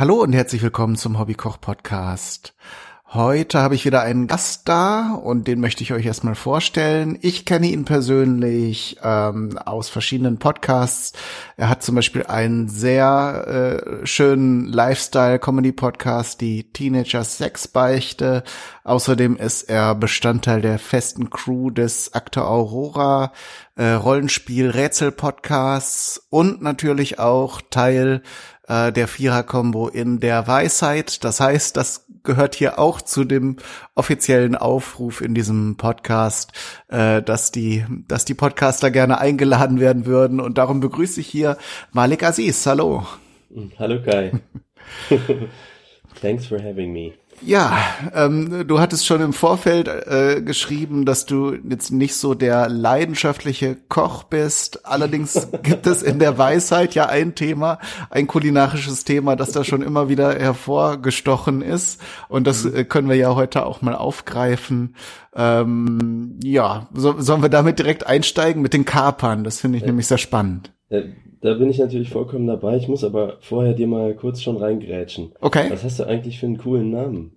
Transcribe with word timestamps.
Hallo 0.00 0.22
und 0.22 0.32
herzlich 0.32 0.62
willkommen 0.62 0.96
zum 0.96 1.18
Hobbykoch 1.18 1.60
Podcast. 1.60 2.54
Heute 3.12 3.58
habe 3.58 3.74
ich 3.74 3.84
wieder 3.84 4.00
einen 4.00 4.28
Gast 4.28 4.66
da 4.66 5.12
und 5.12 5.46
den 5.46 5.60
möchte 5.60 5.82
ich 5.82 5.92
euch 5.92 6.06
erstmal 6.06 6.36
vorstellen. 6.36 7.18
Ich 7.20 7.44
kenne 7.44 7.66
ihn 7.66 7.84
persönlich 7.84 8.96
ähm, 9.02 9.58
aus 9.58 9.90
verschiedenen 9.90 10.38
Podcasts. 10.38 11.12
Er 11.58 11.68
hat 11.68 11.82
zum 11.82 11.96
Beispiel 11.96 12.22
einen 12.22 12.68
sehr 12.68 13.82
äh, 14.02 14.06
schönen 14.06 14.64
Lifestyle-Comedy-Podcast, 14.64 16.40
die 16.40 16.72
Teenagers 16.72 17.36
Sexbeichte. 17.36 18.42
Außerdem 18.84 19.36
ist 19.36 19.64
er 19.64 19.94
Bestandteil 19.96 20.62
der 20.62 20.78
festen 20.78 21.28
Crew 21.28 21.68
des 21.68 22.14
Akte 22.14 22.46
Aurora 22.46 23.32
äh, 23.74 23.92
Rollenspiel 23.92 24.70
Rätsel 24.70 25.10
Podcasts 25.10 26.26
und 26.30 26.62
natürlich 26.62 27.18
auch 27.18 27.60
Teil 27.70 28.22
äh, 28.70 28.92
der 28.92 29.08
Vierer-Kombo 29.08 29.88
in 29.88 30.20
der 30.20 30.46
Weisheit. 30.46 31.24
Das 31.24 31.40
heißt, 31.40 31.76
das 31.76 32.06
gehört 32.22 32.54
hier 32.54 32.78
auch 32.78 33.00
zu 33.00 33.24
dem 33.24 33.56
offiziellen 33.94 34.54
Aufruf 34.54 35.20
in 35.20 35.34
diesem 35.34 35.76
Podcast, 35.76 36.52
äh, 36.88 37.20
dass 37.20 37.50
die, 37.50 37.84
dass 38.06 38.24
die 38.24 38.34
Podcaster 38.34 38.90
gerne 38.90 39.18
eingeladen 39.18 39.80
werden 39.80 40.06
würden. 40.06 40.40
Und 40.40 40.56
darum 40.56 40.80
begrüße 40.80 41.20
ich 41.20 41.26
hier 41.26 41.58
Malik 41.92 42.22
Aziz. 42.22 42.64
Hallo. 42.66 43.06
Hallo 43.78 44.00
Kai. 44.02 44.32
Thanks 46.20 46.46
for 46.46 46.62
having 46.62 46.92
me. 46.92 47.19
Ja, 47.42 47.78
ähm, 48.14 48.66
du 48.66 48.80
hattest 48.80 49.06
schon 49.06 49.20
im 49.20 49.32
Vorfeld 49.32 49.88
äh, 49.88 50.42
geschrieben, 50.42 51.04
dass 51.04 51.26
du 51.26 51.54
jetzt 51.68 51.90
nicht 51.90 52.14
so 52.14 52.34
der 52.34 52.68
leidenschaftliche 52.68 53.76
Koch 53.88 54.24
bist. 54.24 54.86
Allerdings 54.86 55.48
gibt 55.62 55.86
es 55.86 56.02
in 56.02 56.18
der 56.18 56.38
Weisheit 56.38 56.94
ja 56.94 57.06
ein 57.06 57.34
Thema, 57.34 57.78
ein 58.10 58.26
kulinarisches 58.26 59.04
Thema, 59.04 59.36
das 59.36 59.52
da 59.52 59.64
schon 59.64 59.82
immer 59.82 60.08
wieder 60.08 60.38
hervorgestochen 60.38 61.62
ist. 61.62 62.00
Und 62.28 62.46
das 62.46 62.64
äh, 62.64 62.84
können 62.84 63.08
wir 63.08 63.16
ja 63.16 63.34
heute 63.34 63.64
auch 63.64 63.80
mal 63.80 63.94
aufgreifen. 63.94 64.94
Ähm, 65.34 66.38
ja, 66.42 66.88
so, 66.92 67.20
sollen 67.20 67.42
wir 67.42 67.48
damit 67.48 67.78
direkt 67.78 68.06
einsteigen 68.06 68.60
mit 68.60 68.74
den 68.74 68.84
Kapern? 68.84 69.44
Das 69.44 69.60
finde 69.60 69.78
ich 69.78 69.82
ja. 69.82 69.88
nämlich 69.88 70.06
sehr 70.06 70.18
spannend. 70.18 70.72
Äh, 71.40 71.46
da 71.46 71.54
bin 71.54 71.70
ich 71.70 71.78
natürlich 71.78 72.10
vollkommen 72.10 72.46
dabei. 72.46 72.76
Ich 72.76 72.88
muss 72.88 73.04
aber 73.04 73.38
vorher 73.40 73.74
dir 73.74 73.86
mal 73.86 74.14
kurz 74.14 74.42
schon 74.42 74.56
reingrätschen. 74.56 75.32
Okay. 75.40 75.70
Was 75.70 75.84
hast 75.84 76.00
du 76.00 76.04
eigentlich 76.04 76.38
für 76.38 76.46
einen 76.46 76.58
coolen 76.58 76.90
Namen? 76.90 77.32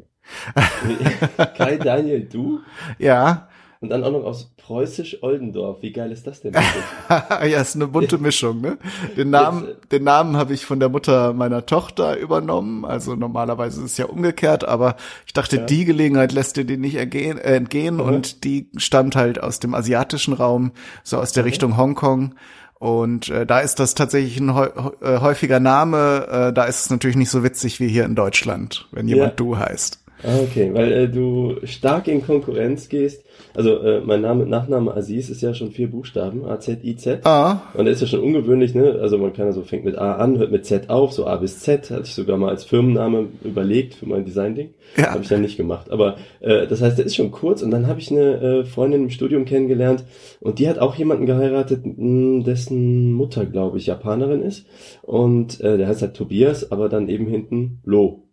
Kai 1.58 1.78
Daniel 1.78 2.22
Du? 2.22 2.60
Ja. 2.98 3.50
Und 3.82 3.90
dann 3.90 4.06
auch 4.06 4.12
noch 4.12 4.24
aus 4.24 4.54
Preußisch-Oldendorf. 4.56 5.82
Wie 5.82 5.92
geil 5.92 6.14
ist 6.14 6.26
das 6.26 6.40
denn? 6.40 6.54
ja, 7.10 7.60
ist 7.60 7.76
eine 7.76 7.88
bunte 7.88 8.18
Mischung, 8.18 8.62
ne? 8.62 8.78
Den 9.18 9.30
Namen, 9.30 9.74
den 9.92 10.06
Namen 10.06 10.38
habe 10.38 10.54
ich 10.54 10.66
von 10.66 10.80
der 10.80 10.88
Mutter 10.88 11.34
meiner 11.34 11.66
Tochter 11.66 12.18
übernommen. 12.18 12.86
Also 12.86 13.16
normalerweise 13.16 13.82
ist 13.82 13.92
es 13.92 13.98
ja 13.98 14.06
umgekehrt, 14.06 14.64
aber 14.64 14.96
ich 15.26 15.34
dachte, 15.34 15.58
ja. 15.58 15.64
die 15.64 15.84
Gelegenheit 15.84 16.32
lässt 16.32 16.56
dir 16.56 16.64
die 16.64 16.78
nicht 16.78 16.96
ergehen, 16.96 17.38
äh, 17.38 17.56
entgehen 17.56 17.96
mhm. 17.96 18.02
und 18.02 18.46
die 18.46 18.70
stammt 18.78 19.18
halt 19.18 19.44
aus 19.44 19.60
dem 19.60 19.76
asiatischen 19.76 20.34
Raum, 20.34 20.72
so 21.04 21.18
aus 21.18 21.34
der 21.34 21.44
mhm. 21.44 21.50
Richtung 21.50 21.78
Hongkong. 21.78 22.36
Und 22.84 23.30
äh, 23.30 23.46
da 23.46 23.62
ist 23.62 23.80
das 23.80 23.96
tatsächlich 23.96 24.42
ein 24.42 24.50
äh, 24.50 25.20
häufiger 25.22 25.62
Name. 25.62 26.28
Äh, 26.30 26.52
da 26.52 26.66
ist 26.66 26.82
es 26.82 26.90
natürlich 26.90 27.16
nicht 27.16 27.30
so 27.30 27.42
witzig 27.42 27.80
wie 27.80 27.88
hier 27.88 28.04
in 28.04 28.14
Deutschland, 28.14 28.90
wenn 28.92 29.08
jemand 29.08 29.32
ja. 29.32 29.36
du 29.38 29.58
heißt. 29.58 30.03
Ah, 30.24 30.40
okay, 30.42 30.74
weil 30.74 30.92
äh, 30.92 31.10
du 31.10 31.58
stark 31.64 32.08
in 32.08 32.26
Konkurrenz 32.26 32.88
gehst. 32.88 33.26
Also 33.54 33.80
äh, 33.80 34.02
mein 34.02 34.22
Name, 34.22 34.46
Nachname 34.46 34.96
Aziz 34.96 35.30
ist 35.30 35.42
ja 35.42 35.54
schon 35.54 35.72
vier 35.72 35.92
Buchstaben, 35.92 36.46
A-Z-I-Z. 36.46 37.26
Ah. 37.26 37.62
Und 37.74 37.86
der 37.86 37.94
ist 37.94 38.02
ja 38.02 38.08
schon 38.08 38.22
ungewöhnlich, 38.22 38.74
ne? 38.74 39.00
Also 39.02 39.18
man 39.18 39.34
kann 39.34 39.48
ja 39.48 39.52
so, 39.52 39.64
fängt 39.64 39.86
mit 39.86 39.98
A 39.98 40.14
an, 40.16 40.38
hört 40.38 40.52
mit 40.52 40.66
Z 40.66 40.90
auf, 40.90 41.14
so 41.14 41.28
A 41.28 41.36
bis 41.36 41.60
Z, 41.60 41.92
hatte 41.92 42.04
ich 42.04 42.14
sogar 42.14 42.38
mal 42.38 42.50
als 42.50 42.64
Firmenname 42.64 43.28
überlegt 43.44 43.96
für 43.96 44.08
mein 44.08 44.26
Design-Ding. 44.26 44.74
Ja. 44.98 45.12
Habe 45.12 45.24
ich 45.24 45.30
dann 45.30 45.42
nicht 45.42 45.58
gemacht. 45.58 45.92
Aber 45.92 46.16
äh, 46.40 46.68
das 46.68 46.82
heißt, 46.82 46.98
der 46.98 47.06
ist 47.06 47.16
schon 47.16 47.32
kurz 47.32 47.62
und 47.62 47.72
dann 47.72 47.88
habe 47.88 48.00
ich 48.00 48.10
eine 48.12 48.42
äh, 48.42 48.66
Freundin 48.66 49.04
im 49.04 49.10
Studium 49.10 49.46
kennengelernt 49.46 50.04
und 50.40 50.60
die 50.60 50.70
hat 50.70 50.80
auch 50.80 50.96
jemanden 50.96 51.26
geheiratet, 51.26 51.82
dessen 51.86 53.14
Mutter, 53.14 53.46
glaube 53.46 53.78
ich, 53.78 53.88
Japanerin 53.88 54.42
ist. 54.42 54.66
Und 55.02 55.60
äh, 55.62 55.78
der 55.78 55.88
heißt 55.88 56.02
halt 56.02 56.16
Tobias, 56.16 56.72
aber 56.72 56.90
dann 56.90 57.10
eben 57.10 57.28
hinten 57.28 57.82
Lo. 57.84 58.24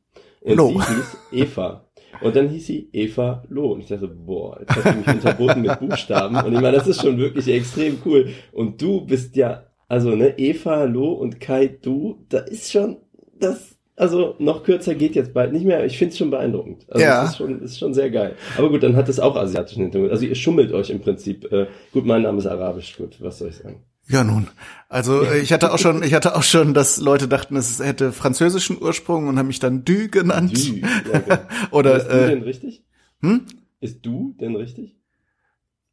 Und 0.41 0.57
Lo. 0.57 0.69
sie 0.69 0.95
hieß 0.95 1.17
Eva. 1.33 1.87
Und 2.23 2.37
dann 2.37 2.49
hieß 2.49 2.67
sie 2.67 2.89
Eva 2.93 3.43
Lo. 3.49 3.73
Und 3.73 3.81
ich 3.81 3.89
dachte, 3.89 4.09
boah, 4.09 4.59
jetzt 4.61 4.77
hat 4.77 4.93
sie 4.93 4.99
mich 4.99 5.09
unterboten 5.09 5.63
mit 5.63 5.79
Buchstaben. 5.81 6.37
Und 6.37 6.53
ich 6.53 6.61
meine, 6.61 6.77
das 6.77 6.87
ist 6.87 7.03
schon 7.03 7.19
wirklich 7.19 7.49
extrem 7.49 7.99
cool. 8.05 8.31
Und 8.53 8.81
du 8.81 9.05
bist 9.05 9.37
ja, 9.37 9.65
also, 9.89 10.11
ne, 10.11 10.39
Eva 10.39 10.85
Lo 10.85 11.13
und 11.13 11.41
Kai 11.41 11.67
Du, 11.67 12.25
da 12.29 12.39
ist 12.39 12.71
schon, 12.71 12.99
das, 13.39 13.77
also 13.97 14.35
noch 14.39 14.63
kürzer 14.63 14.95
geht 14.95 15.15
jetzt 15.15 15.35
bald 15.35 15.53
nicht 15.53 15.65
mehr. 15.65 15.85
Ich 15.85 15.99
finde 15.99 16.13
es 16.13 16.19
schon 16.19 16.31
beeindruckend. 16.31 16.87
Also 16.89 17.05
ja. 17.05 17.25
ist 17.25 17.37
schon, 17.37 17.63
ist 17.63 17.79
schon 17.79 17.93
sehr 17.93 18.11
geil. 18.11 18.35
Aber 18.57 18.71
gut, 18.71 18.83
dann 18.83 18.97
hat 18.97 19.09
es 19.09 19.21
auch 19.21 19.37
asiatischen 19.37 19.83
Hintergrund. 19.83 20.13
Also 20.13 20.25
ihr 20.25 20.35
schummelt 20.35 20.73
euch 20.73 20.91
im 20.91 21.01
Prinzip. 21.01 21.51
Äh, 21.53 21.67
gut, 21.93 22.07
mein 22.07 22.23
Name 22.23 22.39
ist 22.39 22.47
arabisch. 22.47 22.97
Gut, 22.97 23.21
was 23.21 23.39
soll 23.39 23.49
ich 23.49 23.57
sagen? 23.57 23.85
Ja, 24.11 24.25
nun. 24.25 24.49
Also 24.89 25.23
äh, 25.23 25.39
ich 25.39 25.53
hatte 25.53 25.73
auch 25.73 25.79
schon, 25.79 26.03
ich 26.03 26.15
hatte 26.15 26.35
auch 26.35 26.43
schon, 26.43 26.75
dass 26.75 26.99
Leute 26.99 27.29
dachten, 27.29 27.57
es 27.57 27.79
hätte 27.79 28.13
französischen 28.13 28.83
Ursprung 28.83 29.29
und 29.29 29.39
haben 29.39 29.47
mich 29.47 29.61
dann 29.61 29.85
Du 29.85 30.09
genannt. 30.09 30.53
Du, 30.53 30.77
ja, 30.79 31.19
genau. 31.21 31.39
Oder 31.71 31.97
ist 31.97 32.07
äh, 32.07 32.21
du 32.21 32.27
denn 32.31 32.43
richtig? 32.43 32.85
Hm? 33.23 33.47
Ist 33.81 34.05
du 34.05 34.35
denn 34.41 34.57
richtig? 34.57 34.97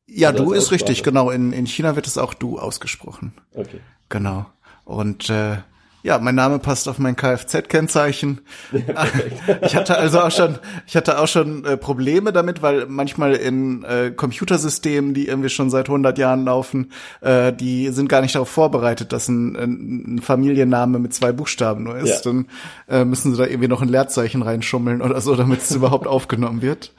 Ja, 0.07 0.29
Oder 0.29 0.45
du 0.45 0.53
ist 0.53 0.71
richtig, 0.71 1.03
genau. 1.03 1.29
In, 1.29 1.53
in 1.53 1.67
China 1.67 1.95
wird 1.95 2.07
es 2.07 2.17
auch 2.17 2.33
du 2.33 2.57
ausgesprochen. 2.57 3.33
Okay. 3.53 3.79
Genau. 4.09 4.47
Und 4.83 5.29
äh, 5.29 5.57
ja, 6.03 6.19
mein 6.19 6.35
Name 6.35 6.59
passt 6.59 6.87
auf 6.87 6.99
mein 6.99 7.15
Kfz-Kennzeichen. 7.15 8.41
ich 9.61 9.75
hatte 9.75 9.97
also 9.97 10.21
auch 10.21 10.31
schon, 10.31 10.59
ich 10.85 10.95
hatte 10.95 11.19
auch 11.19 11.27
schon 11.27 11.65
äh, 11.65 11.75
Probleme 11.75 12.31
damit, 12.31 12.61
weil 12.61 12.85
manchmal 12.87 13.33
in 13.33 13.83
äh, 13.83 14.11
Computersystemen, 14.11 15.13
die 15.13 15.27
irgendwie 15.27 15.49
schon 15.49 15.69
seit 15.69 15.87
100 15.87 16.17
Jahren 16.17 16.45
laufen, 16.45 16.91
äh, 17.21 17.51
die 17.51 17.89
sind 17.89 18.09
gar 18.09 18.21
nicht 18.21 18.35
darauf 18.35 18.49
vorbereitet, 18.49 19.11
dass 19.11 19.27
ein, 19.27 19.55
ein 19.55 20.21
Familienname 20.21 20.99
mit 20.99 21.13
zwei 21.13 21.31
Buchstaben 21.31 21.83
nur 21.83 21.97
ist. 21.97 22.25
Ja. 22.25 22.31
Dann 22.31 22.47
äh, 22.87 23.03
müssen 23.03 23.33
sie 23.33 23.37
da 23.37 23.47
irgendwie 23.47 23.67
noch 23.67 23.81
ein 23.81 23.89
Leerzeichen 23.89 24.43
reinschummeln 24.43 25.01
oder 25.01 25.19
so, 25.19 25.35
damit 25.35 25.61
es 25.61 25.71
überhaupt 25.75 26.07
aufgenommen 26.07 26.61
wird. 26.61 26.93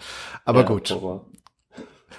Aber 0.44 0.60
ja, 0.60 0.66
gut. 0.66 0.90
Horror. 0.90 1.24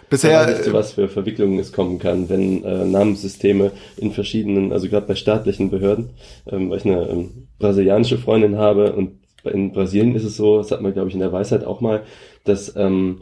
Bisher 0.10 0.48
weißt 0.48 0.68
du, 0.68 0.74
was 0.74 0.94
für 0.94 1.08
Verwicklungen 1.08 1.60
es 1.60 1.72
kommen 1.72 2.00
kann, 2.00 2.30
wenn 2.30 2.64
äh, 2.64 2.86
Namenssysteme 2.86 3.72
in 3.98 4.12
verschiedenen, 4.12 4.72
also 4.72 4.90
gerade 4.90 5.08
bei 5.08 5.16
staatlichen 5.16 5.70
Behörden, 5.70 6.12
ähm, 6.48 6.70
weil 6.70 6.78
ich 6.80 6.86
eine 6.86 7.08
ähm, 7.08 7.48
brasilianische 7.60 8.18
Freundin 8.18 8.58
habe 8.58 8.94
und 8.94 9.20
in 9.44 9.72
Brasilien 9.72 10.16
ist 10.16 10.26
es 10.26 10.36
so, 10.36 10.58
das 10.58 10.72
hat 10.72 10.82
man 10.82 10.94
glaube 10.94 11.10
ich 11.10 11.14
in 11.14 11.22
der 11.22 11.32
Weisheit 11.32 11.64
auch 11.64 11.80
mal, 11.80 12.04
dass 12.44 12.76
ähm, 12.76 13.22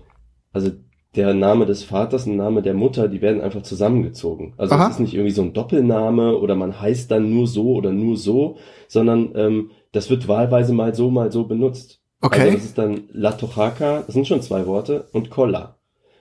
also 0.54 0.72
der 1.16 1.34
Name 1.34 1.66
des 1.66 1.84
Vaters 1.84 2.26
und 2.26 2.38
der 2.38 2.46
Name 2.46 2.62
der 2.62 2.74
Mutter, 2.74 3.08
die 3.08 3.22
werden 3.22 3.42
einfach 3.42 3.64
zusammengezogen. 3.64 4.54
Also 4.58 4.76
es 4.76 4.90
ist 4.92 5.00
nicht 5.00 5.14
irgendwie 5.14 5.34
so 5.34 5.42
ein 5.42 5.54
Doppelname 5.54 6.38
oder 6.38 6.56
man 6.56 6.80
heißt 6.80 7.10
dann 7.10 7.34
nur 7.34 7.48
so 7.48 7.74
oder 7.74 7.92
nur 7.92 8.18
so, 8.18 8.58
sondern 8.88 9.32
ähm, 9.36 9.72
das 9.92 10.10
wird 10.10 10.28
wahlweise 10.28 10.74
mal 10.74 10.94
so, 10.94 11.10
mal 11.10 11.32
so 11.32 11.46
benutzt. 11.46 12.02
Okay. 12.22 12.42
Also 12.42 12.54
das 12.54 12.66
ist 12.66 12.78
dann 12.78 13.04
La 13.12 13.32
Tojaca, 13.32 14.04
das 14.06 14.14
sind 14.14 14.28
schon 14.28 14.42
zwei 14.42 14.66
Worte, 14.68 15.08
und 15.12 15.30
Colla. 15.30 15.77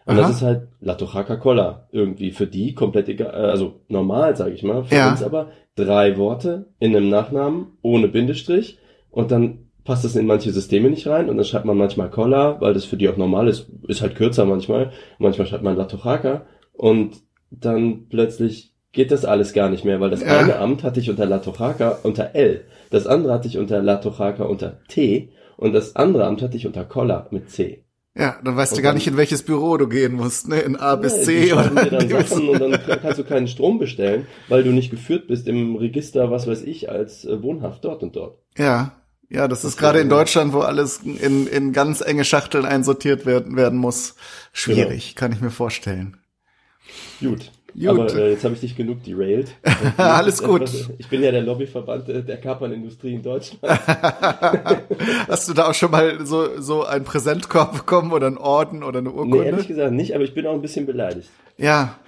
Und 0.06 0.18
Aha. 0.18 0.28
das 0.28 0.36
ist 0.36 0.42
halt 0.42 0.68
La 0.80 0.94
Tojaca 0.94 1.36
Colla. 1.36 1.88
Irgendwie 1.90 2.30
für 2.30 2.46
die 2.46 2.74
komplett 2.74 3.08
egal, 3.08 3.34
äh, 3.34 3.50
also 3.50 3.80
normal, 3.88 4.36
sage 4.36 4.54
ich 4.54 4.62
mal. 4.62 4.84
Für 4.84 4.94
ja. 4.94 5.10
uns 5.10 5.22
aber 5.22 5.48
drei 5.74 6.16
Worte 6.16 6.66
in 6.78 6.96
einem 6.96 7.08
Nachnamen 7.08 7.66
ohne 7.82 8.08
Bindestrich 8.08 8.78
und 9.10 9.32
dann 9.32 9.66
passt 9.84 10.04
das 10.04 10.16
in 10.16 10.26
manche 10.26 10.52
Systeme 10.52 10.90
nicht 10.90 11.06
rein 11.06 11.28
und 11.28 11.36
dann 11.36 11.44
schreibt 11.44 11.64
man 11.64 11.76
manchmal 11.76 12.10
Colla, 12.10 12.60
weil 12.60 12.72
das 12.72 12.84
für 12.84 12.96
die 12.96 13.08
auch 13.08 13.16
normal 13.16 13.48
ist, 13.48 13.68
ist 13.88 14.00
halt 14.00 14.14
kürzer 14.14 14.44
manchmal. 14.44 14.92
Manchmal 15.18 15.46
schreibt 15.48 15.64
man 15.64 15.76
La 15.76 15.84
Tojaca 15.84 16.46
und 16.72 17.16
dann 17.50 18.06
plötzlich 18.08 18.74
geht 18.92 19.10
das 19.10 19.24
alles 19.24 19.52
gar 19.52 19.68
nicht 19.68 19.84
mehr, 19.84 20.00
weil 20.00 20.10
das 20.10 20.22
ja. 20.22 20.38
eine 20.38 20.58
Amt 20.58 20.82
hatte 20.84 21.00
ich 21.00 21.10
unter 21.10 21.26
La 21.26 21.38
Tojaca 21.38 21.98
unter 22.04 22.34
L, 22.34 22.64
das 22.90 23.06
andere 23.06 23.32
hatte 23.32 23.48
ich 23.48 23.58
unter 23.58 23.82
La 23.82 23.96
Tojaca 23.96 24.44
unter 24.44 24.78
T 24.88 25.30
und 25.56 25.72
das 25.72 25.96
andere 25.96 26.26
Amt 26.26 26.42
hatte 26.42 26.56
ich 26.56 26.66
unter 26.66 26.84
Colla 26.84 27.26
mit 27.30 27.50
C. 27.50 27.85
Ja, 28.18 28.40
dann 28.42 28.56
weißt 28.56 28.72
und 28.72 28.78
du 28.78 28.82
gar 28.82 28.94
nicht, 28.94 29.06
in 29.06 29.18
welches 29.18 29.42
Büro 29.42 29.76
du 29.76 29.88
gehen 29.88 30.14
musst, 30.14 30.48
ne? 30.48 30.60
In 30.60 30.76
A 30.76 30.96
bis 30.96 31.24
C 31.24 31.52
oder. 31.52 31.68
Dir 31.68 31.90
dann 31.90 32.08
Sachen 32.08 32.48
und 32.48 32.60
dann 32.60 32.72
kannst 33.02 33.18
du 33.18 33.24
keinen 33.24 33.46
Strom 33.46 33.78
bestellen, 33.78 34.26
weil 34.48 34.64
du 34.64 34.70
nicht 34.70 34.90
geführt 34.90 35.28
bist 35.28 35.46
im 35.48 35.76
Register, 35.76 36.30
was 36.30 36.46
weiß 36.46 36.62
ich, 36.62 36.90
als 36.90 37.26
äh, 37.26 37.42
wohnhaft 37.42 37.84
dort 37.84 38.02
und 38.02 38.16
dort. 38.16 38.38
Ja, 38.56 38.96
ja, 39.28 39.48
das, 39.48 39.62
das 39.62 39.72
ist 39.72 39.76
gerade 39.76 40.00
in 40.00 40.08
Deutschland, 40.08 40.52
wo 40.52 40.60
alles 40.60 40.98
in, 40.98 41.46
in 41.46 41.72
ganz 41.72 42.00
enge 42.00 42.24
Schachteln 42.24 42.64
einsortiert 42.64 43.26
werden, 43.26 43.56
werden 43.56 43.78
muss, 43.78 44.14
schwierig, 44.52 45.08
genau. 45.08 45.20
kann 45.20 45.32
ich 45.32 45.40
mir 45.40 45.50
vorstellen. 45.50 46.16
Gut. 47.20 47.50
Gut. 47.78 47.88
Aber 47.88 48.14
äh, 48.14 48.30
jetzt 48.30 48.44
habe 48.44 48.54
ich 48.54 48.60
dich 48.60 48.74
genug 48.74 49.04
derailed. 49.04 49.54
Alles 49.96 50.42
gut. 50.42 50.70
Ich 50.98 51.08
bin 51.08 51.22
ja 51.22 51.30
der 51.30 51.42
Lobbyverband 51.42 52.08
der 52.08 52.36
Kapernindustrie 52.38 53.14
in 53.14 53.22
Deutschland. 53.22 53.62
Hast 55.28 55.48
du 55.48 55.52
da 55.52 55.68
auch 55.68 55.74
schon 55.74 55.90
mal 55.90 56.24
so, 56.24 56.60
so 56.60 56.84
ein 56.84 57.04
Präsentkorb 57.04 57.72
bekommen 57.72 58.12
oder 58.12 58.28
einen 58.28 58.38
Orden 58.38 58.82
oder 58.82 59.00
eine 59.00 59.10
Urkunde? 59.10 59.38
Nee, 59.38 59.46
ehrlich 59.46 59.68
gesagt 59.68 59.92
nicht, 59.92 60.14
aber 60.14 60.24
ich 60.24 60.34
bin 60.34 60.46
auch 60.46 60.54
ein 60.54 60.62
bisschen 60.62 60.86
beleidigt. 60.86 61.28
Ja. 61.58 61.98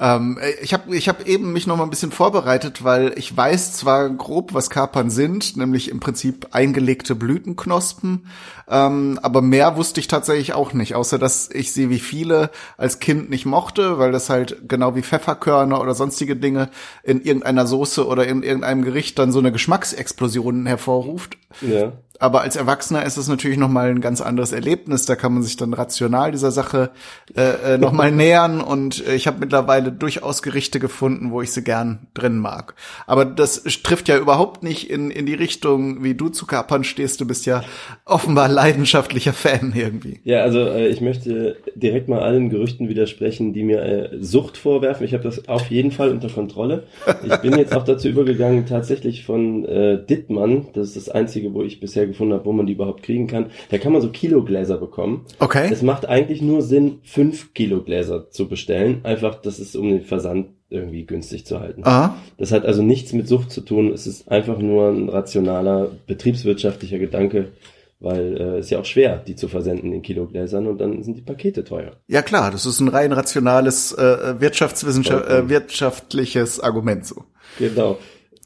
Ähm, 0.00 0.38
ich 0.62 0.72
habe 0.72 0.94
ich 0.96 1.08
hab 1.08 1.26
eben 1.26 1.52
mich 1.52 1.66
noch 1.66 1.76
mal 1.76 1.84
ein 1.84 1.90
bisschen 1.90 2.12
vorbereitet, 2.12 2.84
weil 2.84 3.12
ich 3.16 3.36
weiß 3.36 3.72
zwar 3.72 4.08
grob, 4.10 4.54
was 4.54 4.70
Kapern 4.70 5.10
sind, 5.10 5.56
nämlich 5.56 5.90
im 5.90 6.00
Prinzip 6.00 6.48
eingelegte 6.52 7.14
Blütenknospen, 7.14 8.26
ähm, 8.68 9.18
aber 9.22 9.42
mehr 9.42 9.76
wusste 9.76 10.00
ich 10.00 10.08
tatsächlich 10.08 10.52
auch 10.54 10.72
nicht, 10.72 10.94
außer 10.94 11.18
dass 11.18 11.50
ich 11.50 11.72
sie 11.72 11.90
wie 11.90 11.98
viele 11.98 12.50
als 12.76 13.00
Kind 13.00 13.30
nicht 13.30 13.46
mochte, 13.46 13.98
weil 13.98 14.12
das 14.12 14.30
halt 14.30 14.68
genau 14.68 14.94
wie 14.94 15.02
Pfefferkörner 15.02 15.80
oder 15.80 15.94
sonstige 15.94 16.36
Dinge 16.36 16.68
in 17.02 17.20
irgendeiner 17.20 17.66
Soße 17.66 18.06
oder 18.06 18.26
in 18.26 18.42
irgendeinem 18.42 18.82
Gericht 18.82 19.18
dann 19.18 19.32
so 19.32 19.38
eine 19.38 19.52
Geschmacksexplosion 19.52 20.66
hervorruft. 20.66 21.38
Ja. 21.60 21.92
Aber 22.18 22.40
als 22.40 22.56
Erwachsener 22.56 23.04
ist 23.04 23.16
es 23.16 23.28
natürlich 23.28 23.58
noch 23.58 23.68
mal 23.68 23.90
ein 23.90 24.00
ganz 24.00 24.20
anderes 24.20 24.52
Erlebnis. 24.52 25.06
Da 25.06 25.14
kann 25.14 25.34
man 25.34 25.42
sich 25.42 25.56
dann 25.56 25.72
rational 25.72 26.32
dieser 26.32 26.50
Sache 26.50 26.90
äh, 27.36 27.74
äh 27.74 27.78
noch 27.78 27.92
mal 27.92 28.10
nähern. 28.12 28.60
Und 28.60 29.06
äh, 29.06 29.14
ich 29.14 29.26
habe 29.26 29.38
mittlerweile 29.38 29.92
durchaus 29.92 30.42
Gerichte 30.42 30.80
gefunden, 30.80 31.30
wo 31.30 31.42
ich 31.42 31.52
sie 31.52 31.62
gern 31.62 32.08
drin 32.14 32.38
mag. 32.38 32.74
Aber 33.06 33.24
das 33.24 33.62
trifft 33.62 34.08
ja 34.08 34.18
überhaupt 34.18 34.64
nicht 34.64 34.90
in, 34.90 35.10
in 35.10 35.26
die 35.26 35.34
Richtung, 35.34 36.02
wie 36.02 36.14
du 36.14 36.28
zu 36.28 36.46
Kapern 36.46 36.82
stehst. 36.82 37.20
Du 37.20 37.26
bist 37.26 37.46
ja 37.46 37.62
offenbar 38.04 38.48
leidenschaftlicher 38.48 39.32
Fan 39.32 39.72
irgendwie. 39.76 40.20
Ja, 40.24 40.42
also 40.42 40.60
äh, 40.60 40.88
ich 40.88 41.00
möchte 41.00 41.56
direkt 41.76 42.08
mal 42.08 42.20
allen 42.20 42.50
Gerüchten 42.50 42.88
widersprechen, 42.88 43.52
die 43.52 43.62
mir 43.62 43.82
äh, 43.82 44.18
Sucht 44.20 44.56
vorwerfen. 44.56 45.06
Ich 45.06 45.14
habe 45.14 45.22
das 45.22 45.48
auf 45.48 45.70
jeden 45.70 45.92
Fall 45.92 46.10
unter 46.10 46.28
Kontrolle. 46.28 46.84
Ich 47.24 47.36
bin 47.36 47.56
jetzt 47.56 47.74
auch 47.76 47.84
dazu 47.84 48.08
übergegangen, 48.08 48.66
tatsächlich 48.66 49.24
von 49.24 49.64
äh, 49.64 50.04
Dittmann, 50.04 50.66
das 50.72 50.88
ist 50.88 50.96
das 50.96 51.08
einzige, 51.10 51.54
wo 51.54 51.62
ich 51.62 51.78
bisher 51.78 52.07
gefunden 52.08 52.34
habe, 52.34 52.44
wo 52.44 52.52
man 52.52 52.66
die 52.66 52.72
überhaupt 52.72 53.02
kriegen 53.02 53.26
kann. 53.26 53.46
Da 53.70 53.78
kann 53.78 53.92
man 53.92 54.02
so 54.02 54.10
Kilogläser 54.10 54.78
bekommen. 54.78 55.24
Okay. 55.38 55.68
Es 55.70 55.82
macht 55.82 56.06
eigentlich 56.06 56.42
nur 56.42 56.62
Sinn, 56.62 56.98
fünf 57.04 57.54
Kilogläser 57.54 58.30
zu 58.30 58.48
bestellen. 58.48 59.00
Einfach, 59.04 59.36
das 59.36 59.58
ist 59.58 59.76
um 59.76 59.88
den 59.88 60.02
Versand 60.02 60.48
irgendwie 60.70 61.06
günstig 61.06 61.46
zu 61.46 61.60
halten. 61.60 61.82
Aha. 61.84 62.16
Das 62.36 62.52
hat 62.52 62.66
also 62.66 62.82
nichts 62.82 63.12
mit 63.12 63.28
Sucht 63.28 63.50
zu 63.50 63.62
tun. 63.62 63.92
Es 63.92 64.06
ist 64.06 64.30
einfach 64.30 64.58
nur 64.58 64.90
ein 64.90 65.08
rationaler, 65.08 65.90
betriebswirtschaftlicher 66.06 66.98
Gedanke, 66.98 67.52
weil 68.00 68.36
äh, 68.36 68.60
ist 68.60 68.70
ja 68.70 68.78
auch 68.78 68.84
schwer, 68.84 69.16
die 69.18 69.34
zu 69.34 69.48
versenden 69.48 69.92
in 69.92 70.02
Kilogläsern 70.02 70.66
und 70.66 70.78
dann 70.78 71.02
sind 71.02 71.16
die 71.16 71.22
Pakete 71.22 71.64
teuer. 71.64 71.92
Ja 72.06 72.22
klar, 72.22 72.50
das 72.50 72.66
ist 72.66 72.80
ein 72.80 72.88
rein 72.88 73.12
rationales 73.12 73.92
äh, 73.92 74.40
Wirtschaftswissenschaft 74.40 75.28
äh, 75.28 75.48
wirtschaftliches 75.48 76.60
Argument 76.60 77.06
so. 77.06 77.24
Genau. 77.58 77.98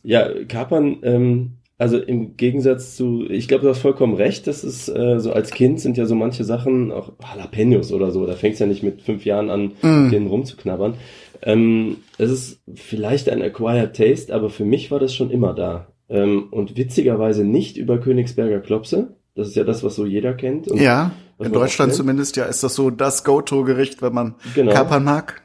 Ja, 0.02 0.28
Kapern 0.48 0.98
ähm, 1.02 1.52
also 1.82 1.98
im 1.98 2.36
Gegensatz 2.36 2.94
zu, 2.94 3.26
ich 3.28 3.48
glaube, 3.48 3.64
du 3.64 3.68
hast 3.68 3.80
vollkommen 3.80 4.14
recht, 4.14 4.46
das 4.46 4.62
ist 4.62 4.88
äh, 4.88 5.18
so 5.18 5.32
als 5.32 5.50
Kind 5.50 5.80
sind 5.80 5.96
ja 5.96 6.06
so 6.06 6.14
manche 6.14 6.44
Sachen, 6.44 6.92
auch 6.92 7.10
Jalapenos 7.20 7.90
oder 7.90 8.12
so, 8.12 8.24
da 8.24 8.34
fängst 8.34 8.60
du 8.60 8.64
ja 8.64 8.68
nicht 8.68 8.84
mit 8.84 9.02
fünf 9.02 9.24
Jahren 9.24 9.50
an, 9.50 9.72
mm. 9.82 10.10
denen 10.10 10.28
rumzuknabbern. 10.28 10.94
Ähm, 11.42 11.96
es 12.18 12.30
ist 12.30 12.60
vielleicht 12.72 13.28
ein 13.28 13.42
acquired 13.42 13.96
taste, 13.96 14.32
aber 14.32 14.48
für 14.48 14.64
mich 14.64 14.92
war 14.92 15.00
das 15.00 15.12
schon 15.12 15.32
immer 15.32 15.54
da. 15.54 15.88
Ähm, 16.08 16.44
und 16.52 16.76
witzigerweise 16.76 17.42
nicht 17.42 17.76
über 17.76 17.98
Königsberger 17.98 18.60
Klopse. 18.60 19.16
Das 19.34 19.48
ist 19.48 19.56
ja 19.56 19.64
das, 19.64 19.82
was 19.82 19.96
so 19.96 20.06
jeder 20.06 20.34
kennt. 20.34 20.68
ja, 20.68 21.10
in 21.40 21.52
Deutschland 21.52 21.94
zumindest 21.94 22.36
ja 22.36 22.44
ist 22.44 22.62
das 22.62 22.76
so 22.76 22.90
das 22.90 23.24
Go-To-Gericht, 23.24 24.02
wenn 24.02 24.12
man 24.12 24.36
genau. 24.54 24.72
Kapern 24.72 25.02
mag. 25.02 25.41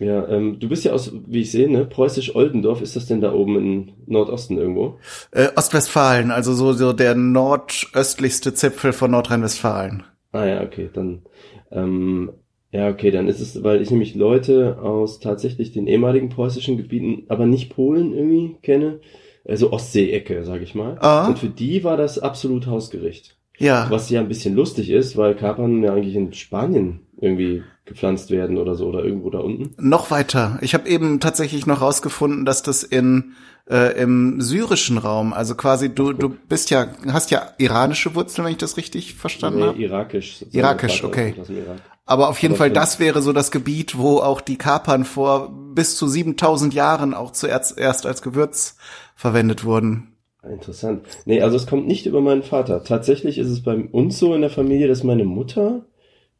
Ja, 0.00 0.26
ähm, 0.28 0.58
du 0.58 0.68
bist 0.70 0.84
ja 0.84 0.92
aus, 0.92 1.12
wie 1.26 1.42
ich 1.42 1.52
sehe, 1.52 1.70
ne, 1.70 1.84
Preußisch-Oldendorf. 1.84 2.80
Ist 2.80 2.96
das 2.96 3.06
denn 3.06 3.20
da 3.20 3.34
oben 3.34 3.56
im 3.56 3.88
Nordosten 4.06 4.56
irgendwo? 4.56 4.98
Äh, 5.30 5.48
Ostwestfalen, 5.56 6.30
also 6.30 6.54
so, 6.54 6.72
so 6.72 6.94
der 6.94 7.14
nordöstlichste 7.14 8.54
Zipfel 8.54 8.94
von 8.94 9.10
Nordrhein-Westfalen. 9.10 10.04
Ah 10.32 10.46
ja, 10.46 10.62
okay, 10.62 10.88
dann, 10.90 11.22
ähm, 11.70 12.32
ja, 12.72 12.88
okay, 12.88 13.10
dann 13.10 13.28
ist 13.28 13.40
es, 13.40 13.62
weil 13.62 13.82
ich 13.82 13.90
nämlich 13.90 14.14
Leute 14.14 14.78
aus 14.80 15.20
tatsächlich 15.20 15.72
den 15.72 15.86
ehemaligen 15.86 16.30
preußischen 16.30 16.78
Gebieten, 16.78 17.24
aber 17.28 17.44
nicht 17.44 17.74
Polen 17.74 18.14
irgendwie 18.14 18.56
kenne, 18.62 19.00
also 19.46 19.70
Ostsee-Ecke, 19.70 20.44
sag 20.44 20.62
ich 20.62 20.74
mal. 20.74 20.96
Ah. 21.00 21.28
Und 21.28 21.38
für 21.38 21.48
die 21.48 21.84
war 21.84 21.98
das 21.98 22.18
absolut 22.18 22.66
Hausgericht. 22.66 23.36
Ja. 23.58 23.86
Was 23.90 24.08
ja 24.08 24.20
ein 24.20 24.28
bisschen 24.28 24.54
lustig 24.54 24.88
ist, 24.88 25.18
weil 25.18 25.34
Kapern 25.34 25.82
ja 25.82 25.92
eigentlich 25.92 26.14
in 26.14 26.32
Spanien 26.32 27.00
irgendwie 27.20 27.62
gepflanzt 27.90 28.30
werden 28.30 28.56
oder 28.56 28.76
so 28.76 28.86
oder 28.86 29.04
irgendwo 29.04 29.30
da 29.30 29.40
unten? 29.40 29.74
Noch 29.76 30.10
weiter. 30.10 30.58
Ich 30.62 30.74
habe 30.74 30.88
eben 30.88 31.18
tatsächlich 31.18 31.66
noch 31.66 31.80
rausgefunden, 31.80 32.44
dass 32.44 32.62
das 32.62 32.84
in 32.84 33.32
äh, 33.68 34.00
im 34.00 34.40
syrischen 34.40 34.96
Raum, 34.96 35.32
also 35.32 35.56
quasi 35.56 35.92
du 35.92 36.12
du 36.12 36.30
bist 36.30 36.70
ja 36.70 36.86
hast 37.08 37.30
ja 37.32 37.50
iranische 37.58 38.14
Wurzeln, 38.14 38.44
wenn 38.44 38.52
ich 38.52 38.58
das 38.58 38.76
richtig 38.76 39.14
verstanden 39.14 39.58
nee, 39.58 39.66
habe. 39.66 39.78
Irakisch. 39.78 40.44
Irakisch, 40.52 41.04
okay. 41.04 41.34
Aber 42.06 42.28
auf 42.28 42.38
jeden 42.40 42.54
Aber 42.54 42.58
Fall, 42.58 42.70
das 42.70 43.00
wäre 43.00 43.22
so 43.22 43.32
das 43.32 43.50
Gebiet, 43.50 43.98
wo 43.98 44.18
auch 44.18 44.40
die 44.40 44.56
Kapern 44.56 45.04
vor 45.04 45.52
bis 45.74 45.96
zu 45.96 46.06
7000 46.06 46.72
Jahren 46.72 47.12
auch 47.12 47.32
zuerst 47.32 47.76
erst 47.76 48.06
als 48.06 48.22
Gewürz 48.22 48.76
verwendet 49.16 49.64
wurden. 49.64 50.16
Interessant. 50.48 51.02
Nee, 51.26 51.42
also 51.42 51.56
es 51.56 51.66
kommt 51.66 51.86
nicht 51.86 52.06
über 52.06 52.20
meinen 52.20 52.42
Vater. 52.42 52.82
Tatsächlich 52.84 53.36
ist 53.36 53.50
es 53.50 53.62
bei 53.62 53.76
uns 53.76 54.18
so 54.18 54.34
in 54.34 54.40
der 54.40 54.50
Familie, 54.50 54.88
dass 54.88 55.04
meine 55.04 55.24
Mutter 55.24 55.84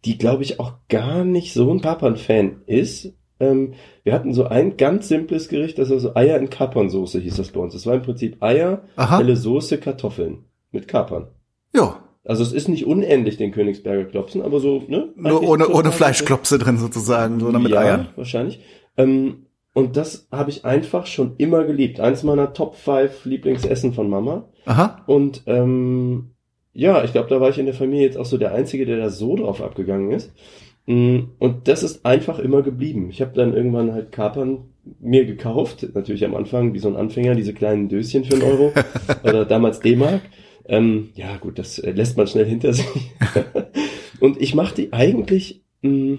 die 0.05 0.19
glaube 0.19 0.43
ich 0.43 0.61
auch 0.61 0.75
gar 0.89 1.25
nicht 1.25 1.53
so 1.53 1.71
ein 1.71 1.81
Kapern-Fan 1.81 2.63
ist. 2.67 3.15
Ähm, 3.39 3.75
wir 4.05 4.13
hatten 4.13 4.35
so 4.35 4.45
ein 4.45 4.77
ganz 4.77 5.09
simples 5.09 5.49
Gericht, 5.49 5.79
das 5.79 5.91
war 5.91 5.99
so 5.99 6.15
Eier 6.15 6.39
in 6.39 6.51
Kapernsoße 6.51 7.21
hieß 7.21 7.37
das 7.37 7.51
bei 7.51 7.61
uns. 7.61 7.73
Das 7.73 7.87
war 7.87 7.95
im 7.95 8.03
Prinzip 8.03 8.43
Eier, 8.43 8.83
Aha. 8.97 9.19
helle 9.19 9.37
Soße, 9.37 9.79
Kartoffeln 9.79 10.45
mit 10.73 10.89
Kapern. 10.89 11.29
Ja. 11.75 12.05
Also 12.25 12.43
es 12.43 12.53
ist 12.53 12.69
nicht 12.69 12.87
unendlich 12.87 13.39
den 13.39 13.51
Königsberger 13.51 14.05
Klopsen, 14.05 14.43
aber 14.43 14.61
so, 14.61 14.85
ne? 14.87 15.09
Nur 15.17 15.43
ohne, 15.43 15.69
ohne 15.69 15.91
Fleischklopse 15.91 16.59
drin 16.59 16.77
sozusagen, 16.77 17.41
sondern 17.41 17.63
mit 17.63 17.73
ja, 17.73 17.81
Eiern. 17.81 18.09
wahrscheinlich. 18.15 18.61
Ähm, 18.99 19.47
und 19.73 19.97
das 19.97 20.29
habe 20.31 20.51
ich 20.51 20.65
einfach 20.65 21.07
schon 21.07 21.37
immer 21.39 21.65
geliebt. 21.65 21.99
Eins 21.99 22.23
meiner 22.23 22.53
Top 22.53 22.75
5 22.75 23.25
Lieblingsessen 23.25 23.95
von 23.95 24.11
Mama. 24.11 24.49
Aha. 24.67 25.03
Und 25.07 25.43
ähm, 25.47 26.33
ja, 26.73 27.05
ich 27.05 27.13
glaube, 27.13 27.29
da 27.29 27.41
war 27.41 27.51
ich 27.51 27.59
in 27.59 27.67
der 27.67 27.75
Familie 27.75 28.07
jetzt 28.07 28.19
auch 28.19 28.25
so 28.25 28.39
der 28.39 28.53
Einzige, 28.53 28.87
der 28.87 28.99
da 28.99 29.11
so 29.11 29.37
drauf 29.37 29.63
abgegangen 29.63 30.13
ist. 30.13 30.33
Mm, 30.87 31.21
und 31.39 31.69
das 31.69 31.83
ist 31.83 32.05
einfach 32.05 32.39
immer 32.39 32.63
geblieben. 32.63 33.09
Ich 33.11 33.21
habe 33.21 33.33
dann 33.35 33.55
irgendwann 33.55 33.93
halt 33.93 34.13
Kapern 34.13 34.71
mir 34.99 35.27
gekauft, 35.27 35.87
natürlich 35.95 36.25
am 36.25 36.35
Anfang 36.35 36.73
wie 36.75 36.79
so 36.79 36.89
ein 36.89 36.97
Anfänger, 36.97 37.35
diese 37.35 37.53
kleinen 37.53 37.89
Döschen 37.89 38.25
für 38.25 38.35
einen 38.35 38.43
Euro 38.43 38.73
oder 39.25 39.45
damals 39.45 39.81
D-Mark. 39.81 40.23
Ähm, 40.67 41.11
ja 41.15 41.37
gut, 41.37 41.59
das 41.59 41.79
äh, 41.79 41.91
lässt 41.91 42.17
man 42.17 42.27
schnell 42.27 42.47
hinter 42.47 42.73
sich. 42.73 42.87
und 44.21 44.41
ich 44.41 44.55
mache 44.55 44.75
die 44.75 44.93
eigentlich, 44.93 45.63
mh, 45.83 45.91
mm, 45.91 46.19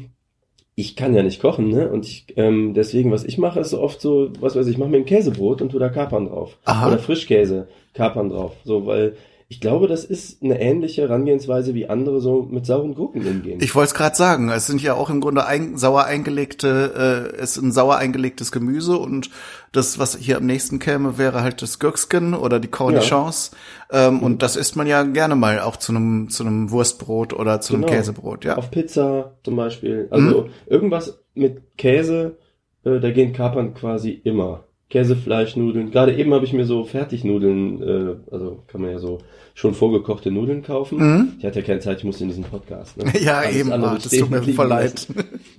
ich 0.76 0.96
kann 0.96 1.14
ja 1.14 1.22
nicht 1.22 1.42
kochen, 1.42 1.68
ne? 1.70 1.90
Und 1.90 2.06
ich, 2.06 2.28
ähm, 2.38 2.74
deswegen, 2.74 3.12
was 3.12 3.24
ich 3.26 3.38
mache, 3.38 3.60
ist 3.60 3.70
so 3.70 3.82
oft 3.82 4.02
so, 4.02 4.32
was 4.40 4.56
weiß 4.56 4.66
ich, 4.68 4.74
ich 4.74 4.78
mache 4.78 4.90
mir 4.90 4.98
ein 4.98 5.06
Käsebrot 5.06 5.62
und 5.62 5.70
tu 5.70 5.80
da 5.80 5.90
Kapern 5.90 6.26
drauf. 6.26 6.58
Aha. 6.66 6.88
Oder 6.88 6.98
Frischkäse, 6.98 7.68
Kapern 7.94 8.30
drauf. 8.30 8.56
So, 8.64 8.86
weil 8.86 9.16
ich 9.52 9.60
glaube, 9.60 9.90
das 9.90 10.06
ist 10.06 10.42
eine 10.42 10.62
ähnliche 10.62 11.02
Herangehensweise, 11.02 11.74
wie 11.74 11.90
andere 11.90 12.22
so 12.22 12.48
mit 12.50 12.66
sauren 12.66 12.96
Gurken 12.96 13.28
umgehen. 13.28 13.60
Ich 13.62 13.76
wollte 13.76 13.88
es 13.88 13.94
gerade 13.94 14.16
sagen, 14.16 14.48
es 14.48 14.66
sind 14.66 14.82
ja 14.82 14.94
auch 14.94 15.10
im 15.10 15.20
Grunde 15.20 15.46
ein, 15.46 15.78
sauer 15.78 16.06
eingelegte, 16.06 17.34
äh, 17.36 17.36
es 17.36 17.58
ist 17.58 17.64
ein 17.64 17.74
sauer 17.74 17.98
eingelegtes 17.98 18.54
Gemüse 18.54 18.96
und 18.98 19.30
das, 19.74 20.00
was 20.00 20.16
hier 20.16 20.38
am 20.38 20.46
nächsten 20.46 20.80
käme, 20.80 21.18
wäre 21.18 21.42
halt 21.42 21.62
das 21.62 21.80
Gürksken 21.80 22.34
oder 22.34 22.62
die 22.62 22.70
Cornichons. 22.70 23.52
Ja. 23.92 24.08
Ähm, 24.08 24.16
mhm. 24.16 24.24
Und 24.24 24.42
das 24.42 24.56
isst 24.56 24.78
man 24.78 24.88
ja 24.88 25.04
gerne 25.04 25.36
mal 25.36 25.60
auch 25.60 25.76
zu 25.76 25.92
einem 25.92 26.30
zu 26.30 26.46
einem 26.46 26.72
Wurstbrot 26.72 27.34
oder 27.34 27.60
zu 27.60 27.74
genau. 27.74 27.88
einem 27.88 27.98
Käsebrot, 27.98 28.46
ja. 28.46 28.56
Auf 28.56 28.72
Pizza 28.72 29.34
zum 29.44 29.58
Beispiel. 29.58 30.08
Also 30.12 30.44
mhm. 30.44 30.50
irgendwas 30.66 31.20
mit 31.34 31.78
Käse, 31.78 32.38
äh, 32.86 33.02
da 33.02 33.12
gehen 33.12 33.34
Kapern 33.34 33.74
quasi 33.74 34.12
immer. 34.12 34.64
Käsefleischnudeln. 34.92 35.90
Gerade 35.90 36.14
eben 36.16 36.34
habe 36.34 36.46
ich 36.46 36.54
mir 36.54 36.66
so 36.66 36.84
Fertignudeln, 36.84 37.82
äh, 37.82 38.16
also 38.30 38.64
kann 38.68 38.82
man 38.82 38.92
ja 38.92 39.00
so 39.00 39.20
schon 39.54 39.74
vorgekochte 39.74 40.32
Nudeln 40.32 40.64
kaufen. 40.64 41.00
Mhm. 41.00 41.34
Ich 41.40 41.46
hatte 41.46 41.62
ja 41.62 41.66
keine 41.66 41.80
Zeit, 41.80 42.00
ich 42.00 42.04
musste 42.04 42.24
in 42.24 42.30
diesen 42.30 42.44
Podcast. 42.44 42.98
Ne? 42.98 43.06
Ja, 43.22 43.40
Alles 43.40 43.56
eben, 43.56 43.72
ah, 43.72 43.98
das 44.02 44.10
tut 44.12 44.30
mir 44.30 44.44
voll 44.44 44.68
leid. 44.68 45.08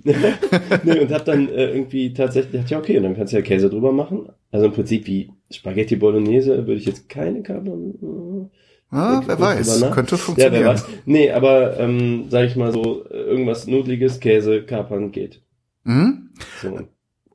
nee, 0.83 0.99
und 0.99 1.11
hab 1.11 1.25
dann 1.25 1.49
äh, 1.49 1.71
irgendwie 1.71 2.13
tatsächlich 2.13 2.51
gedacht, 2.51 2.69
ja 2.69 2.79
okay, 2.79 2.97
und 2.97 3.03
dann 3.03 3.15
kannst 3.15 3.33
du 3.33 3.37
ja 3.37 3.43
Käse 3.43 3.69
drüber 3.69 3.91
machen. 3.91 4.29
Also 4.51 4.67
im 4.67 4.71
Prinzip 4.71 5.07
wie 5.07 5.31
Spaghetti 5.51 5.95
Bolognese 5.95 6.55
würde 6.67 6.75
ich 6.75 6.85
jetzt 6.85 7.09
keine 7.09 7.41
Kapern... 7.43 8.49
Äh, 8.49 8.57
Ah, 8.95 9.23
wer 9.25 9.39
weiß, 9.39 9.89
könnte 9.89 10.19
funktionieren. 10.19 10.53
Ja, 10.53 10.67
wer 10.67 10.73
weiß. 10.75 10.85
Nee, 11.07 11.31
aber 11.31 11.79
ähm, 11.79 12.25
sag 12.29 12.45
ich 12.45 12.55
mal 12.55 12.71
so, 12.71 13.03
irgendwas 13.09 13.65
Nudliges, 13.65 14.19
Käse, 14.19 14.61
Kapern 14.61 15.11
geht. 15.11 15.41
Mhm. 15.83 16.29
So. 16.61 16.77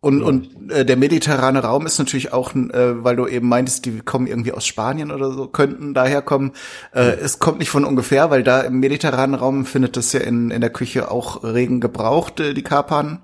Und, 0.01 0.23
und 0.23 0.71
äh, 0.71 0.85
der 0.85 0.97
mediterrane 0.97 1.61
Raum 1.61 1.85
ist 1.85 1.99
natürlich 1.99 2.33
auch, 2.33 2.55
äh, 2.55 3.05
weil 3.05 3.17
du 3.17 3.27
eben 3.27 3.49
meintest, 3.49 3.85
die 3.85 3.99
kommen 4.01 4.27
irgendwie 4.27 4.53
aus 4.53 4.65
Spanien 4.65 5.11
oder 5.11 5.33
so, 5.33 5.49
könnten 5.49 5.93
daher 5.93 6.23
kommen. 6.23 6.53
Äh, 6.95 7.17
es 7.21 7.41
kommt 7.41 7.59
nicht 7.59 7.71
von 7.71 7.85
ungefähr, 7.85 8.31
weil 8.31 8.45
da 8.45 8.61
im 8.61 8.79
mediterranen 8.79 9.35
Raum 9.35 9.67
findet 9.67 9.97
es 9.97 10.13
ja 10.13 10.21
in, 10.21 10.51
in 10.51 10.61
der 10.61 10.71
Küche 10.71 11.11
auch 11.11 11.43
regen 11.43 11.81
gebraucht, 11.81 12.39
äh, 12.39 12.55
die 12.55 12.63
Kapern. 12.63 13.23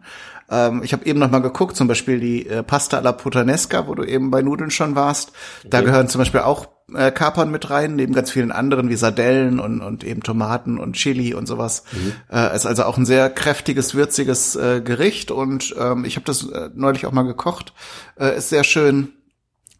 Ähm, 0.51 0.83
ich 0.83 0.93
habe 0.93 1.07
eben 1.07 1.21
noch 1.21 1.31
mal 1.31 1.43
geguckt, 1.43 1.77
zum 1.77 1.87
Beispiel 1.87 2.19
die 2.19 2.47
äh, 2.49 2.63
Pasta 2.63 2.99
alla 2.99 3.13
Puttanesca, 3.13 3.87
wo 3.87 3.95
du 3.95 4.03
eben 4.03 4.31
bei 4.31 4.43
Nudeln 4.43 4.71
schon 4.71 4.97
warst. 4.97 5.33
Da 5.65 5.79
okay. 5.79 5.87
gehören 5.87 6.09
zum 6.09 6.21
Beispiel 6.21 6.41
auch 6.41 6.67
äh, 6.93 7.11
Kapern 7.11 7.51
mit 7.51 7.71
rein, 7.71 7.97
neben 7.97 8.13
ganz 8.13 8.31
vielen 8.31 8.53
anderen 8.53 8.89
wie 8.89 8.97
Sardellen 8.97 9.61
und, 9.61 9.81
und 9.81 10.05
eben 10.05 10.23
Tomaten 10.23 10.79
und 10.79 10.95
Chili 10.95 11.35
und 11.35 11.47
sowas. 11.47 11.85
Mhm. 11.93 12.13
Äh, 12.31 12.55
ist 12.55 12.67
also 12.67 12.85
auch 12.85 12.99
ein 12.99 13.07
sehr 13.07 13.31
kräftiges, 13.31 13.95
würziges 13.95 14.57
äh, 14.57 14.81
Gericht 14.83 15.31
und 15.31 15.75
ähm, 15.79 16.05
ich 16.05 16.17
habe 16.17 16.27
das 16.27 16.49
äh, 16.51 16.71
neulich 16.75 17.07
auch 17.07 17.13
mal 17.13 17.23
gekocht. 17.23 17.73
Äh, 18.19 18.37
ist 18.37 18.51
sehr 18.51 18.65
schön. 18.65 19.09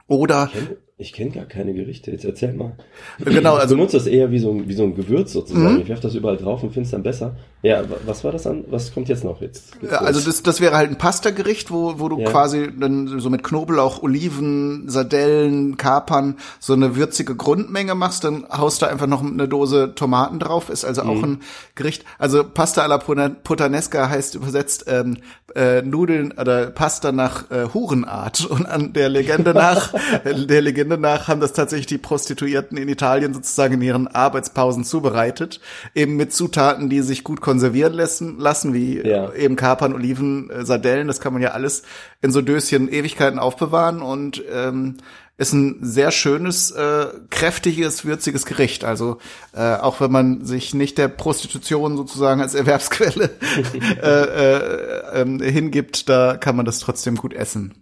Oder 0.07 0.51
ich 0.97 1.13
kenne 1.13 1.31
gar 1.31 1.47
keine 1.47 1.75
Gerichte, 1.75 2.13
jetzt 2.13 2.25
erzähl 2.25 2.53
mal. 2.53 2.77
Genau, 3.19 3.55
also. 3.55 3.75
Du 3.75 3.81
nutzt 3.81 3.95
das 3.95 4.07
eher 4.07 4.31
wie 4.31 4.39
so 4.39 4.53
ein, 4.53 4.69
wie 4.69 4.75
so 4.75 4.85
ein 4.85 4.95
Gewürz 4.95 5.33
sozusagen. 5.33 5.75
Mhm. 5.75 5.81
Ich 5.81 5.89
werfe 5.89 6.03
das 6.03 6.15
überall 6.15 6.37
drauf 6.37 6.63
und 6.63 6.73
finde 6.73 6.87
es 6.87 6.93
dann 6.93 7.03
besser. 7.03 7.37
Ja, 7.65 7.83
was 8.07 8.23
war 8.23 8.31
das 8.31 8.47
an? 8.47 8.65
Was 8.69 8.95
kommt 8.95 9.09
jetzt 9.09 9.25
noch 9.25 9.41
jetzt? 9.41 9.73
Ja, 9.83 9.99
also 9.99 10.21
das, 10.21 10.43
das 10.43 10.61
wäre 10.61 10.77
halt 10.77 10.91
ein 10.91 10.99
Pasta-Gericht, 10.99 11.71
wo, 11.71 11.99
wo 11.99 12.09
du 12.09 12.21
ja. 12.21 12.31
quasi 12.31 12.71
dann 12.79 13.19
so 13.19 13.31
mit 13.31 13.43
Knoblauch, 13.43 14.03
Oliven, 14.03 14.89
Sardellen, 14.89 15.77
Kapern 15.77 16.37
so 16.61 16.75
eine 16.75 16.95
würzige 16.95 17.35
Grundmenge 17.35 17.95
machst, 17.95 18.25
dann 18.25 18.47
haust 18.51 18.83
du 18.83 18.87
einfach 18.87 19.07
noch 19.07 19.25
eine 19.25 19.49
Dose 19.49 19.95
Tomaten 19.97 20.39
drauf, 20.39 20.69
ist 20.69 20.85
also 20.85 21.03
auch 21.03 21.15
mhm. 21.15 21.25
ein 21.25 21.43
Gericht. 21.75 22.05
Also 22.19 22.45
Pasta 22.45 22.83
alla 22.83 22.99
Puttanesca 22.99 24.09
heißt 24.09 24.37
übersetzt 24.37 24.85
ähm, 24.87 25.17
äh, 25.57 25.83
Nudeln 25.83 26.33
oder 26.33 26.67
Pasta 26.67 27.13
nach 27.13 27.51
äh, 27.51 27.67
Hurenart. 27.73 28.45
Und 28.55 28.67
an 28.67 28.93
der 28.93 29.09
Legende 29.09 29.55
nach, 29.55 29.93
der 30.25 30.61
Legende 30.61 30.85
Legende 30.85 30.99
nach 30.99 31.29
haben 31.29 31.41
das 31.41 31.53
tatsächlich 31.53 31.87
die 31.87 31.99
Prostituierten 31.99 32.77
in 32.77 32.89
Italien 32.89 33.33
sozusagen 33.33 33.75
in 33.75 33.83
ihren 33.83 34.07
Arbeitspausen 34.07 34.85
zubereitet, 34.85 35.61
eben 35.95 36.17
mit 36.17 36.33
Zutaten, 36.33 36.91
die 36.91 37.01
sich 37.01 37.25
gut 37.25 37.41
konservieren 37.55 37.93
lassen, 37.93 38.39
lassen 38.39 38.75
wie 38.75 39.01
ja. 39.07 39.33
eben 39.33 39.55
Kapern, 39.55 39.95
Oliven, 39.95 40.51
äh, 40.51 40.65
Sardellen. 40.65 41.07
Das 41.07 41.21
kann 41.21 41.33
man 41.33 41.41
ja 41.41 41.51
alles 41.51 41.85
in 42.21 42.33
so 42.33 42.41
Döschen 42.41 42.89
Ewigkeiten 42.89 43.39
aufbewahren 43.39 44.03
und 44.03 44.43
ähm, 44.53 44.97
ist 45.37 45.53
ein 45.53 45.79
sehr 45.83 46.11
schönes, 46.11 46.73
äh, 46.73 47.07
kräftiges, 47.31 48.05
würziges 48.05 48.45
Gericht. 48.45 48.85
Also 48.85 49.19
äh, 49.55 49.77
auch 49.77 50.01
wenn 50.01 50.11
man 50.11 50.45
sich 50.45 50.75
nicht 50.75 50.99
der 50.99 51.07
Prostitution 51.07 51.97
sozusagen 51.97 52.41
als 52.41 52.55
Erwerbsquelle 52.57 53.31
äh, 54.03 55.21
äh, 55.21 55.23
äh, 55.23 55.53
hingibt, 55.53 56.09
da 56.09 56.37
kann 56.37 56.57
man 56.57 56.67
das 56.67 56.81
trotzdem 56.81 57.15
gut 57.15 57.35
essen. 57.35 57.75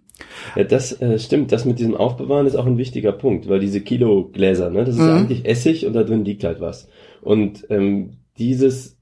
Ja, 0.55 0.65
das 0.65 1.01
äh, 1.01 1.17
stimmt. 1.17 1.51
Das 1.51 1.65
mit 1.65 1.79
diesem 1.79 1.95
Aufbewahren 1.95 2.45
ist 2.45 2.55
auch 2.55 2.67
ein 2.67 2.77
wichtiger 2.77 3.11
Punkt, 3.11 3.49
weil 3.49 3.59
diese 3.59 3.81
Kilogläser, 3.81 4.69
ne, 4.69 4.85
das 4.85 4.95
ist 4.95 5.01
mhm. 5.01 5.09
eigentlich 5.09 5.45
Essig 5.45 5.87
und 5.87 5.93
da 5.93 6.03
drin 6.03 6.25
liegt 6.25 6.43
halt 6.43 6.61
was. 6.61 6.87
Und 7.21 7.65
ähm, 7.69 8.17
dieses, 8.37 8.97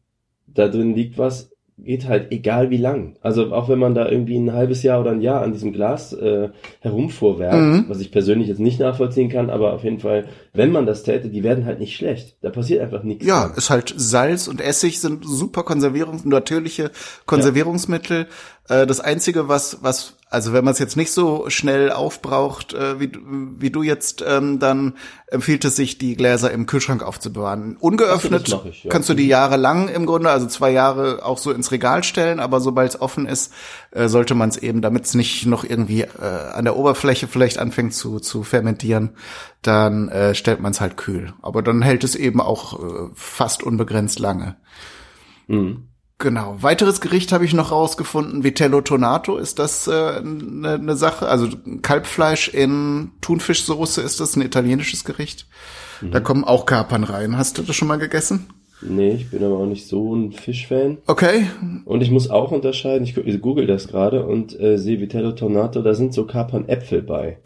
da 0.53 0.67
drin 0.67 0.95
liegt 0.95 1.17
was, 1.17 1.51
geht 1.83 2.07
halt 2.07 2.31
egal 2.31 2.69
wie 2.69 2.77
lang. 2.77 3.17
Also 3.21 3.53
auch 3.53 3.69
wenn 3.69 3.79
man 3.79 3.95
da 3.95 4.07
irgendwie 4.07 4.37
ein 4.37 4.53
halbes 4.53 4.83
Jahr 4.83 5.01
oder 5.01 5.11
ein 5.11 5.21
Jahr 5.21 5.41
an 5.41 5.53
diesem 5.53 5.73
Glas 5.73 6.13
äh, 6.13 6.49
herumfuhrwerkt, 6.79 7.55
mhm. 7.55 7.85
was 7.87 7.99
ich 7.99 8.11
persönlich 8.11 8.47
jetzt 8.47 8.59
nicht 8.59 8.79
nachvollziehen 8.79 9.29
kann, 9.29 9.49
aber 9.49 9.73
auf 9.73 9.83
jeden 9.83 9.99
Fall, 9.99 10.27
wenn 10.53 10.71
man 10.71 10.85
das 10.85 11.03
täte, 11.03 11.29
die 11.29 11.43
werden 11.43 11.65
halt 11.65 11.79
nicht 11.79 11.95
schlecht. 11.95 12.37
Da 12.41 12.49
passiert 12.49 12.81
einfach 12.81 13.03
nichts. 13.03 13.25
Ja, 13.25 13.47
dran. 13.47 13.57
ist 13.57 13.69
halt 13.69 13.93
Salz 13.95 14.47
und 14.47 14.61
Essig 14.61 14.99
sind 14.99 15.25
super 15.25 15.63
Konservierungs 15.63 16.23
natürliche 16.25 16.91
Konservierungsmittel. 17.25 18.27
Ja. 18.69 18.83
Äh, 18.83 18.87
das 18.87 18.99
einzige, 18.99 19.47
was 19.47 19.79
was 19.81 20.17
also 20.31 20.53
wenn 20.53 20.63
man 20.63 20.71
es 20.71 20.79
jetzt 20.79 20.95
nicht 20.95 21.11
so 21.11 21.49
schnell 21.49 21.91
aufbraucht, 21.91 22.73
äh, 22.73 23.01
wie, 23.01 23.11
wie 23.59 23.69
du 23.69 23.83
jetzt, 23.83 24.23
ähm, 24.25 24.59
dann 24.59 24.93
empfiehlt 25.27 25.65
es 25.65 25.75
sich, 25.75 25.97
die 25.97 26.15
Gläser 26.15 26.51
im 26.51 26.67
Kühlschrank 26.67 27.03
aufzubewahren. 27.03 27.75
Ungeöffnet 27.75 28.47
so, 28.47 28.63
ich, 28.63 28.85
ja. 28.85 28.89
kannst 28.89 29.09
du 29.09 29.13
die 29.13 29.27
jahrelang 29.27 29.89
im 29.89 30.05
Grunde, 30.05 30.29
also 30.29 30.47
zwei 30.47 30.71
Jahre 30.71 31.25
auch 31.25 31.37
so 31.37 31.51
ins 31.51 31.73
Regal 31.73 32.05
stellen, 32.05 32.39
aber 32.39 32.61
sobald 32.61 32.91
es 32.91 33.01
offen 33.01 33.25
ist, 33.25 33.51
äh, 33.91 34.07
sollte 34.07 34.33
man 34.33 34.47
es 34.47 34.55
eben, 34.55 34.81
damit 34.81 35.03
es 35.03 35.15
nicht 35.15 35.45
noch 35.47 35.65
irgendwie 35.65 36.03
äh, 36.03 36.07
an 36.53 36.63
der 36.63 36.77
Oberfläche 36.77 37.27
vielleicht 37.27 37.57
anfängt 37.57 37.93
zu, 37.93 38.21
zu 38.21 38.43
fermentieren, 38.43 39.17
dann 39.61 40.07
äh, 40.07 40.33
stellt 40.33 40.61
man 40.61 40.71
es 40.71 40.79
halt 40.79 40.95
kühl. 40.95 41.33
Aber 41.41 41.61
dann 41.61 41.81
hält 41.81 42.05
es 42.05 42.15
eben 42.15 42.39
auch 42.39 42.79
äh, 42.79 43.09
fast 43.15 43.63
unbegrenzt 43.63 44.19
lange. 44.19 44.55
Mhm. 45.47 45.90
Genau. 46.21 46.55
Weiteres 46.61 47.01
Gericht 47.01 47.31
habe 47.31 47.45
ich 47.45 47.53
noch 47.53 47.71
rausgefunden. 47.71 48.43
Vitello 48.43 48.81
Tonato 48.81 49.37
ist 49.37 49.57
das 49.57 49.89
eine 49.89 50.19
äh, 50.19 50.21
ne, 50.23 50.77
ne 50.77 50.95
Sache. 50.95 51.27
Also 51.27 51.47
Kalbfleisch 51.81 52.47
in 52.47 53.09
Thunfischsoße 53.21 54.01
ist 54.01 54.19
das 54.19 54.35
ein 54.35 54.43
italienisches 54.43 55.03
Gericht. 55.03 55.47
Mhm. 55.99 56.11
Da 56.11 56.19
kommen 56.19 56.43
auch 56.43 56.67
Kapern 56.67 57.03
rein. 57.03 57.37
Hast 57.37 57.57
du 57.57 57.63
das 57.63 57.75
schon 57.75 57.87
mal 57.87 57.97
gegessen? 57.97 58.45
Nee, 58.83 59.13
ich 59.13 59.31
bin 59.31 59.43
aber 59.43 59.57
auch 59.57 59.65
nicht 59.65 59.87
so 59.87 60.15
ein 60.15 60.31
Fischfan. 60.31 60.99
Okay. 61.07 61.47
Und 61.85 62.01
ich 62.01 62.11
muss 62.11 62.29
auch 62.29 62.51
unterscheiden, 62.51 63.03
ich, 63.03 63.41
google 63.41 63.65
das 63.65 63.87
gerade 63.87 64.23
und 64.23 64.59
äh, 64.59 64.77
sehe 64.77 65.01
Vitello 65.01 65.31
Tonato, 65.31 65.81
da 65.81 65.95
sind 65.95 66.13
so 66.13 66.25
Kapern 66.25 66.69
Äpfel 66.69 67.01
bei. 67.01 67.39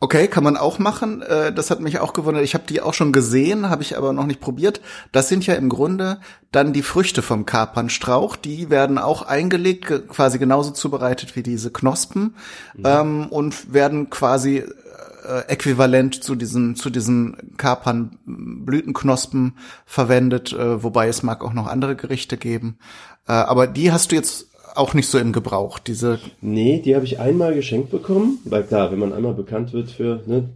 Okay, 0.00 0.28
kann 0.28 0.44
man 0.44 0.56
auch 0.56 0.78
machen. 0.78 1.22
Äh, 1.22 1.52
das 1.52 1.70
hat 1.70 1.80
mich 1.80 1.98
auch 1.98 2.12
gewundert. 2.12 2.44
Ich 2.44 2.54
habe 2.54 2.64
die 2.68 2.80
auch 2.80 2.94
schon 2.94 3.12
gesehen, 3.12 3.68
habe 3.68 3.82
ich 3.82 3.96
aber 3.96 4.12
noch 4.12 4.26
nicht 4.26 4.40
probiert. 4.40 4.80
Das 5.10 5.28
sind 5.28 5.44
ja 5.44 5.54
im 5.54 5.68
Grunde 5.68 6.20
dann 6.52 6.72
die 6.72 6.82
Früchte 6.82 7.20
vom 7.20 7.46
Kapernstrauch. 7.46 8.36
Die 8.36 8.70
werden 8.70 8.98
auch 8.98 9.22
eingelegt, 9.22 10.08
quasi 10.08 10.38
genauso 10.38 10.70
zubereitet 10.70 11.34
wie 11.34 11.42
diese 11.42 11.72
Knospen 11.72 12.36
mhm. 12.76 12.82
ähm, 12.84 13.26
und 13.26 13.72
werden 13.72 14.08
quasi 14.08 14.58
äh, 14.58 15.40
äquivalent 15.48 16.22
zu 16.22 16.36
diesen 16.36 16.76
zu 16.76 16.90
diesen 16.90 17.56
Kapernblütenknospen 17.56 19.54
verwendet. 19.84 20.52
Äh, 20.52 20.82
wobei 20.82 21.08
es 21.08 21.24
mag 21.24 21.44
auch 21.44 21.52
noch 21.52 21.66
andere 21.66 21.96
Gerichte 21.96 22.36
geben. 22.36 22.78
Äh, 23.26 23.32
aber 23.32 23.66
die 23.66 23.90
hast 23.90 24.12
du 24.12 24.16
jetzt 24.16 24.47
auch 24.74 24.94
nicht 24.94 25.08
so 25.08 25.18
im 25.18 25.32
Gebrauch, 25.32 25.78
diese. 25.78 26.18
Nee, 26.40 26.80
die 26.84 26.94
habe 26.94 27.04
ich 27.04 27.20
einmal 27.20 27.54
geschenkt 27.54 27.90
bekommen, 27.90 28.38
weil 28.44 28.62
klar, 28.64 28.90
wenn 28.92 28.98
man 28.98 29.12
einmal 29.12 29.34
bekannt 29.34 29.72
wird 29.72 29.90
für 29.90 30.22
ne, 30.26 30.50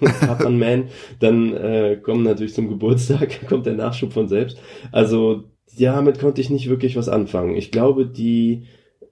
Papan 0.00 0.58
Man, 0.58 0.88
dann 1.18 1.54
äh, 1.54 1.98
kommen 2.02 2.22
natürlich 2.22 2.54
zum 2.54 2.68
Geburtstag, 2.68 3.46
kommt 3.48 3.66
der 3.66 3.74
Nachschub 3.74 4.12
von 4.12 4.28
selbst. 4.28 4.58
Also 4.92 5.44
damit 5.78 6.18
konnte 6.18 6.40
ich 6.40 6.50
nicht 6.50 6.68
wirklich 6.68 6.96
was 6.96 7.08
anfangen. 7.08 7.56
Ich 7.56 7.70
glaube, 7.70 8.06
die 8.06 8.66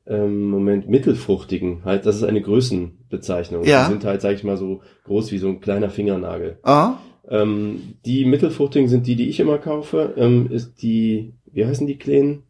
ähm, 0.07 0.49
Moment 0.49 0.88
mittelfruchtigen, 0.88 1.85
halt, 1.85 2.07
das 2.07 2.17
ist 2.17 2.25
eine 2.25 2.40
Größenbezeichnung. 2.40 3.64
Ja. 3.64 3.85
Die 3.85 3.93
sind 3.93 4.05
halt, 4.05 4.23
sag 4.23 4.35
ich 4.35 4.45
mal, 4.45 4.57
so 4.57 4.81
groß 5.05 5.33
wie 5.33 5.38
so 5.38 5.49
ein 5.49 5.61
kleiner 5.61 5.90
Fingernagel. 5.90 6.59
Ah. 6.62 6.97
Ähm, 7.28 7.95
die 8.07 8.25
mittelfruchtigen 8.25 8.88
sind 8.88 9.07
die, 9.07 9.17
die 9.17 9.28
ich 9.28 9.38
immer 9.38 9.59
kaufe. 9.59 10.14
Ähm, 10.17 10.50
ist 10.50 10.83
die, 10.83 11.35
wie 11.52 11.67
heißen 11.67 11.87
die 11.87 11.99
kleinen? 11.99 12.45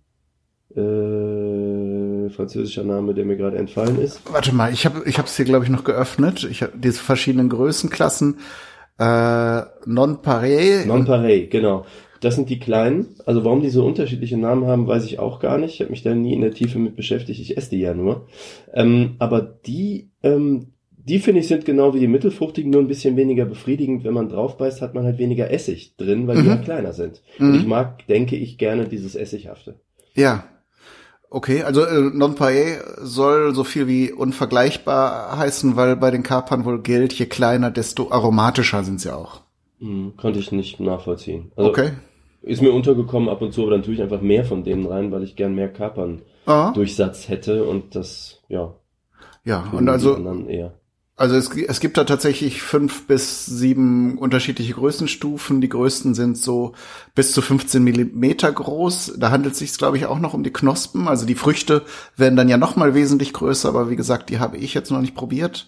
Äh, 0.74 0.80
französischer 2.30 2.84
Name, 2.84 3.14
der 3.14 3.24
mir 3.24 3.36
gerade 3.36 3.58
entfallen 3.58 4.00
ist. 4.00 4.20
Warte 4.30 4.54
mal, 4.54 4.72
ich 4.72 4.86
habe 4.86 5.02
ich 5.06 5.18
es 5.18 5.36
hier 5.36 5.44
glaube 5.44 5.64
ich 5.64 5.70
noch 5.70 5.84
geöffnet. 5.84 6.46
Ich 6.50 6.62
habe 6.62 6.72
diese 6.76 7.02
verschiedenen 7.02 7.48
Größenklassen. 7.48 8.38
Äh, 8.98 9.62
non 9.86 10.22
pareil. 10.22 10.86
Non 10.86 11.04
pareil, 11.04 11.46
genau. 11.48 11.84
Das 12.20 12.34
sind 12.34 12.50
die 12.50 12.58
kleinen. 12.58 13.14
Also 13.26 13.44
warum 13.44 13.62
die 13.62 13.68
so 13.68 13.86
unterschiedliche 13.86 14.36
Namen 14.36 14.66
haben, 14.66 14.86
weiß 14.86 15.04
ich 15.04 15.18
auch 15.18 15.38
gar 15.40 15.58
nicht. 15.58 15.74
Ich 15.74 15.80
habe 15.80 15.90
mich 15.90 16.02
da 16.02 16.14
nie 16.14 16.34
in 16.34 16.40
der 16.40 16.52
Tiefe 16.52 16.78
mit 16.78 16.96
beschäftigt. 16.96 17.40
Ich 17.40 17.56
esse 17.56 17.70
die 17.70 17.80
ja 17.80 17.94
nur. 17.94 18.26
Ähm, 18.74 19.14
aber 19.18 19.40
die, 19.40 20.10
ähm, 20.22 20.72
die 20.90 21.20
finde 21.20 21.40
ich 21.40 21.48
sind 21.48 21.64
genau 21.64 21.94
wie 21.94 22.00
die 22.00 22.08
mittelfruchtigen, 22.08 22.70
nur 22.70 22.82
ein 22.82 22.88
bisschen 22.88 23.16
weniger 23.16 23.44
befriedigend. 23.44 24.04
Wenn 24.04 24.14
man 24.14 24.28
drauf 24.28 24.58
beißt, 24.58 24.82
hat 24.82 24.94
man 24.94 25.04
halt 25.04 25.18
weniger 25.18 25.50
Essig 25.50 25.96
drin, 25.96 26.26
weil 26.26 26.38
mhm. 26.38 26.42
die 26.42 26.50
halt 26.50 26.64
kleiner 26.64 26.92
sind. 26.92 27.22
Mhm. 27.38 27.48
Und 27.48 27.54
ich 27.54 27.66
mag, 27.66 28.06
denke 28.08 28.36
ich, 28.36 28.58
gerne 28.58 28.86
dieses 28.86 29.14
Essighafte. 29.14 29.76
Ja, 30.14 30.44
Okay, 31.30 31.62
also 31.62 31.84
äh, 31.84 32.10
non-paye 32.12 32.78
soll 33.02 33.54
so 33.54 33.62
viel 33.64 33.86
wie 33.86 34.12
unvergleichbar 34.12 35.36
heißen, 35.36 35.76
weil 35.76 35.96
bei 35.96 36.10
den 36.10 36.22
Kapern 36.22 36.64
wohl 36.64 36.80
gilt, 36.80 37.12
je 37.12 37.26
kleiner, 37.26 37.70
desto 37.70 38.10
aromatischer 38.10 38.82
sind 38.82 39.00
sie 39.00 39.14
auch. 39.14 39.42
Hm, 39.78 40.14
konnte 40.16 40.38
ich 40.38 40.52
nicht 40.52 40.80
nachvollziehen. 40.80 41.52
Also, 41.54 41.70
okay. 41.70 41.90
Ist 42.40 42.62
mir 42.62 42.72
untergekommen 42.72 43.28
ab 43.28 43.42
und 43.42 43.52
zu, 43.52 43.62
aber 43.62 43.72
dann 43.72 43.82
tue 43.82 43.94
ich 43.94 44.02
einfach 44.02 44.22
mehr 44.22 44.44
von 44.44 44.64
denen 44.64 44.86
rein, 44.86 45.12
weil 45.12 45.22
ich 45.22 45.36
gern 45.36 45.54
mehr 45.54 45.68
Kapern 45.68 46.22
ah. 46.46 46.72
Durchsatz 46.72 47.28
hätte 47.28 47.64
und 47.64 47.94
das, 47.94 48.40
ja. 48.48 48.74
Ja, 49.44 49.68
und 49.72 49.88
also, 49.88 50.16
also 51.18 51.34
es, 51.34 51.50
es 51.50 51.80
gibt 51.80 51.96
da 51.96 52.04
tatsächlich 52.04 52.62
fünf 52.62 53.08
bis 53.08 53.44
sieben 53.44 54.18
unterschiedliche 54.18 54.74
Größenstufen. 54.74 55.60
Die 55.60 55.68
größten 55.68 56.14
sind 56.14 56.38
so 56.38 56.74
bis 57.16 57.32
zu 57.32 57.42
15 57.42 57.82
Millimeter 57.82 58.52
groß. 58.52 59.14
Da 59.18 59.32
handelt 59.32 59.54
es 59.54 59.58
sich, 59.58 59.76
glaube 59.76 59.96
ich, 59.96 60.06
auch 60.06 60.20
noch 60.20 60.32
um 60.32 60.44
die 60.44 60.52
Knospen. 60.52 61.08
Also 61.08 61.26
die 61.26 61.34
Früchte 61.34 61.82
werden 62.16 62.36
dann 62.36 62.48
ja 62.48 62.56
noch 62.56 62.76
mal 62.76 62.94
wesentlich 62.94 63.32
größer, 63.32 63.68
aber 63.68 63.90
wie 63.90 63.96
gesagt, 63.96 64.30
die 64.30 64.38
habe 64.38 64.58
ich 64.58 64.74
jetzt 64.74 64.92
noch 64.92 65.00
nicht 65.00 65.16
probiert, 65.16 65.66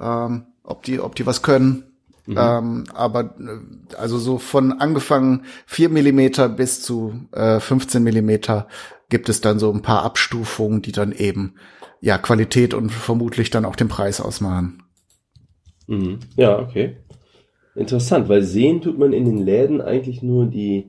ähm, 0.00 0.44
ob 0.62 0.84
die, 0.84 1.00
ob 1.00 1.16
die 1.16 1.26
was 1.26 1.42
können. 1.42 1.82
Mhm. 2.26 2.38
Ähm, 2.38 2.84
aber 2.94 3.34
äh, 3.40 3.96
also 3.96 4.18
so 4.18 4.38
von 4.38 4.80
angefangen 4.80 5.42
vier 5.66 5.88
Millimeter 5.88 6.48
bis 6.48 6.82
zu 6.82 7.26
äh, 7.32 7.58
15 7.58 8.00
Millimeter 8.00 8.68
gibt 9.08 9.28
es 9.28 9.40
dann 9.40 9.58
so 9.58 9.72
ein 9.72 9.82
paar 9.82 10.04
Abstufungen, 10.04 10.82
die 10.82 10.92
dann 10.92 11.10
eben 11.10 11.54
ja 12.00 12.16
Qualität 12.16 12.74
und 12.74 12.90
vermutlich 12.90 13.50
dann 13.50 13.64
auch 13.64 13.74
den 13.74 13.88
Preis 13.88 14.20
ausmachen. 14.20 14.83
Mhm. 15.86 16.18
Ja, 16.36 16.58
okay. 16.58 16.96
Interessant, 17.74 18.28
weil 18.28 18.42
sehen 18.42 18.80
tut 18.80 18.98
man 18.98 19.12
in 19.12 19.24
den 19.24 19.38
Läden 19.38 19.80
eigentlich 19.80 20.22
nur 20.22 20.46
die 20.46 20.88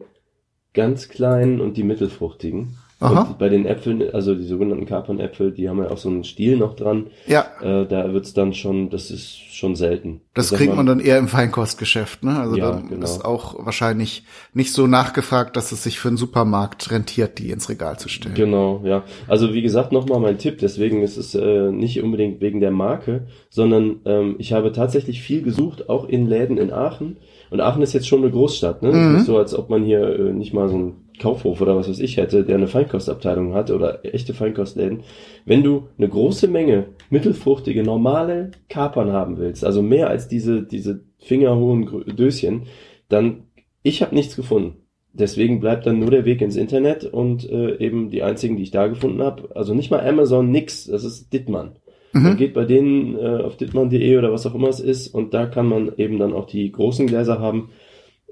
ganz 0.74 1.10
kleinen 1.10 1.62
und 1.62 1.78
die 1.78 1.84
mittelfruchtigen. 1.84 2.78
Bei 3.00 3.50
den 3.50 3.66
Äpfeln, 3.66 4.04
also 4.14 4.36
die 4.36 4.46
sogenannten 4.46 4.86
Kapernäpfel, 4.86 5.52
die 5.52 5.68
haben 5.68 5.80
ja 5.80 5.92
auch 5.92 5.98
so 5.98 6.08
einen 6.08 6.24
Stiel 6.24 6.56
noch 6.56 6.75
dran. 6.75 7.08
Ja. 7.28 7.46
Äh, 7.62 7.86
da 7.86 8.14
wird's 8.14 8.34
dann 8.34 8.54
schon, 8.54 8.90
das 8.90 9.12
ist 9.12 9.38
schon 9.54 9.75
selten. 9.75 10.22
Das 10.34 10.52
kriegt 10.52 10.70
man, 10.70 10.78
man 10.78 10.86
dann 10.86 11.00
eher 11.00 11.18
im 11.18 11.28
Feinkostgeschäft, 11.28 12.24
ne? 12.24 12.40
Also 12.40 12.56
ja, 12.56 12.72
dann 12.72 12.88
genau. 12.88 13.04
ist 13.04 13.25
auch 13.25 13.66
wahrscheinlich 13.66 14.24
nicht 14.54 14.72
so 14.72 14.88
nachgefragt, 14.88 15.58
dass 15.58 15.74
es 15.74 15.84
sich 15.84 16.00
für 16.00 16.08
einen 16.08 16.18
Supermarkt 16.18 16.90
rentiert, 16.90 17.38
die 17.38 17.52
ins 17.52 17.68
Regal 17.68 18.00
zu 18.00 18.08
stellen. 18.08 18.36
Genau, 18.36 18.82
ja. 18.86 19.04
Also 19.28 19.54
wie 19.54 19.62
gesagt, 19.62 19.92
nochmal 19.92 20.22
mein 20.22 20.38
Tipp, 20.38 20.60
deswegen 20.60 21.02
ist 21.02 21.18
es 21.18 21.36
äh, 21.36 21.72
nicht 21.72 22.02
unbedingt 22.02 22.40
wegen 22.40 22.62
der 22.62 22.72
Marke, 22.72 23.28
sondern 23.50 23.98
ähm, 24.06 24.36
ich 24.40 24.54
habe 24.54 24.72
tatsächlich 24.72 25.22
viel 25.22 25.42
gesucht, 25.42 25.90
auch 25.90 26.08
in 26.08 26.28
Läden 26.28 26.58
in 26.58 26.72
Aachen. 26.72 27.18
Und 27.50 27.60
Aachen 27.60 27.82
ist 27.82 27.94
jetzt 27.94 28.08
schon 28.08 28.22
eine 28.22 28.32
Großstadt, 28.32 28.82
ne? 28.82 28.92
Mhm. 28.92 29.20
So, 29.20 29.38
als 29.38 29.54
ob 29.54 29.70
man 29.70 29.84
hier 29.84 30.18
äh, 30.18 30.34
nicht 30.34 30.54
mal 30.54 30.70
so 30.70 30.78
ein 30.78 31.05
Kaufhof 31.19 31.62
oder 31.62 31.75
was 31.75 31.89
weiß 31.89 32.00
ich 32.00 32.17
hätte, 32.17 32.43
der 32.43 32.55
eine 32.55 32.67
Feinkostabteilung 32.67 33.53
hat 33.53 33.72
oder 33.72 34.05
echte 34.05 34.34
Feinkostläden. 34.34 35.01
Wenn 35.45 35.63
du 35.63 35.88
eine 35.98 36.10
große 36.10 36.48
Menge 36.48 36.88
mittelfruchtige, 37.10 37.84
normale 37.84 38.51
Kapern 38.69 39.12
haben 39.12 39.38
willst, 39.38 39.63
also 39.63 39.81
mehr 39.81 40.10
als 40.10 40.27
diese, 40.27 40.63
diese 40.63 41.01
fingerhohen 41.19 42.15
Döschen, 42.15 42.63
dann, 43.10 43.43
ich 43.84 44.01
habe 44.01 44.15
nichts 44.15 44.36
gefunden. 44.36 44.77
Deswegen 45.13 45.62
bleibt 45.62 45.86
dann 45.86 46.00
nur 46.00 46.12
der 46.12 46.25
Weg 46.25 46.41
ins 46.41 46.57
Internet 46.57 47.05
und 47.05 47.50
äh, 47.50 47.77
eben 47.77 48.10
die 48.10 48.22
einzigen, 48.22 48.57
die 48.57 48.63
ich 48.63 48.72
da 48.72 48.88
gefunden 48.88 49.22
habe, 49.22 49.55
also 49.55 49.74
nicht 49.74 49.89
mal 49.89 50.05
Amazon, 50.05 50.51
nix, 50.51 50.86
das 50.86 51.05
ist 51.05 51.31
Dittmann. 51.31 51.77
Mhm. 52.12 52.24
Man 52.24 52.38
geht 52.38 52.53
bei 52.53 52.65
denen 52.65 53.15
äh, 53.17 53.43
auf 53.43 53.55
dittmann.de 53.55 54.17
oder 54.17 54.34
was 54.34 54.45
auch 54.45 54.55
immer 54.55 54.67
es 54.67 54.81
ist 54.81 55.07
und 55.07 55.34
da 55.34 55.45
kann 55.45 55.67
man 55.67 55.93
eben 55.98 56.19
dann 56.19 56.34
auch 56.34 56.48
die 56.48 56.69
großen 56.69 57.07
Gläser 57.07 57.39
haben 57.39 57.69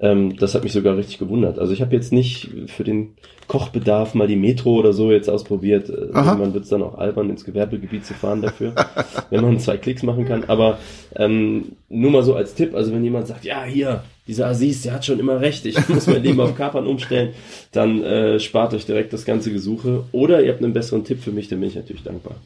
ähm, 0.00 0.36
das 0.36 0.54
hat 0.54 0.64
mich 0.64 0.72
sogar 0.72 0.96
richtig 0.96 1.18
gewundert. 1.18 1.58
Also 1.58 1.72
ich 1.72 1.80
habe 1.80 1.94
jetzt 1.94 2.12
nicht 2.12 2.50
für 2.66 2.82
den 2.82 3.14
Kochbedarf 3.46 4.14
mal 4.14 4.26
die 4.26 4.36
Metro 4.36 4.74
oder 4.74 4.92
so 4.92 5.12
jetzt 5.12 5.28
ausprobiert. 5.28 5.88
Äh, 5.88 6.12
man 6.12 6.52
wird 6.52 6.64
es 6.64 6.70
dann 6.70 6.82
auch 6.82 6.98
albern, 6.98 7.30
ins 7.30 7.44
Gewerbegebiet 7.44 8.04
zu 8.04 8.14
fahren 8.14 8.42
dafür, 8.42 8.74
wenn 9.30 9.42
man 9.42 9.60
zwei 9.60 9.76
Klicks 9.76 10.02
machen 10.02 10.24
kann. 10.24 10.44
Aber 10.44 10.78
ähm, 11.14 11.76
nur 11.88 12.10
mal 12.10 12.22
so 12.22 12.34
als 12.34 12.54
Tipp, 12.54 12.74
also 12.74 12.92
wenn 12.92 13.04
jemand 13.04 13.28
sagt, 13.28 13.44
ja 13.44 13.62
hier, 13.64 14.02
dieser 14.26 14.48
Aziz, 14.48 14.82
der 14.82 14.94
hat 14.94 15.04
schon 15.04 15.20
immer 15.20 15.40
recht, 15.40 15.64
ich 15.66 15.88
muss 15.88 16.06
mein 16.06 16.22
Leben 16.22 16.40
auf 16.40 16.56
Kapern 16.56 16.86
umstellen, 16.86 17.34
dann 17.72 18.02
äh, 18.02 18.40
spart 18.40 18.74
euch 18.74 18.86
direkt 18.86 19.12
das 19.12 19.24
ganze 19.24 19.52
Gesuche. 19.52 20.04
Oder 20.10 20.42
ihr 20.42 20.52
habt 20.52 20.62
einen 20.62 20.72
besseren 20.72 21.04
Tipp 21.04 21.20
für 21.20 21.32
mich, 21.32 21.48
dann 21.48 21.60
bin 21.60 21.68
ich 21.68 21.76
natürlich 21.76 22.02
dankbar. 22.02 22.36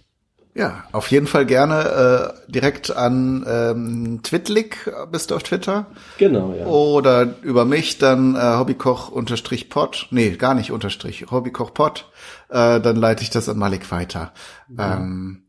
Ja, 0.58 0.82
auf 0.90 1.12
jeden 1.12 1.28
Fall 1.28 1.46
gerne 1.46 2.34
äh, 2.48 2.50
direkt 2.50 2.90
an 2.90 3.46
ähm, 3.48 4.20
Twitlik 4.24 4.92
bist 5.12 5.30
du 5.30 5.36
auf 5.36 5.44
Twitter. 5.44 5.86
Genau, 6.18 6.52
ja. 6.52 6.66
Oder 6.66 7.36
über 7.42 7.64
mich 7.64 7.98
dann 7.98 8.34
äh, 8.34 8.40
Hobbykoch 8.40 9.08
unterstrich 9.08 9.70
Pod. 9.70 10.08
Nee, 10.10 10.30
gar 10.30 10.54
nicht 10.54 10.72
unterstrich, 10.72 11.26
Hobbykoch 11.30 11.72
Pod. 11.74 12.10
Äh, 12.48 12.80
dann 12.80 12.96
leite 12.96 13.22
ich 13.22 13.30
das 13.30 13.48
an 13.48 13.56
Malik 13.56 13.92
weiter. 13.92 14.32
Ja. 14.76 14.96
Ähm, 14.96 15.44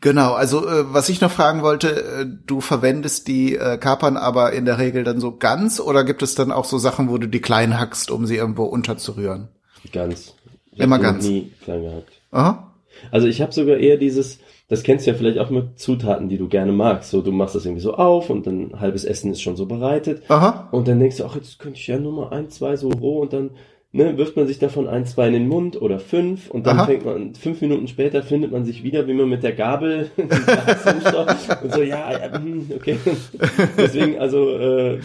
genau, 0.00 0.32
also 0.32 0.66
äh, 0.66 0.90
was 0.90 1.10
ich 1.10 1.20
noch 1.20 1.30
fragen 1.30 1.60
wollte, 1.60 1.90
äh, 1.90 2.26
du 2.46 2.62
verwendest 2.62 3.28
die 3.28 3.56
äh, 3.56 3.76
Kapern 3.76 4.16
aber 4.16 4.54
in 4.54 4.64
der 4.64 4.78
Regel 4.78 5.04
dann 5.04 5.20
so 5.20 5.36
ganz 5.36 5.80
oder 5.80 6.02
gibt 6.02 6.22
es 6.22 6.34
dann 6.34 6.50
auch 6.50 6.64
so 6.64 6.78
Sachen, 6.78 7.10
wo 7.10 7.18
du 7.18 7.28
die 7.28 7.42
klein 7.42 7.78
hackst, 7.78 8.10
um 8.10 8.24
sie 8.24 8.36
irgendwo 8.36 8.64
unterzurühren? 8.64 9.48
Ganz. 9.92 10.32
Ich 10.72 10.80
Immer 10.80 10.98
ganz. 10.98 11.26
Nie 11.26 11.52
klein 11.62 11.82
gehackt. 11.82 12.12
Aha. 12.30 12.73
Also 13.10 13.26
ich 13.26 13.40
habe 13.40 13.52
sogar 13.52 13.76
eher 13.76 13.96
dieses, 13.96 14.40
das 14.68 14.82
kennst 14.82 15.06
du 15.06 15.10
ja 15.10 15.16
vielleicht 15.16 15.38
auch 15.38 15.50
mit 15.50 15.78
Zutaten, 15.78 16.28
die 16.28 16.38
du 16.38 16.48
gerne 16.48 16.72
magst. 16.72 17.10
So, 17.10 17.22
du 17.22 17.32
machst 17.32 17.54
das 17.54 17.64
irgendwie 17.64 17.82
so 17.82 17.94
auf 17.94 18.30
und 18.30 18.46
dann 18.46 18.80
halbes 18.80 19.04
Essen 19.04 19.30
ist 19.30 19.42
schon 19.42 19.56
so 19.56 19.66
bereitet. 19.66 20.22
Aha. 20.28 20.68
Und 20.72 20.88
dann 20.88 21.00
denkst 21.00 21.18
du, 21.18 21.24
ach, 21.24 21.36
jetzt 21.36 21.58
könnte 21.58 21.78
ich 21.78 21.86
ja 21.86 21.98
nur 21.98 22.12
mal 22.12 22.28
ein, 22.30 22.50
zwei 22.50 22.76
so 22.76 22.88
roh 22.90 23.20
und 23.20 23.32
dann 23.32 23.50
ne, 23.94 24.18
wirft 24.18 24.36
man 24.36 24.46
sich 24.46 24.58
davon 24.58 24.88
ein, 24.88 25.06
zwei 25.06 25.28
in 25.28 25.32
den 25.32 25.48
Mund 25.48 25.80
oder 25.80 25.98
fünf 25.98 26.50
und 26.50 26.66
dann 26.66 26.78
Aha. 26.78 26.86
fängt 26.86 27.04
man, 27.04 27.34
fünf 27.34 27.60
Minuten 27.60 27.88
später 27.88 28.22
findet 28.22 28.50
man 28.50 28.64
sich 28.64 28.82
wieder, 28.82 29.06
wie 29.06 29.14
man 29.14 29.28
mit 29.28 29.42
der 29.42 29.52
Gabel 29.52 30.10
und 30.16 31.72
so, 31.72 31.82
ja, 31.82 32.10
hm, 32.32 32.70
okay. 32.74 32.96
Deswegen, 33.78 34.18
also, 34.18 34.50
äh, 34.58 34.98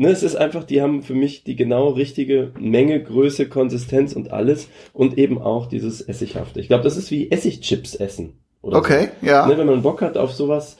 Ne, 0.00 0.10
es 0.10 0.22
ist 0.22 0.36
einfach, 0.36 0.62
die 0.62 0.80
haben 0.80 1.02
für 1.02 1.14
mich 1.14 1.42
die 1.42 1.56
genau 1.56 1.88
richtige 1.88 2.52
Menge, 2.56 3.02
Größe, 3.02 3.48
Konsistenz 3.48 4.12
und 4.12 4.30
alles 4.30 4.68
und 4.92 5.18
eben 5.18 5.42
auch 5.42 5.66
dieses 5.66 6.00
Essighafte. 6.00 6.60
Ich 6.60 6.68
glaube, 6.68 6.84
das 6.84 6.96
ist 6.96 7.10
wie 7.10 7.32
Essigchips 7.32 7.96
essen. 7.96 8.38
okay, 8.62 9.08
so. 9.20 9.26
ja. 9.26 9.48
Ne, 9.48 9.58
wenn 9.58 9.66
man 9.66 9.82
Bock 9.82 10.00
hat 10.00 10.16
auf 10.16 10.32
sowas, 10.32 10.78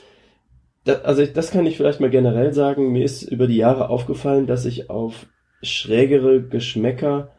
da, 0.85 1.01
also 1.03 1.21
ich, 1.23 1.33
das 1.33 1.51
kann 1.51 1.67
ich 1.67 1.77
vielleicht 1.77 1.99
mal 1.99 2.11
generell 2.11 2.53
sagen. 2.55 2.93
Mir 2.93 3.05
ist 3.05 3.25
über 3.25 3.49
die 3.49 3.57
Jahre 3.57 3.91
aufgefallen, 3.91 4.47
dass 4.47 4.65
ich 4.65 4.89
auf 4.89 5.27
schrägere 5.63 6.41
Geschmäcker 6.41 7.33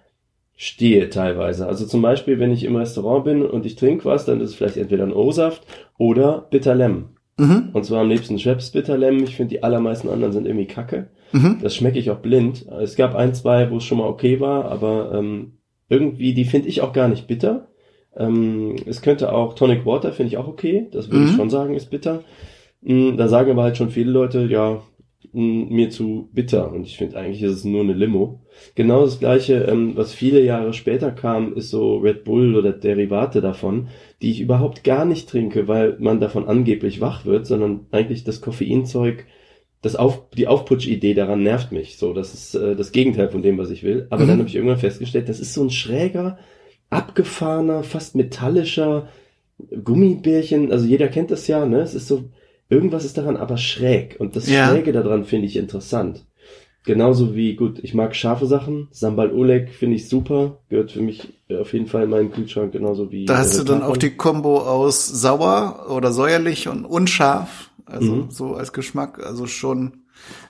stehe 0.57 1.09
teilweise. 1.09 1.65
Also 1.65 1.85
zum 1.85 2.01
Beispiel, 2.01 2.39
wenn 2.39 2.51
ich 2.51 2.65
im 2.65 2.75
Restaurant 2.75 3.23
bin 3.23 3.45
und 3.45 3.65
ich 3.65 3.77
trinke 3.77 4.03
was, 4.03 4.25
dann 4.25 4.41
ist 4.41 4.49
es 4.49 4.55
vielleicht 4.55 4.75
entweder 4.75 5.03
ein 5.03 5.13
O-Saft 5.13 5.65
oder 5.97 6.45
Bitterlem. 6.51 7.15
Mhm. 7.37 7.69
Und 7.71 7.85
zwar 7.85 8.01
am 8.01 8.09
liebsten 8.09 8.37
Schweppes 8.37 8.71
Bitterlem. 8.71 9.23
Ich 9.23 9.37
finde, 9.37 9.55
die 9.55 9.63
allermeisten 9.63 10.09
anderen 10.09 10.33
sind 10.33 10.45
irgendwie 10.45 10.67
kacke. 10.67 11.07
Mhm. 11.31 11.59
Das 11.61 11.75
schmecke 11.75 11.99
ich 11.99 12.09
auch 12.11 12.19
blind. 12.19 12.65
Es 12.81 12.95
gab 12.95 13.15
ein, 13.15 13.33
zwei, 13.33 13.69
wo 13.71 13.77
es 13.77 13.83
schon 13.83 13.99
mal 13.99 14.07
okay 14.07 14.39
war, 14.39 14.65
aber 14.65 15.11
ähm, 15.13 15.53
irgendwie, 15.89 16.33
die 16.33 16.45
finde 16.45 16.69
ich 16.69 16.81
auch 16.81 16.93
gar 16.93 17.07
nicht 17.07 17.27
bitter. 17.27 17.67
Ähm, 18.15 18.75
es 18.85 19.01
könnte 19.01 19.33
auch 19.33 19.53
Tonic 19.53 19.85
Water, 19.85 20.11
finde 20.11 20.29
ich 20.29 20.37
auch 20.37 20.47
okay. 20.47 20.87
Das 20.91 21.09
würde 21.09 21.25
mhm. 21.25 21.29
ich 21.29 21.35
schon 21.35 21.49
sagen, 21.49 21.75
ist 21.75 21.91
bitter. 21.91 22.23
Mhm, 22.81 23.17
da 23.17 23.27
sagen 23.27 23.51
aber 23.51 23.63
halt 23.63 23.77
schon 23.77 23.89
viele 23.89 24.11
Leute, 24.11 24.45
ja, 24.45 24.81
mh, 25.33 25.65
mir 25.69 25.89
zu 25.89 26.29
bitter. 26.33 26.71
Und 26.71 26.85
ich 26.85 26.97
finde 26.97 27.17
eigentlich 27.17 27.43
ist 27.43 27.51
es 27.51 27.65
nur 27.65 27.81
eine 27.81 27.93
Limo. 27.93 28.41
Genau 28.75 29.03
das 29.03 29.19
gleiche, 29.19 29.63
ähm, 29.63 29.95
was 29.95 30.13
viele 30.13 30.43
Jahre 30.43 30.73
später 30.73 31.11
kam, 31.11 31.53
ist 31.53 31.69
so 31.69 31.97
Red 31.97 32.23
Bull 32.23 32.55
oder 32.55 32.71
Derivate 32.71 33.41
davon, 33.41 33.87
die 34.21 34.31
ich 34.31 34.41
überhaupt 34.41 34.83
gar 34.83 35.05
nicht 35.05 35.29
trinke, 35.29 35.67
weil 35.67 35.97
man 35.99 36.19
davon 36.19 36.47
angeblich 36.47 37.01
wach 37.01 37.25
wird, 37.25 37.45
sondern 37.45 37.87
eigentlich 37.91 38.23
das 38.23 38.41
Koffeinzeug 38.41 39.25
das 39.81 39.95
Auf, 39.95 40.29
die 40.31 40.47
Aufputsch-Idee 40.47 41.13
daran 41.13 41.43
nervt 41.43 41.71
mich. 41.71 41.97
So, 41.97 42.13
das 42.13 42.33
ist 42.33 42.55
äh, 42.55 42.75
das 42.75 42.91
Gegenteil 42.91 43.29
von 43.29 43.41
dem, 43.41 43.57
was 43.57 43.69
ich 43.69 43.83
will. 43.83 44.07
Aber 44.09 44.23
mhm. 44.23 44.27
dann 44.27 44.39
habe 44.39 44.49
ich 44.49 44.55
irgendwann 44.55 44.77
festgestellt, 44.77 45.29
das 45.29 45.39
ist 45.39 45.53
so 45.53 45.63
ein 45.63 45.69
schräger, 45.69 46.37
abgefahrener, 46.89 47.83
fast 47.83 48.15
metallischer 48.15 49.07
Gummibärchen. 49.83 50.71
Also 50.71 50.85
jeder 50.85 51.07
kennt 51.07 51.31
das 51.31 51.47
ja, 51.47 51.65
ne? 51.65 51.79
Es 51.81 51.95
ist 51.95 52.07
so, 52.07 52.25
irgendwas 52.69 53.05
ist 53.05 53.17
daran 53.17 53.37
aber 53.37 53.57
schräg. 53.57 54.17
Und 54.19 54.35
das 54.35 54.49
ja. 54.49 54.69
Schräge 54.69 54.91
daran 54.91 55.23
finde 55.23 55.47
ich 55.47 55.55
interessant. 55.55 56.25
Genauso 56.85 57.35
wie, 57.35 57.55
gut, 57.55 57.79
ich 57.83 57.93
mag 57.93 58.15
scharfe 58.15 58.47
Sachen. 58.47 58.87
Sambal 58.91 59.31
Oleg 59.31 59.69
finde 59.73 59.97
ich 59.97 60.09
super. 60.09 60.59
Gehört 60.69 60.91
für 60.91 61.01
mich 61.01 61.27
auf 61.49 61.73
jeden 61.73 61.87
Fall 61.87 62.03
in 62.03 62.09
meinen 62.09 62.31
Kühlschrank, 62.31 62.71
genauso 62.71 63.11
wie. 63.11 63.25
Da 63.25 63.37
hast 63.37 63.59
du 63.59 63.63
dann 63.63 63.83
auch 63.83 63.97
die 63.97 64.11
Kombo 64.11 64.59
aus 64.59 65.05
sauer 65.05 65.87
oder 65.89 66.11
säuerlich 66.11 66.67
und 66.67 66.85
unscharf. 66.85 67.68
Also 67.89 68.15
mhm. 68.15 68.31
so 68.31 68.53
als 68.53 68.73
Geschmack, 68.73 69.25
also 69.25 69.47
schon 69.47 70.03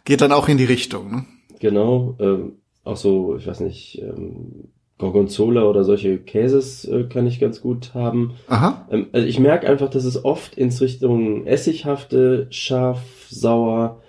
geht 0.06 0.22
dann 0.22 0.32
auch 0.32 0.48
in 0.48 0.58
die 0.58 0.66
Richtung. 0.66 1.12
Ne? 1.12 1.26
Genau, 1.60 2.16
ähm, 2.20 2.54
auch 2.84 2.98
so, 2.98 3.36
ich 3.38 3.48
weiß 3.48 3.60
nicht, 3.62 4.02
ähm, 4.02 4.70
Gorgonzola 4.98 5.64
oder 5.64 5.84
solche 5.84 6.18
Käses 6.18 6.86
äh, 6.86 7.06
kann 7.06 7.26
ich 7.26 7.40
ganz 7.40 7.62
gut 7.62 7.94
haben. 7.94 8.34
Aha. 8.48 8.88
Ähm, 8.92 9.08
also 9.14 9.26
ich 9.26 9.40
merke 9.40 9.68
einfach, 9.68 9.90
dass 9.90 10.04
es 10.04 10.24
oft 10.24 10.56
ins 10.56 10.82
Richtung 10.82 11.48
Essighafte, 11.48 12.48
scharf, 12.50 13.02
sauer, 13.30 14.02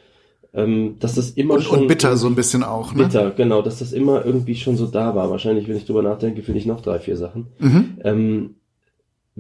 ähm, 0.53 0.97
dass 0.99 1.15
das 1.15 1.31
immer 1.31 1.55
und, 1.55 1.63
schon 1.63 1.81
und 1.83 1.89
bitter 1.89 2.17
so 2.17 2.27
ein 2.27 2.35
bisschen 2.35 2.65
auch. 2.65 2.93
Ne? 2.93 3.05
Bitter, 3.05 3.31
genau, 3.31 3.63
dass 3.63 3.79
das 3.79 3.93
immer 3.93 4.25
irgendwie 4.25 4.57
schon 4.57 4.77
so 4.77 4.87
da 4.87 5.15
war. 5.15 5.31
Wahrscheinlich, 5.31 5.69
wenn 5.69 5.77
ich 5.77 5.87
drüber 5.87 6.03
nachdenke, 6.03 6.43
finde 6.43 6.59
ich 6.59 6.67
noch 6.67 6.81
drei, 6.81 6.99
vier 6.99 7.17
Sachen. 7.17 7.47
Mhm. 7.61 7.99
Ähm, 8.03 8.55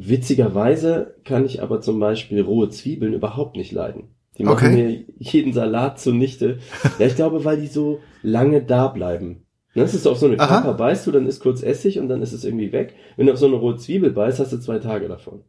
Witzigerweise 0.09 1.17
kann 1.25 1.45
ich 1.45 1.63
aber 1.63 1.81
zum 1.81 2.01
Beispiel 2.01 2.41
rohe 2.41 2.71
Zwiebeln 2.71 3.13
überhaupt 3.13 3.57
nicht 3.57 3.73
leiden. 3.73 4.15
Die 4.39 4.45
machen 4.45 4.69
okay. 4.69 4.75
mir 4.75 5.05
jeden 5.19 5.53
Salat 5.53 6.01
zunichte. 6.01 6.59
ja, 6.99 7.07
ich 7.07 7.17
glaube, 7.17 7.45
weil 7.45 7.61
die 7.61 7.67
so 7.67 8.01
lange 8.23 8.63
da 8.63 8.89
bleiben. 8.89 9.45
Das 9.75 9.95
ist 9.95 10.07
auf 10.07 10.19
so 10.19 10.27
eine 10.27 10.37
Kaper 10.37 10.75
beißt 10.75 11.07
du, 11.07 11.13
dann 11.13 11.27
ist 11.27 11.41
kurz 11.41 11.63
Essig 11.63 11.99
und 11.99 12.09
dann 12.09 12.23
ist 12.23 12.33
es 12.33 12.45
irgendwie 12.45 12.73
weg. 12.73 12.95
Wenn 13.17 13.27
du 13.27 13.33
auf 13.33 13.39
so 13.39 13.47
eine 13.47 13.57
rohe 13.57 13.77
Zwiebel 13.77 14.11
beißt, 14.11 14.41
hast 14.41 14.53
du 14.53 14.59
zwei 14.59 14.79
Tage 14.79 15.07
davon. 15.07 15.45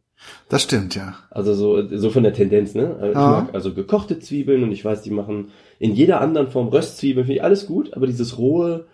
Das 0.48 0.62
stimmt, 0.62 0.94
ja. 0.94 1.16
Also 1.30 1.54
so, 1.54 1.96
so 1.96 2.10
von 2.10 2.22
der 2.22 2.32
Tendenz, 2.32 2.74
ne? 2.74 3.08
Ich 3.10 3.16
Aha. 3.16 3.42
mag 3.42 3.54
also 3.54 3.74
gekochte 3.74 4.20
Zwiebeln 4.20 4.62
und 4.62 4.70
ich 4.70 4.84
weiß, 4.84 5.02
die 5.02 5.10
machen 5.10 5.50
in 5.80 5.94
jeder 5.94 6.20
anderen 6.20 6.48
Form 6.48 6.68
Röstzwiebeln, 6.68 7.26
finde 7.26 7.38
ich 7.38 7.44
alles 7.44 7.66
gut, 7.66 7.94
aber 7.94 8.06
dieses 8.06 8.38
rohe, 8.38 8.86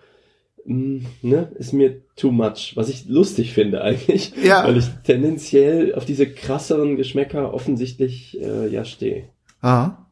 ne, 0.68 1.50
ist 1.58 1.72
mir 1.72 2.02
too 2.14 2.30
much, 2.30 2.72
was 2.74 2.88
ich 2.88 3.06
lustig 3.08 3.54
finde 3.54 3.82
eigentlich, 3.82 4.32
ja. 4.42 4.64
weil 4.64 4.76
ich 4.76 4.86
tendenziell 5.04 5.94
auf 5.94 6.04
diese 6.04 6.28
krasseren 6.28 6.96
Geschmäcker 6.96 7.54
offensichtlich 7.54 8.38
äh, 8.40 8.68
ja 8.68 8.84
stehe. 8.84 9.24
Aha. 9.60 10.06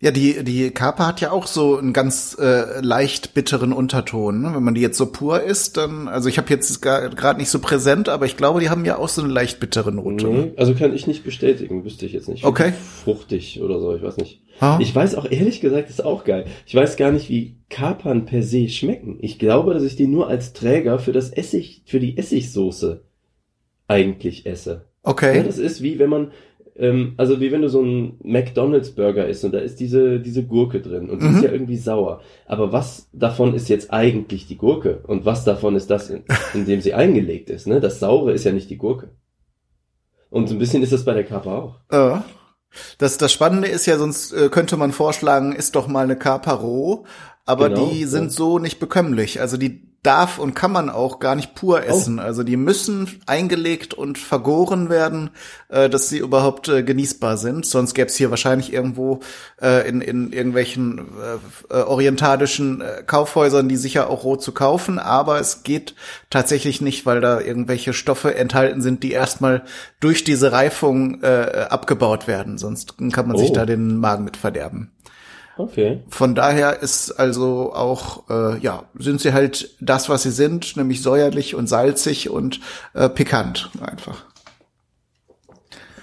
Ja, 0.00 0.10
die, 0.10 0.44
die 0.44 0.70
Kapa 0.70 1.06
hat 1.06 1.20
ja 1.22 1.30
auch 1.30 1.46
so 1.46 1.78
einen 1.78 1.94
ganz 1.94 2.36
äh, 2.38 2.80
leicht 2.82 3.32
bitteren 3.32 3.72
Unterton. 3.72 4.42
Ne? 4.42 4.54
Wenn 4.54 4.62
man 4.62 4.74
die 4.74 4.82
jetzt 4.82 4.98
so 4.98 5.06
pur 5.06 5.42
isst, 5.42 5.78
dann, 5.78 6.08
also 6.08 6.28
ich 6.28 6.36
habe 6.36 6.50
jetzt 6.50 6.82
gerade 6.82 7.38
nicht 7.38 7.48
so 7.48 7.58
präsent, 7.58 8.10
aber 8.10 8.26
ich 8.26 8.36
glaube, 8.36 8.60
die 8.60 8.68
haben 8.68 8.84
ja 8.84 8.98
auch 8.98 9.08
so 9.08 9.22
einen 9.22 9.30
leicht 9.30 9.60
bitteren 9.60 9.96
Note. 9.96 10.26
Nee, 10.26 10.52
also 10.56 10.74
kann 10.74 10.94
ich 10.94 11.06
nicht 11.06 11.24
bestätigen, 11.24 11.84
wüsste 11.84 12.04
ich 12.04 12.12
jetzt 12.12 12.28
nicht. 12.28 12.44
Okay. 12.44 12.74
Fruchtig 13.04 13.62
oder 13.62 13.80
so, 13.80 13.94
ich 13.94 14.02
weiß 14.02 14.18
nicht. 14.18 14.42
Ha? 14.64 14.78
Ich 14.80 14.94
weiß 14.94 15.14
auch, 15.16 15.30
ehrlich 15.30 15.60
gesagt, 15.60 15.90
ist 15.90 16.04
auch 16.04 16.24
geil. 16.24 16.46
Ich 16.66 16.74
weiß 16.74 16.96
gar 16.96 17.12
nicht, 17.12 17.28
wie 17.28 17.56
Kapern 17.68 18.24
per 18.24 18.42
se 18.42 18.68
schmecken. 18.68 19.18
Ich 19.20 19.38
glaube, 19.38 19.74
dass 19.74 19.82
ich 19.82 19.96
die 19.96 20.06
nur 20.06 20.28
als 20.28 20.52
Träger 20.54 20.98
für 20.98 21.12
das 21.12 21.30
Essig, 21.30 21.82
für 21.84 22.00
die 22.00 22.16
Essigsoße 22.16 23.02
eigentlich 23.88 24.46
esse. 24.46 24.86
Okay. 25.02 25.36
Ja, 25.36 25.42
das 25.42 25.58
ist 25.58 25.82
wie 25.82 25.98
wenn 25.98 26.08
man, 26.08 26.32
ähm, 26.76 27.12
also 27.18 27.40
wie 27.40 27.52
wenn 27.52 27.60
du 27.60 27.68
so 27.68 27.82
ein 27.82 28.18
McDonalds 28.22 28.92
Burger 28.92 29.28
isst 29.28 29.44
und 29.44 29.52
da 29.52 29.58
ist 29.58 29.80
diese, 29.80 30.18
diese 30.18 30.44
Gurke 30.44 30.80
drin 30.80 31.10
und 31.10 31.20
die 31.20 31.26
mhm. 31.26 31.36
ist 31.36 31.44
ja 31.44 31.52
irgendwie 31.52 31.76
sauer. 31.76 32.22
Aber 32.46 32.72
was 32.72 33.10
davon 33.12 33.54
ist 33.54 33.68
jetzt 33.68 33.92
eigentlich 33.92 34.46
die 34.46 34.56
Gurke? 34.56 35.00
Und 35.06 35.26
was 35.26 35.44
davon 35.44 35.76
ist 35.76 35.90
das, 35.90 36.08
in, 36.08 36.24
in 36.54 36.64
dem 36.64 36.80
sie 36.80 36.94
eingelegt 36.94 37.50
ist? 37.50 37.66
Ne? 37.66 37.80
Das 37.80 38.00
Saure 38.00 38.32
ist 38.32 38.44
ja 38.44 38.52
nicht 38.52 38.70
die 38.70 38.78
Gurke. 38.78 39.10
Und 40.30 40.48
so 40.48 40.54
ein 40.54 40.58
bisschen 40.58 40.82
ist 40.82 40.92
das 40.92 41.04
bei 41.04 41.14
der 41.14 41.24
Kappa 41.24 41.58
auch. 41.58 41.80
Ja. 41.92 42.24
Das, 42.98 43.18
das 43.18 43.32
Spannende 43.32 43.68
ist 43.68 43.86
ja, 43.86 43.98
sonst 43.98 44.32
äh, 44.32 44.48
könnte 44.48 44.76
man 44.76 44.92
vorschlagen, 44.92 45.52
ist 45.52 45.74
doch 45.74 45.86
mal 45.86 46.04
eine 46.04 46.16
Kappa 46.16 46.52
roh, 46.52 47.04
aber 47.44 47.68
genau, 47.68 47.86
die 47.86 48.04
sind 48.04 48.24
ja. 48.24 48.30
so 48.30 48.58
nicht 48.58 48.78
bekömmlich. 48.80 49.40
Also 49.40 49.56
die 49.56 49.93
darf 50.04 50.38
und 50.38 50.54
kann 50.54 50.70
man 50.70 50.90
auch 50.90 51.18
gar 51.18 51.34
nicht 51.34 51.54
pur 51.54 51.82
oh. 51.82 51.90
essen. 51.90 52.18
Oh. 52.18 52.22
Also 52.22 52.42
die 52.44 52.56
müssen 52.56 53.20
eingelegt 53.26 53.94
und 53.94 54.18
vergoren 54.18 54.90
werden, 54.90 55.30
äh, 55.68 55.90
dass 55.90 56.08
sie 56.08 56.18
überhaupt 56.18 56.68
äh, 56.68 56.82
genießbar 56.82 57.36
sind. 57.36 57.66
Sonst 57.66 57.94
gäbe 57.94 58.08
es 58.08 58.16
hier 58.16 58.30
wahrscheinlich 58.30 58.72
irgendwo 58.72 59.20
äh, 59.60 59.88
in, 59.88 60.00
in 60.00 60.32
irgendwelchen 60.32 60.98
äh, 60.98 61.74
äh, 61.74 61.82
orientalischen 61.82 62.80
äh, 62.80 63.02
Kaufhäusern 63.06 63.68
die 63.68 63.76
sicher 63.76 64.10
auch 64.10 64.24
roh 64.24 64.36
zu 64.36 64.52
kaufen. 64.52 64.98
Aber 64.98 65.40
es 65.40 65.62
geht 65.62 65.94
tatsächlich 66.30 66.80
nicht, 66.80 67.06
weil 67.06 67.20
da 67.20 67.40
irgendwelche 67.40 67.92
Stoffe 67.92 68.34
enthalten 68.34 68.82
sind, 68.82 69.02
die 69.02 69.12
erstmal 69.12 69.64
durch 70.00 70.24
diese 70.24 70.52
Reifung 70.52 71.22
abgebaut 71.24 72.26
werden. 72.26 72.58
Sonst 72.58 72.98
kann 73.12 73.26
man 73.26 73.36
oh. 73.36 73.38
sich 73.38 73.52
da 73.52 73.64
den 73.64 73.96
Magen 73.96 74.24
mit 74.24 74.36
verderben. 74.36 74.93
Okay. 75.56 76.00
Von 76.08 76.34
daher 76.34 76.80
ist 76.82 77.12
also 77.12 77.72
auch, 77.72 78.28
äh, 78.28 78.58
ja, 78.58 78.84
sind 78.98 79.20
sie 79.20 79.32
halt 79.32 79.76
das, 79.80 80.08
was 80.08 80.24
sie 80.24 80.32
sind, 80.32 80.76
nämlich 80.76 81.00
säuerlich 81.00 81.54
und 81.54 81.68
salzig 81.68 82.28
und 82.28 82.60
äh, 82.94 83.08
pikant 83.08 83.70
einfach. 83.80 84.24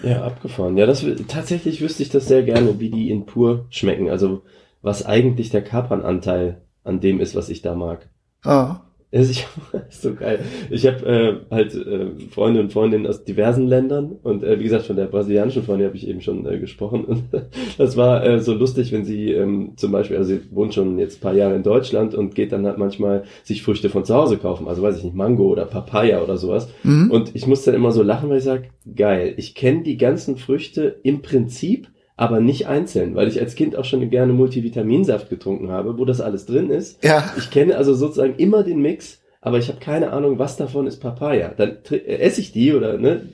Ja, 0.03 0.23
abgefahren. 0.23 0.77
Ja, 0.77 0.85
das 0.85 1.05
tatsächlich 1.27 1.81
wüsste 1.81 2.03
ich 2.03 2.09
das 2.09 2.27
sehr 2.27 2.43
gerne, 2.43 2.79
wie 2.79 2.89
die 2.89 3.09
in 3.09 3.25
pur 3.25 3.65
schmecken. 3.69 4.09
Also 4.09 4.43
was 4.81 5.05
eigentlich 5.05 5.49
der 5.49 5.63
Kapernanteil 5.63 6.61
an 6.83 6.99
dem 6.99 7.19
ist, 7.19 7.35
was 7.35 7.49
ich 7.49 7.61
da 7.61 7.75
mag. 7.75 8.09
Ah. 8.43 8.81
Ich, 9.13 9.45
ist 9.89 10.01
so 10.01 10.15
geil. 10.15 10.39
Ich 10.69 10.87
habe 10.87 11.05
äh, 11.05 11.53
halt 11.53 11.75
äh, 11.75 12.11
Freunde 12.29 12.61
und 12.61 12.71
Freundinnen 12.71 13.05
aus 13.05 13.25
diversen 13.25 13.67
Ländern 13.67 14.13
und 14.23 14.41
äh, 14.41 14.57
wie 14.57 14.63
gesagt, 14.63 14.85
von 14.85 14.95
der 14.95 15.07
brasilianischen 15.07 15.63
Freundin 15.63 15.87
habe 15.87 15.97
ich 15.97 16.07
eben 16.07 16.21
schon 16.21 16.45
äh, 16.45 16.57
gesprochen. 16.59 17.03
Und 17.03 17.23
das 17.77 17.97
war 17.97 18.25
äh, 18.25 18.39
so 18.39 18.53
lustig, 18.53 18.93
wenn 18.93 19.03
sie 19.03 19.31
ähm, 19.33 19.73
zum 19.75 19.91
Beispiel, 19.91 20.15
also 20.15 20.33
sie 20.33 20.41
wohnt 20.51 20.73
schon 20.73 20.97
jetzt 20.97 21.17
ein 21.17 21.21
paar 21.21 21.33
Jahre 21.33 21.55
in 21.55 21.63
Deutschland 21.63 22.15
und 22.15 22.35
geht 22.35 22.53
dann 22.53 22.65
halt 22.65 22.77
manchmal 22.77 23.23
sich 23.43 23.63
Früchte 23.63 23.89
von 23.89 24.05
zu 24.05 24.15
Hause 24.15 24.37
kaufen. 24.37 24.69
Also 24.69 24.81
weiß 24.81 24.97
ich 24.97 25.03
nicht, 25.03 25.15
Mango 25.15 25.49
oder 25.49 25.65
Papaya 25.65 26.23
oder 26.23 26.37
sowas. 26.37 26.69
Mhm. 26.83 27.11
Und 27.11 27.35
ich 27.35 27.47
muss 27.47 27.63
dann 27.63 27.75
immer 27.75 27.91
so 27.91 28.03
lachen, 28.03 28.29
weil 28.29 28.37
ich 28.37 28.45
sage, 28.45 28.69
geil, 28.95 29.33
ich 29.35 29.55
kenne 29.55 29.83
die 29.83 29.97
ganzen 29.97 30.37
Früchte 30.37 30.99
im 31.03 31.21
Prinzip, 31.21 31.89
aber 32.21 32.39
nicht 32.39 32.67
einzeln, 32.67 33.15
weil 33.15 33.27
ich 33.27 33.39
als 33.39 33.55
Kind 33.55 33.75
auch 33.75 33.83
schon 33.83 34.07
gerne 34.11 34.31
Multivitaminsaft 34.31 35.27
getrunken 35.27 35.71
habe, 35.71 35.97
wo 35.97 36.05
das 36.05 36.21
alles 36.21 36.45
drin 36.45 36.69
ist. 36.69 37.03
Ja. 37.03 37.33
Ich 37.35 37.49
kenne 37.49 37.75
also 37.75 37.95
sozusagen 37.95 38.35
immer 38.35 38.61
den 38.61 38.79
Mix, 38.79 39.23
aber 39.41 39.57
ich 39.57 39.69
habe 39.69 39.79
keine 39.79 40.11
Ahnung, 40.13 40.37
was 40.37 40.55
davon 40.55 40.85
ist 40.85 40.99
Papaya. 40.99 41.51
Dann 41.57 41.79
äh, 41.89 41.95
esse 41.95 42.41
ich 42.41 42.51
die 42.51 42.73
oder 42.73 42.99
ne, 42.99 43.29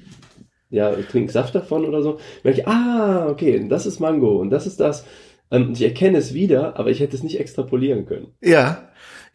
ja, 0.70 0.96
ich 0.98 1.06
trinke 1.08 1.34
Saft 1.34 1.54
davon 1.54 1.84
oder 1.84 2.02
so. 2.02 2.20
Merke 2.46 2.62
ich, 2.62 2.68
ah, 2.70 3.28
okay, 3.28 3.68
das 3.68 3.86
ist 3.86 4.00
Mango 4.00 4.38
und 4.38 4.52
das 4.52 4.66
ist 4.66 4.80
das. 4.80 5.04
Ähm, 5.52 5.72
ich 5.74 5.82
erkenne 5.82 6.18
es 6.18 6.34
wieder, 6.34 6.80
aber 6.80 6.90
ich 6.90 7.02
hätte 7.02 7.18
es 7.18 7.24
nicht 7.24 7.42
extrapolieren 7.42 8.06
können. 8.06 8.28
Ja 8.42 8.88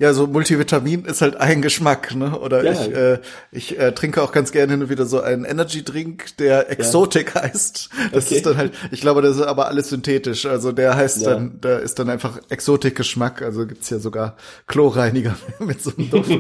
ja, 0.03 0.13
so 0.15 0.27
Multivitamin 0.27 1.05
ist 1.05 1.23
halt 1.23 1.37
ein 1.37 1.63
Geschmack, 1.63 2.17
ne? 2.17 2.37
Oder 2.37 2.65
ja. 2.65 2.73
ich, 2.73 2.93
äh, 2.93 3.19
ich 3.53 3.79
äh, 3.79 3.93
trinke 3.93 4.21
auch 4.21 4.33
ganz 4.33 4.51
gerne 4.51 4.73
hin 4.73 4.83
und 4.83 4.91
wieder 4.91 5.07
so 5.07 5.21
einen 5.21 5.45
Energy-Drink, 5.45 6.39
der 6.39 6.73
Exotic 6.73 7.37
ja. 7.37 7.43
heißt. 7.43 7.89
Das 8.11 8.27
okay. 8.27 8.35
ist 8.35 8.47
dann 8.47 8.57
halt, 8.57 8.73
ich 8.91 9.01
glaube, 9.01 9.23
das 9.23 9.37
ist 9.37 9.43
aber 9.43 9.69
alles 9.69 9.91
synthetisch. 9.91 10.45
Also 10.45 10.73
der 10.73 10.97
heißt 10.97 11.23
ja. 11.23 11.31
dann, 11.31 11.59
da 11.61 11.79
ist 11.79 12.01
dann 12.01 12.11
einfach 12.11 12.41
Exotik-Geschmack. 12.49 13.43
Also 13.43 13.65
gibt's 13.65 13.91
ja 13.91 14.01
sogar 14.01 14.37
Chlorreiniger 14.67 15.37
mit 15.61 15.81
so 15.81 15.93
einem 15.97 16.11
Duft. 16.11 16.33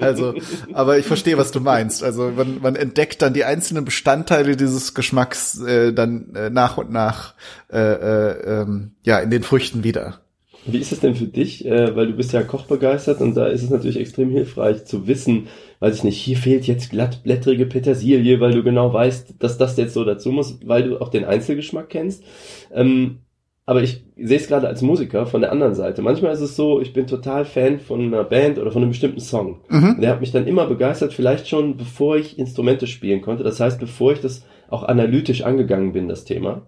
also, 0.00 0.34
aber 0.72 0.96
ich 0.96 1.06
verstehe, 1.06 1.36
was 1.36 1.50
du 1.50 1.58
meinst. 1.58 2.04
Also 2.04 2.30
man, 2.30 2.60
man 2.62 2.76
entdeckt 2.76 3.22
dann 3.22 3.34
die 3.34 3.42
einzelnen 3.42 3.84
Bestandteile 3.84 4.54
dieses 4.54 4.94
Geschmacks 4.94 5.60
äh, 5.62 5.92
dann 5.92 6.32
äh, 6.36 6.48
nach 6.48 6.76
und 6.76 6.92
nach 6.92 7.34
äh, 7.72 7.78
äh, 7.78 8.60
ähm, 8.60 8.92
ja 9.02 9.18
in 9.18 9.30
den 9.30 9.42
Früchten 9.42 9.82
wieder. 9.82 10.20
Wie 10.66 10.78
ist 10.78 10.92
es 10.92 11.00
denn 11.00 11.14
für 11.14 11.26
dich? 11.26 11.64
Äh, 11.66 11.94
weil 11.94 12.06
du 12.06 12.14
bist 12.14 12.32
ja 12.32 12.42
kochbegeistert 12.42 13.20
und 13.20 13.36
da 13.36 13.46
ist 13.46 13.62
es 13.62 13.70
natürlich 13.70 13.98
extrem 13.98 14.30
hilfreich 14.30 14.84
zu 14.84 15.06
wissen, 15.06 15.48
weiß 15.80 15.96
ich 15.96 16.04
nicht, 16.04 16.18
hier 16.18 16.36
fehlt 16.36 16.66
jetzt 16.66 16.90
glattblättrige 16.90 17.66
Petersilie, 17.66 18.40
weil 18.40 18.52
du 18.52 18.62
genau 18.62 18.92
weißt, 18.92 19.34
dass 19.38 19.58
das 19.58 19.76
jetzt 19.76 19.94
so 19.94 20.04
dazu 20.04 20.30
muss, 20.30 20.58
weil 20.64 20.84
du 20.84 21.00
auch 21.00 21.08
den 21.08 21.24
Einzelgeschmack 21.24 21.90
kennst. 21.90 22.24
Ähm, 22.72 23.18
aber 23.66 23.82
ich 23.82 24.04
sehe 24.16 24.36
es 24.36 24.46
gerade 24.46 24.68
als 24.68 24.82
Musiker 24.82 25.26
von 25.26 25.40
der 25.40 25.50
anderen 25.50 25.74
Seite. 25.74 26.02
Manchmal 26.02 26.32
ist 26.32 26.40
es 26.40 26.54
so, 26.54 26.80
ich 26.80 26.92
bin 26.92 27.06
total 27.06 27.46
Fan 27.46 27.80
von 27.80 28.00
einer 28.02 28.24
Band 28.24 28.58
oder 28.58 28.70
von 28.70 28.82
einem 28.82 28.90
bestimmten 28.90 29.20
Song. 29.20 29.60
Mhm. 29.70 30.00
Der 30.00 30.10
hat 30.10 30.20
mich 30.20 30.32
dann 30.32 30.46
immer 30.46 30.66
begeistert, 30.66 31.14
vielleicht 31.14 31.48
schon 31.48 31.76
bevor 31.78 32.16
ich 32.16 32.38
Instrumente 32.38 32.86
spielen 32.86 33.22
konnte. 33.22 33.42
Das 33.42 33.60
heißt, 33.60 33.80
bevor 33.80 34.12
ich 34.12 34.20
das 34.20 34.44
auch 34.68 34.82
analytisch 34.82 35.42
angegangen 35.42 35.92
bin, 35.92 36.08
das 36.08 36.24
Thema. 36.24 36.66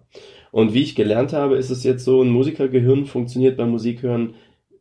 Und 0.57 0.73
wie 0.73 0.81
ich 0.81 0.95
gelernt 0.95 1.35
habe, 1.35 1.57
ist 1.57 1.69
es 1.69 1.85
jetzt 1.85 2.03
so, 2.03 2.23
ein 2.23 2.31
Musikergehirn 2.31 3.05
funktioniert 3.05 3.59
beim 3.59 3.73
Musikhören 3.73 4.37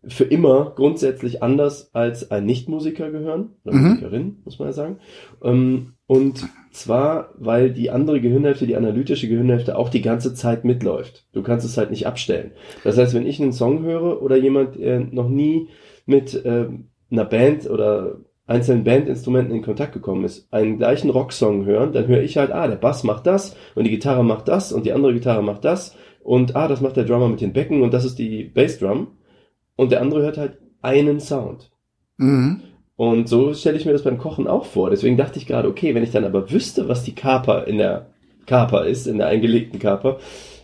für 0.07 0.23
immer 0.23 0.71
grundsätzlich 0.73 1.43
anders 1.43 1.93
als 1.93 2.31
ein 2.31 2.45
Nicht-Musikergehirn 2.45 3.49
oder 3.65 3.75
mhm. 3.75 3.81
Musikerin, 3.81 4.37
muss 4.45 4.57
man 4.57 4.69
ja 4.69 4.71
sagen. 4.71 4.99
Ähm, 5.43 5.95
und 6.07 6.47
zwar, 6.71 7.33
weil 7.35 7.73
die 7.73 7.91
andere 7.91 8.21
Gehirnhälfte, 8.21 8.67
die 8.67 8.77
analytische 8.77 9.27
Gehirnhälfte, 9.27 9.77
auch 9.77 9.89
die 9.89 10.01
ganze 10.01 10.33
Zeit 10.33 10.63
mitläuft. 10.63 11.25
Du 11.33 11.43
kannst 11.43 11.65
es 11.65 11.77
halt 11.77 11.89
nicht 11.89 12.07
abstellen. 12.07 12.51
Das 12.85 12.97
heißt, 12.97 13.13
wenn 13.13 13.27
ich 13.27 13.41
einen 13.41 13.51
Song 13.51 13.83
höre 13.83 14.21
oder 14.21 14.37
jemand 14.37 14.79
äh, 14.79 15.01
noch 15.01 15.27
nie 15.27 15.67
mit 16.05 16.45
äh, 16.45 16.69
einer 17.11 17.25
Band 17.25 17.69
oder 17.69 18.21
einzelnen 18.47 18.83
Bandinstrumenten 18.83 19.55
in 19.55 19.63
Kontakt 19.63 19.93
gekommen 19.93 20.23
ist, 20.23 20.47
einen 20.51 20.77
gleichen 20.77 21.09
Rocksong 21.09 21.65
hören, 21.65 21.93
dann 21.93 22.07
höre 22.07 22.21
ich 22.21 22.37
halt, 22.37 22.51
ah, 22.51 22.67
der 22.67 22.75
Bass 22.75 23.03
macht 23.03 23.25
das 23.25 23.55
und 23.73 23.85
die 23.85 23.89
Gitarre 23.89 24.23
macht 24.23 24.47
das 24.47 24.71
und 24.71 24.85
die 24.85 24.93
andere 24.93 25.13
Gitarre 25.13 25.41
macht 25.41 25.65
das 25.65 25.95
und 26.23 26.55
ah, 26.55 26.67
das 26.67 26.81
macht 26.81 26.97
der 26.97 27.05
Drummer 27.05 27.27
mit 27.27 27.41
den 27.41 27.53
Becken 27.53 27.81
und 27.81 27.93
das 27.93 28.05
ist 28.05 28.19
die 28.19 28.43
Bassdrum 28.43 29.07
und 29.75 29.91
der 29.91 30.01
andere 30.01 30.21
hört 30.21 30.37
halt 30.37 30.57
einen 30.81 31.19
Sound. 31.19 31.71
Mhm. 32.17 32.61
Und 32.95 33.27
so 33.27 33.53
stelle 33.53 33.77
ich 33.77 33.85
mir 33.85 33.91
das 33.91 34.03
beim 34.03 34.17
Kochen 34.17 34.47
auch 34.47 34.65
vor. 34.65 34.89
Deswegen 34.89 35.17
dachte 35.17 35.37
ich 35.37 35.47
gerade, 35.47 35.67
okay, 35.67 35.93
wenn 35.95 36.03
ich 36.03 36.11
dann 36.11 36.23
aber 36.23 36.49
wüsste, 36.49 36.87
was 36.87 37.03
die 37.03 37.15
Kaper 37.15 37.67
in 37.67 37.77
der 37.77 38.07
Kaper 38.45 38.85
ist, 38.85 39.07
in 39.07 39.17
der 39.17 39.27
eingelegten 39.27 39.79
Kaper, 39.79 40.19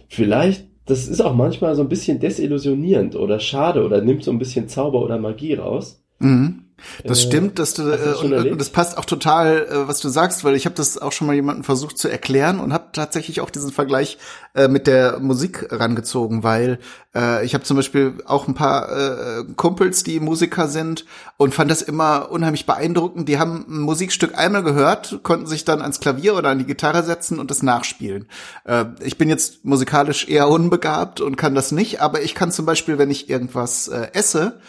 vielleicht, 0.08 0.67
das 0.86 1.08
ist 1.08 1.20
auch 1.20 1.36
manchmal 1.36 1.76
so 1.76 1.82
ein 1.82 1.89
bisschen 1.89 2.20
desillusionierend 2.20 3.15
oder 3.15 3.39
schade 3.39 3.84
oder 3.84 4.02
nimmt 4.02 4.24
so 4.24 4.32
ein 4.32 4.39
bisschen 4.39 4.70
Zauber 4.70 5.02
oder 5.02 5.17
Magie 5.17 5.56
raus. 5.56 6.04
Mhm. 6.20 6.65
Das 7.04 7.20
äh, 7.20 7.28
stimmt, 7.28 7.60
dass 7.60 7.74
du 7.74 7.84
äh, 7.84 8.15
und, 8.15 8.34
und 8.34 8.60
das 8.60 8.70
passt 8.70 8.98
auch 8.98 9.06
total, 9.06 9.67
äh, 9.70 9.88
was 9.88 10.00
du 10.00 10.10
sagst, 10.10 10.44
weil 10.44 10.56
ich 10.56 10.65
habe 10.65 10.76
das 10.76 10.98
auch 10.98 11.12
schon 11.12 11.28
mal 11.28 11.34
jemandem 11.34 11.63
versucht 11.63 11.98
zu 11.98 12.08
erklären 12.08 12.60
und 12.60 12.74
habe 12.74 12.86
tatsächlich 12.94 13.41
auch 13.41 13.50
diesen 13.50 13.72
Vergleich 13.72 14.17
äh, 14.54 14.67
mit 14.67 14.88
der 14.88 15.20
Musik 15.20 15.67
rangezogen, 15.72 16.44
weil 16.44 16.80
äh, 17.15 17.46
ich 17.46 17.54
habe 17.54 17.63
zum 17.63 17.78
Beispiel 17.78 18.15
auch 18.26 18.48
ein 18.48 18.54
paar 18.54 18.89
äh, 18.91 19.44
Kumpels, 19.56 20.04
die 20.04 20.20
Musiker 20.20 20.67
sind 20.67 21.06
und 21.38 21.54
fand 21.54 21.72
das 21.72 21.82
immer 21.82 22.32
unheimlich 22.32 22.65
beeindruckend. 22.65 23.30
Die 23.30 23.39
haben 23.39 23.65
ein 23.67 23.80
Musikstück 23.80 24.38
einmal 24.38 24.63
gehört, 24.63 25.20
konnten 25.24 25.48
sich 25.48 25.65
dann 25.65 25.82
ans 25.82 26.00
Klavier 26.00 26.36
oder 26.36 26.50
an 26.50 26.60
die 26.60 26.65
Gitarre 26.65 27.04
setzen 27.04 27.39
und 27.39 27.52
das 27.52 27.63
nachspielen. 27.63 28.28
Äh, 28.65 28.86
ich 29.02 29.17
bin 29.17 29.30
jetzt 29.30 29.65
musikalisch 29.65 30.28
eher 30.28 30.50
unbegabt 30.50 31.22
und 31.22 31.38
kann 31.38 31.56
das 31.56 31.72
nicht, 31.72 32.02
aber 32.02 32.22
ich 32.22 32.36
kann 32.36 32.52
zum 32.52 32.65
Beispiel, 32.65 32.98
wenn 32.98 33.12
ich 33.12 33.30
irgendwas 33.30 33.88
äh, 33.88 34.08
esse, 34.13 34.60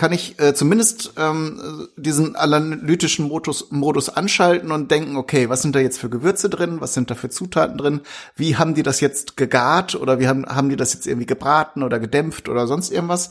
kann 0.00 0.12
ich 0.12 0.40
äh, 0.40 0.54
zumindest 0.54 1.12
ähm, 1.18 1.88
diesen 1.98 2.34
analytischen 2.34 3.28
Modus, 3.28 3.70
Modus 3.70 4.08
anschalten 4.08 4.72
und 4.72 4.90
denken, 4.90 5.16
okay, 5.16 5.50
was 5.50 5.60
sind 5.60 5.76
da 5.76 5.78
jetzt 5.78 5.98
für 5.98 6.08
Gewürze 6.08 6.48
drin, 6.48 6.80
was 6.80 6.94
sind 6.94 7.10
da 7.10 7.14
für 7.14 7.28
Zutaten 7.28 7.76
drin, 7.76 8.00
wie 8.34 8.56
haben 8.56 8.74
die 8.74 8.82
das 8.82 9.02
jetzt 9.02 9.36
gegart 9.36 9.94
oder 9.94 10.18
wie 10.18 10.26
haben, 10.26 10.46
haben 10.46 10.70
die 10.70 10.76
das 10.76 10.94
jetzt 10.94 11.06
irgendwie 11.06 11.26
gebraten 11.26 11.82
oder 11.82 12.00
gedämpft 12.00 12.48
oder 12.48 12.66
sonst 12.66 12.90
irgendwas. 12.90 13.28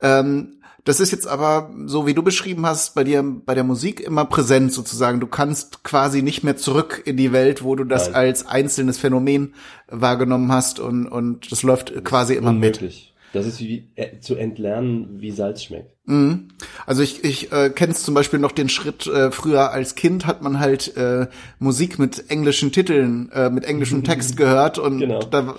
Ähm, 0.00 0.54
das 0.82 0.98
ist 0.98 1.12
jetzt 1.12 1.28
aber, 1.28 1.70
so 1.86 2.08
wie 2.08 2.14
du 2.14 2.24
beschrieben 2.24 2.66
hast, 2.66 2.96
bei 2.96 3.04
dir 3.04 3.22
bei 3.22 3.54
der 3.54 3.62
Musik 3.62 4.00
immer 4.00 4.24
präsent 4.24 4.72
sozusagen. 4.72 5.20
Du 5.20 5.28
kannst 5.28 5.84
quasi 5.84 6.22
nicht 6.22 6.42
mehr 6.42 6.56
zurück 6.56 7.00
in 7.04 7.16
die 7.16 7.30
Welt, 7.30 7.62
wo 7.62 7.76
du 7.76 7.84
das 7.84 8.06
Nein. 8.06 8.16
als 8.16 8.44
einzelnes 8.44 8.98
Phänomen 8.98 9.54
wahrgenommen 9.86 10.50
hast 10.50 10.80
und, 10.80 11.06
und 11.06 11.52
das 11.52 11.62
läuft 11.62 12.04
quasi 12.04 12.34
immer 12.34 12.50
Unmöglich. 12.50 13.12
mit. 13.12 13.17
Das 13.32 13.46
ist 13.46 13.60
wie 13.60 13.88
äh, 13.94 14.20
zu 14.20 14.36
entlernen, 14.36 15.20
wie 15.20 15.30
Salz 15.30 15.62
schmeckt. 15.62 15.98
Mhm. 16.06 16.48
Also 16.86 17.02
ich, 17.02 17.22
ich 17.22 17.52
äh, 17.52 17.68
kenne 17.68 17.92
zum 17.92 18.14
Beispiel 18.14 18.38
noch 18.38 18.52
den 18.52 18.70
Schritt, 18.70 19.06
äh, 19.06 19.30
früher 19.30 19.72
als 19.72 19.94
Kind 19.94 20.26
hat 20.26 20.40
man 20.40 20.58
halt 20.58 20.96
äh, 20.96 21.26
Musik 21.58 21.98
mit 21.98 22.30
englischen 22.30 22.72
Titeln, 22.72 23.30
äh, 23.32 23.50
mit 23.50 23.66
englischem 23.66 24.04
Text 24.04 24.38
gehört 24.38 24.78
und 24.78 25.00
genau. 25.00 25.20
da 25.20 25.56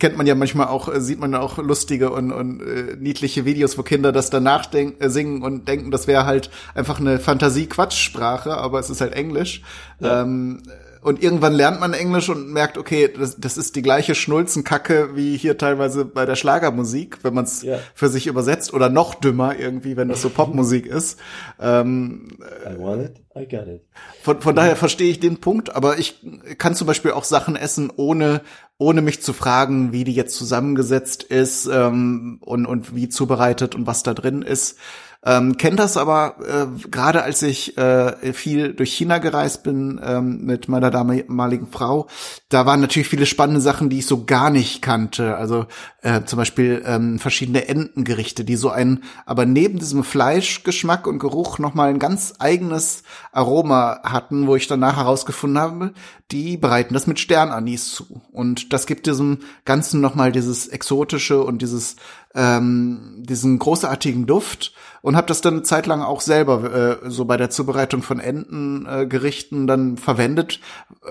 kennt 0.00 0.16
man 0.16 0.26
ja 0.26 0.34
manchmal 0.34 0.66
auch, 0.66 0.92
äh, 0.92 1.00
sieht 1.00 1.20
man 1.20 1.32
auch 1.36 1.58
lustige 1.58 2.10
und, 2.10 2.32
und 2.32 2.60
äh, 2.62 2.96
niedliche 2.98 3.44
Videos, 3.44 3.78
wo 3.78 3.84
Kinder 3.84 4.10
das 4.10 4.30
danach 4.30 4.66
denk, 4.66 5.00
äh, 5.00 5.08
singen 5.08 5.42
und 5.42 5.68
denken, 5.68 5.92
das 5.92 6.08
wäre 6.08 6.26
halt 6.26 6.50
einfach 6.74 6.98
eine 6.98 7.20
Fantasie-Quatschsprache, 7.20 8.56
aber 8.56 8.80
es 8.80 8.90
ist 8.90 9.00
halt 9.00 9.12
Englisch. 9.12 9.62
Ja. 10.00 10.22
Ähm, 10.22 10.62
und 11.06 11.22
irgendwann 11.22 11.52
lernt 11.52 11.78
man 11.78 11.92
Englisch 11.92 12.28
und 12.30 12.52
merkt, 12.52 12.76
okay, 12.76 13.08
das, 13.16 13.36
das 13.38 13.56
ist 13.56 13.76
die 13.76 13.82
gleiche 13.82 14.16
Schnulzenkacke 14.16 15.10
wie 15.14 15.36
hier 15.36 15.56
teilweise 15.56 16.04
bei 16.04 16.26
der 16.26 16.34
Schlagermusik, 16.34 17.22
wenn 17.22 17.32
man 17.32 17.44
es 17.44 17.62
ja. 17.62 17.78
für 17.94 18.08
sich 18.08 18.26
übersetzt 18.26 18.74
oder 18.74 18.88
noch 18.88 19.14
dümmer 19.14 19.56
irgendwie, 19.56 19.96
wenn 19.96 20.08
das 20.08 20.20
so 20.20 20.30
Popmusik 20.30 20.84
ist. 20.84 21.20
Ähm, 21.60 22.38
I 22.68 22.76
want 22.76 23.04
it, 23.04 23.20
I 23.36 23.46
got 23.46 23.68
it. 23.68 23.82
Von, 24.20 24.40
von 24.40 24.56
daher 24.56 24.74
verstehe 24.74 25.08
ich 25.08 25.20
den 25.20 25.38
Punkt, 25.38 25.76
aber 25.76 25.96
ich 25.96 26.26
kann 26.58 26.74
zum 26.74 26.88
Beispiel 26.88 27.12
auch 27.12 27.22
Sachen 27.22 27.54
essen, 27.54 27.92
ohne 27.94 28.40
ohne 28.78 29.00
mich 29.00 29.22
zu 29.22 29.32
fragen, 29.32 29.92
wie 29.92 30.04
die 30.04 30.12
jetzt 30.12 30.36
zusammengesetzt 30.36 31.22
ist 31.22 31.66
ähm, 31.66 32.38
und, 32.42 32.66
und 32.66 32.94
wie 32.94 33.08
zubereitet 33.08 33.74
und 33.74 33.86
was 33.86 34.02
da 34.02 34.12
drin 34.12 34.42
ist. 34.42 34.76
Ähm, 35.24 35.56
kennt 35.56 35.78
das 35.78 35.96
aber 35.96 36.36
äh, 36.46 36.88
gerade 36.88 37.22
als 37.22 37.42
ich 37.42 37.76
äh, 37.76 38.32
viel 38.32 38.74
durch 38.74 38.92
China 38.92 39.18
gereist 39.18 39.62
bin 39.64 40.00
ähm, 40.04 40.44
mit 40.44 40.68
meiner 40.68 40.90
damaligen 40.90 41.66
Frau, 41.66 42.06
da 42.48 42.64
waren 42.64 42.80
natürlich 42.80 43.08
viele 43.08 43.26
spannende 43.26 43.60
Sachen, 43.60 43.88
die 43.88 43.98
ich 43.98 44.06
so 44.06 44.24
gar 44.24 44.50
nicht 44.50 44.82
kannte. 44.82 45.36
Also 45.36 45.66
äh, 46.02 46.22
zum 46.24 46.36
Beispiel 46.36 46.82
ähm, 46.86 47.18
verschiedene 47.18 47.66
Entengerichte, 47.66 48.44
die 48.44 48.56
so 48.56 48.70
ein, 48.70 49.02
aber 49.24 49.46
neben 49.46 49.78
diesem 49.78 50.04
Fleischgeschmack 50.04 51.06
und 51.06 51.18
Geruch 51.18 51.58
nochmal 51.58 51.88
ein 51.88 51.98
ganz 51.98 52.34
eigenes 52.38 53.02
Aroma 53.32 54.00
hatten, 54.04 54.46
wo 54.46 54.54
ich 54.54 54.68
danach 54.68 54.96
herausgefunden 54.96 55.60
habe, 55.60 55.92
die 56.30 56.56
bereiten 56.56 56.94
das 56.94 57.06
mit 57.06 57.20
Sternanis 57.20 57.90
zu. 57.92 58.22
Und 58.32 58.72
das 58.72 58.86
gibt 58.86 59.06
diesem 59.06 59.38
Ganzen 59.64 60.00
nochmal 60.00 60.32
dieses 60.32 60.68
Exotische 60.68 61.42
und 61.42 61.62
dieses 61.62 61.96
ähm, 62.36 63.24
diesen 63.26 63.58
großartigen 63.58 64.26
Duft 64.26 64.72
und 65.02 65.16
habe 65.16 65.26
das 65.26 65.40
dann 65.40 65.54
eine 65.54 65.62
Zeit 65.62 65.86
lang 65.86 66.02
auch 66.02 66.20
selber 66.20 67.00
äh, 67.02 67.10
so 67.10 67.24
bei 67.24 67.36
der 67.36 67.50
Zubereitung 67.50 68.02
von 68.02 68.20
Entengerichten 68.20 69.64
äh, 69.64 69.66
dann 69.66 69.96
verwendet, 69.96 70.60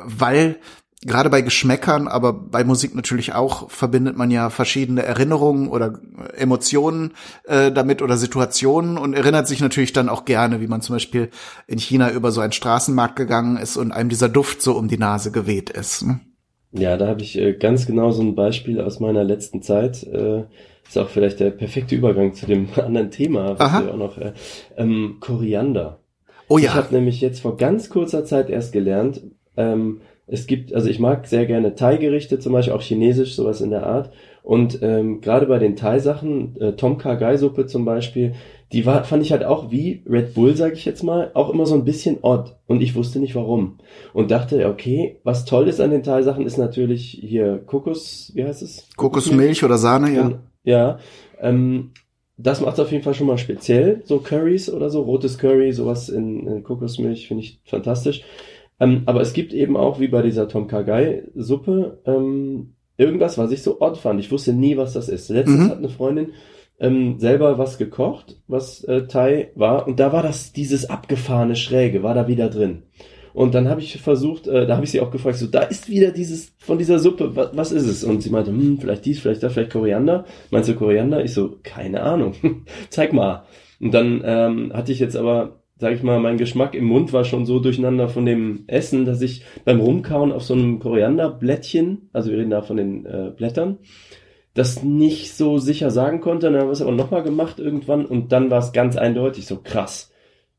weil 0.03 0.57
gerade 1.05 1.29
bei 1.29 1.41
Geschmäckern, 1.41 2.07
aber 2.07 2.33
bei 2.33 2.63
Musik 2.63 2.95
natürlich 2.95 3.33
auch, 3.33 3.69
verbindet 3.69 4.17
man 4.17 4.31
ja 4.31 4.49
verschiedene 4.49 5.03
Erinnerungen 5.03 5.67
oder 5.67 5.99
Emotionen 6.35 7.13
äh, 7.45 7.71
damit 7.71 8.01
oder 8.01 8.17
Situationen 8.17 8.97
und 8.97 9.13
erinnert 9.13 9.47
sich 9.47 9.61
natürlich 9.61 9.93
dann 9.93 10.09
auch 10.09 10.25
gerne, 10.25 10.61
wie 10.61 10.67
man 10.67 10.81
zum 10.81 10.95
Beispiel 10.95 11.29
in 11.67 11.79
China 11.79 12.11
über 12.11 12.31
so 12.31 12.41
einen 12.41 12.53
Straßenmarkt 12.53 13.15
gegangen 13.15 13.57
ist 13.57 13.77
und 13.77 13.91
einem 13.91 14.09
dieser 14.09 14.29
Duft 14.29 14.61
so 14.61 14.73
um 14.73 14.87
die 14.87 14.97
Nase 14.97 15.31
geweht 15.31 15.69
ist. 15.69 16.05
Ne? 16.05 16.19
Ja, 16.71 16.97
da 16.97 17.07
habe 17.07 17.21
ich 17.21 17.37
äh, 17.37 17.53
ganz 17.53 17.85
genau 17.85 18.11
so 18.11 18.21
ein 18.21 18.35
Beispiel 18.35 18.81
aus 18.81 18.99
meiner 18.99 19.23
letzten 19.23 19.61
Zeit. 19.61 20.03
Äh, 20.03 20.45
ist 20.87 20.97
auch 20.97 21.09
vielleicht 21.09 21.39
der 21.39 21.51
perfekte 21.51 21.95
Übergang 21.95 22.33
zu 22.33 22.45
dem 22.45 22.67
anderen 22.75 23.11
Thema, 23.11 23.51
was 23.51 23.59
Aha. 23.59 23.83
wir 23.83 23.93
auch 23.93 23.97
noch 23.97 24.17
äh, 24.17 24.33
ähm, 24.77 25.17
Koriander. 25.19 25.99
Oh 26.47 26.57
ja. 26.57 26.65
Ich 26.65 26.75
habe 26.75 26.93
nämlich 26.93 27.21
jetzt 27.21 27.39
vor 27.39 27.57
ganz 27.57 27.89
kurzer 27.89 28.23
Zeit 28.23 28.49
erst 28.49 28.71
gelernt, 28.71 29.21
ähm, 29.57 30.01
es 30.27 30.47
gibt, 30.47 30.73
also 30.73 30.89
ich 30.89 30.99
mag 30.99 31.27
sehr 31.27 31.45
gerne 31.45 31.75
Thai-Gerichte, 31.75 32.39
zum 32.39 32.53
Beispiel 32.53 32.73
auch 32.73 32.81
Chinesisch, 32.81 33.35
sowas 33.35 33.61
in 33.61 33.69
der 33.69 33.85
Art. 33.85 34.11
Und 34.41 34.79
ähm, 34.81 35.21
gerade 35.21 35.45
bei 35.45 35.59
den 35.59 35.75
Thai-Sachen, 35.75 36.59
äh, 36.59 36.73
Tom 36.73 36.97
Kha 36.97 37.15
Gai 37.15 37.37
Suppe 37.37 37.67
zum 37.67 37.85
Beispiel, 37.85 38.33
die 38.71 38.85
war, 38.85 39.03
fand 39.03 39.23
ich 39.23 39.31
halt 39.31 39.43
auch 39.43 39.71
wie 39.71 40.03
Red 40.09 40.33
Bull, 40.33 40.55
sag 40.55 40.73
ich 40.73 40.85
jetzt 40.85 41.03
mal, 41.03 41.29
auch 41.35 41.51
immer 41.51 41.67
so 41.67 41.75
ein 41.75 41.85
bisschen 41.85 42.17
odd. 42.21 42.55
Und 42.67 42.81
ich 42.81 42.95
wusste 42.95 43.19
nicht 43.19 43.35
warum. 43.35 43.77
Und 44.13 44.31
dachte, 44.31 44.67
okay, 44.67 45.19
was 45.23 45.45
toll 45.45 45.67
ist 45.67 45.79
an 45.79 45.91
den 45.91 46.03
Thai-Sachen, 46.03 46.45
ist 46.45 46.57
natürlich 46.57 47.19
hier 47.21 47.59
Kokos, 47.65 48.31
wie 48.33 48.43
heißt 48.43 48.63
es? 48.63 48.87
Kokosmilch 48.97 49.63
oder 49.63 49.77
Sahne, 49.77 50.13
ja. 50.13 50.31
Ja, 50.65 50.99
ähm, 51.39 51.91
das 52.37 52.59
macht 52.59 52.79
auf 52.79 52.91
jeden 52.91 53.03
Fall 53.03 53.13
schon 53.13 53.27
mal 53.27 53.37
speziell, 53.37 54.01
so 54.03 54.19
Curries 54.19 54.69
oder 54.69 54.89
so, 54.89 55.03
rotes 55.03 55.37
Curry, 55.37 55.71
sowas 55.71 56.09
in, 56.09 56.45
in 56.45 56.63
Kokosmilch 56.63 57.27
finde 57.27 57.43
ich 57.43 57.61
fantastisch. 57.63 58.23
Ähm, 58.79 59.03
aber 59.05 59.21
es 59.21 59.31
gibt 59.31 59.53
eben 59.53 59.77
auch, 59.77 60.01
wie 60.01 60.09
bei 60.09 60.21
dieser 60.21 60.49
Tom 60.49 60.67
Kagai 60.67 61.23
Suppe, 61.33 62.01
ähm, 62.05 62.73
irgendwas, 62.97 63.37
was 63.37 63.51
ich 63.51 63.63
so 63.63 63.79
odd 63.79 63.97
fand. 63.97 64.19
Ich 64.19 64.31
wusste 64.31 64.51
nie, 64.51 64.75
was 64.75 64.93
das 64.93 65.07
ist. 65.07 65.29
Letztens 65.29 65.61
mhm. 65.61 65.69
hat 65.69 65.77
eine 65.77 65.89
Freundin 65.89 66.33
ähm, 66.79 67.19
selber 67.19 67.57
was 67.57 67.77
gekocht, 67.77 68.37
was 68.47 68.83
äh, 68.83 69.07
Thai 69.07 69.51
war, 69.55 69.87
und 69.87 69.99
da 69.99 70.11
war 70.11 70.23
das, 70.23 70.51
dieses 70.51 70.89
abgefahrene 70.89 71.55
Schräge, 71.55 72.03
war 72.03 72.13
da 72.13 72.27
wieder 72.27 72.49
drin. 72.49 72.83
Und 73.35 73.53
dann 73.53 73.67
habe 73.67 73.81
ich 73.81 74.01
versucht, 74.01 74.47
äh, 74.47 74.65
da 74.65 74.75
habe 74.75 74.85
ich 74.85 74.91
sie 74.91 75.01
auch 75.01 75.11
gefragt, 75.11 75.35
so, 75.35 75.47
da 75.47 75.63
ist 75.63 75.89
wieder 75.89 76.11
dieses, 76.11 76.53
von 76.57 76.77
dieser 76.77 76.99
Suppe, 76.99 77.35
was, 77.35 77.49
was 77.53 77.71
ist 77.73 77.85
es? 77.85 78.05
Und 78.05 78.23
sie 78.23 78.29
meinte, 78.29 78.51
hm, 78.51 78.77
vielleicht 78.79 79.03
dies, 79.03 79.19
vielleicht 79.19 79.43
das, 79.43 79.51
vielleicht 79.51 79.73
Koriander. 79.73 80.23
Meinst 80.51 80.69
du 80.69 80.73
Koriander? 80.73 81.21
Ich 81.21 81.33
so, 81.33 81.57
keine 81.61 82.01
Ahnung. 82.03 82.33
Zeig 82.89 83.11
mal. 83.11 83.43
Und 83.81 83.93
dann 83.93 84.21
ähm, 84.23 84.71
hatte 84.73 84.93
ich 84.93 84.99
jetzt 84.99 85.17
aber, 85.17 85.59
sag 85.77 85.93
ich 85.93 86.01
mal, 86.01 86.21
mein 86.21 86.37
Geschmack 86.37 86.75
im 86.75 86.85
Mund 86.85 87.11
war 87.11 87.25
schon 87.25 87.45
so 87.45 87.59
durcheinander 87.59 88.07
von 88.07 88.25
dem 88.25 88.63
Essen, 88.67 89.03
dass 89.03 89.21
ich 89.21 89.43
beim 89.65 89.81
Rumkauen 89.81 90.31
auf 90.31 90.45
so 90.45 90.53
einem 90.53 90.79
Korianderblättchen, 90.79 92.09
also 92.13 92.31
wir 92.31 92.37
reden 92.37 92.51
da 92.51 92.61
von 92.61 92.77
den 92.77 93.05
äh, 93.05 93.33
Blättern, 93.35 93.79
das 94.53 94.81
nicht 94.81 95.33
so 95.33 95.57
sicher 95.57 95.91
sagen 95.91 96.21
konnte. 96.21 96.49
Dann 96.49 96.61
haben 96.61 96.69
wir 96.69 96.71
es 96.71 96.81
aber 96.81 96.93
nochmal 96.93 97.23
gemacht 97.23 97.59
irgendwann 97.59 98.05
und 98.05 98.31
dann 98.31 98.49
war 98.49 98.59
es 98.59 98.71
ganz 98.71 98.95
eindeutig 98.95 99.45
so 99.45 99.57
krass 99.61 100.13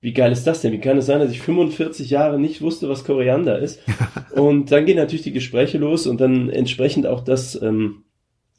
wie 0.07 0.13
geil 0.13 0.31
ist 0.31 0.47
das 0.47 0.61
denn? 0.61 0.73
Wie 0.73 0.79
kann 0.79 0.99
es 0.99 1.07
sein, 1.07 1.19
dass 1.19 1.33
ich 1.33 1.43
45 1.43 2.11
Jahre 2.11 2.39
nicht 2.39 2.63
wusste, 2.63 2.89
was 2.89 3.03
Koriander 3.03 3.59
ist? 3.59 3.83
und 4.37 4.71
dann 4.71 4.87
gehen 4.87 4.99
natürlich 4.99 5.25
die 5.25 5.33
Gespräche 5.33 5.79
los 5.79 6.07
und 6.07 6.21
dann 6.21 6.49
entsprechend 6.49 7.09
auch 7.09 7.25
das, 7.25 7.61
ähm, 7.61 8.05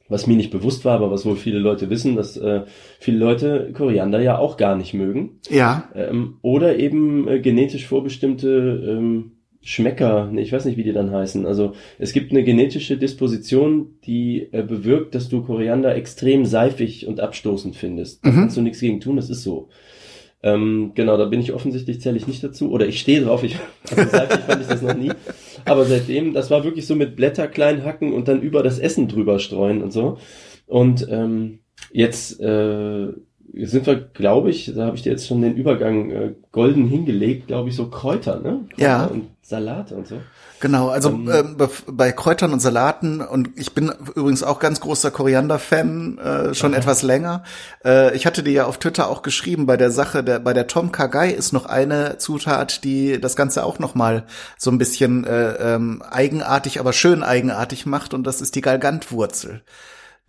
was 0.09 0.27
mir 0.27 0.35
nicht 0.35 0.51
bewusst 0.51 0.83
war, 0.83 0.95
aber 0.95 1.09
was 1.09 1.25
wohl 1.25 1.37
viele 1.37 1.59
Leute 1.59 1.89
wissen, 1.89 2.17
dass 2.17 2.35
äh, 2.35 2.63
viele 2.99 3.19
Leute 3.19 3.71
Koriander 3.71 4.19
ja 4.19 4.37
auch 4.37 4.57
gar 4.57 4.75
nicht 4.75 4.93
mögen. 4.93 5.39
Ja. 5.49 5.87
Ähm, 5.95 6.35
oder 6.41 6.79
eben 6.79 7.29
äh, 7.29 7.39
genetisch 7.39 7.87
vorbestimmte 7.87 8.49
ähm, 8.85 9.37
Schmecker, 9.61 10.29
nee, 10.29 10.41
ich 10.41 10.51
weiß 10.51 10.65
nicht, 10.65 10.75
wie 10.75 10.83
die 10.83 10.91
dann 10.91 11.11
heißen. 11.11 11.45
Also 11.45 11.75
es 11.97 12.11
gibt 12.11 12.31
eine 12.31 12.43
genetische 12.43 12.97
Disposition, 12.97 13.99
die 14.03 14.49
äh, 14.51 14.63
bewirkt, 14.63 15.15
dass 15.15 15.29
du 15.29 15.43
Koriander 15.43 15.95
extrem 15.95 16.43
seifig 16.43 17.07
und 17.07 17.21
abstoßend 17.21 17.77
findest. 17.77 18.25
Da 18.25 18.31
mhm. 18.31 18.35
kannst 18.35 18.57
du 18.57 18.61
nichts 18.61 18.81
gegen 18.81 18.99
tun, 18.99 19.15
das 19.15 19.29
ist 19.29 19.43
so. 19.43 19.69
Ähm, 20.47 20.91
genau, 20.95 21.17
da 21.17 21.25
bin 21.25 21.41
ich 21.41 21.53
offensichtlich, 21.53 21.99
zähle 21.99 22.17
ich 22.17 22.27
nicht 22.27 22.43
dazu. 22.43 22.71
Oder 22.71 22.87
ich 22.87 22.99
stehe 22.99 23.21
drauf, 23.21 23.43
ich, 23.43 23.57
also 23.89 24.09
seitlich 24.09 24.39
fand 24.41 24.61
ich 24.61 24.67
das 24.67 24.81
noch 24.81 24.95
nie. 24.95 25.11
Aber 25.65 25.83
seitdem, 25.85 26.33
das 26.33 26.49
war 26.49 26.63
wirklich 26.63 26.87
so 26.87 26.95
mit 26.95 27.15
Blätter 27.15 27.47
klein 27.47 27.83
hacken 27.83 28.13
und 28.13 28.27
dann 28.27 28.41
über 28.41 28.63
das 28.63 28.79
Essen 28.79 29.07
drüber 29.07 29.39
streuen 29.39 29.83
und 29.83 29.91
so. 29.91 30.17
Und 30.65 31.07
ähm, 31.09 31.59
jetzt 31.91 32.39
äh, 32.39 33.07
sind 33.53 33.85
wir, 33.85 33.95
glaube 33.95 34.49
ich, 34.49 34.71
da 34.73 34.85
habe 34.85 34.95
ich 34.95 35.03
dir 35.03 35.11
jetzt 35.11 35.27
schon 35.27 35.41
den 35.41 35.55
Übergang 35.55 36.11
äh, 36.11 36.33
golden 36.51 36.87
hingelegt, 36.87 37.47
glaube 37.47 37.69
ich, 37.69 37.75
so 37.75 37.89
Kräuter, 37.89 38.39
ne? 38.39 38.65
Kräuter 38.69 38.81
ja. 38.81 39.05
Und 39.05 39.27
Salate 39.49 39.95
und 39.95 40.05
so. 40.05 40.19
Genau, 40.59 40.89
also 40.89 41.07
ähm, 41.07 41.55
äh, 41.57 41.67
bei 41.87 42.11
Kräutern 42.11 42.51
und 42.51 42.59
Salaten 42.59 43.21
und 43.21 43.51
ich 43.55 43.73
bin 43.73 43.93
übrigens 44.13 44.43
auch 44.43 44.59
ganz 44.59 44.81
großer 44.81 45.09
Koriander-Fan, 45.09 46.17
äh, 46.17 46.53
schon 46.53 46.73
aha. 46.73 46.79
etwas 46.79 47.01
länger. 47.01 47.43
Äh, 47.85 48.13
ich 48.13 48.25
hatte 48.25 48.43
dir 48.43 48.51
ja 48.51 48.65
auf 48.65 48.77
Twitter 48.77 49.07
auch 49.07 49.21
geschrieben, 49.21 49.65
bei 49.65 49.77
der 49.77 49.89
Sache, 49.89 50.21
der, 50.21 50.39
bei 50.39 50.51
der 50.51 50.67
Tom 50.67 50.91
Kagai 50.91 51.31
ist 51.31 51.53
noch 51.53 51.65
eine 51.65 52.17
Zutat, 52.17 52.83
die 52.83 53.21
das 53.21 53.37
Ganze 53.37 53.63
auch 53.63 53.79
noch 53.79 53.95
mal 53.95 54.25
so 54.57 54.69
ein 54.69 54.79
bisschen 54.79 55.23
äh, 55.23 55.75
ähm, 55.75 56.01
eigenartig, 56.01 56.81
aber 56.81 56.91
schön 56.91 57.23
eigenartig 57.23 57.85
macht 57.85 58.13
und 58.13 58.27
das 58.27 58.41
ist 58.41 58.55
die 58.55 58.61
Galgantwurzel. 58.61 59.61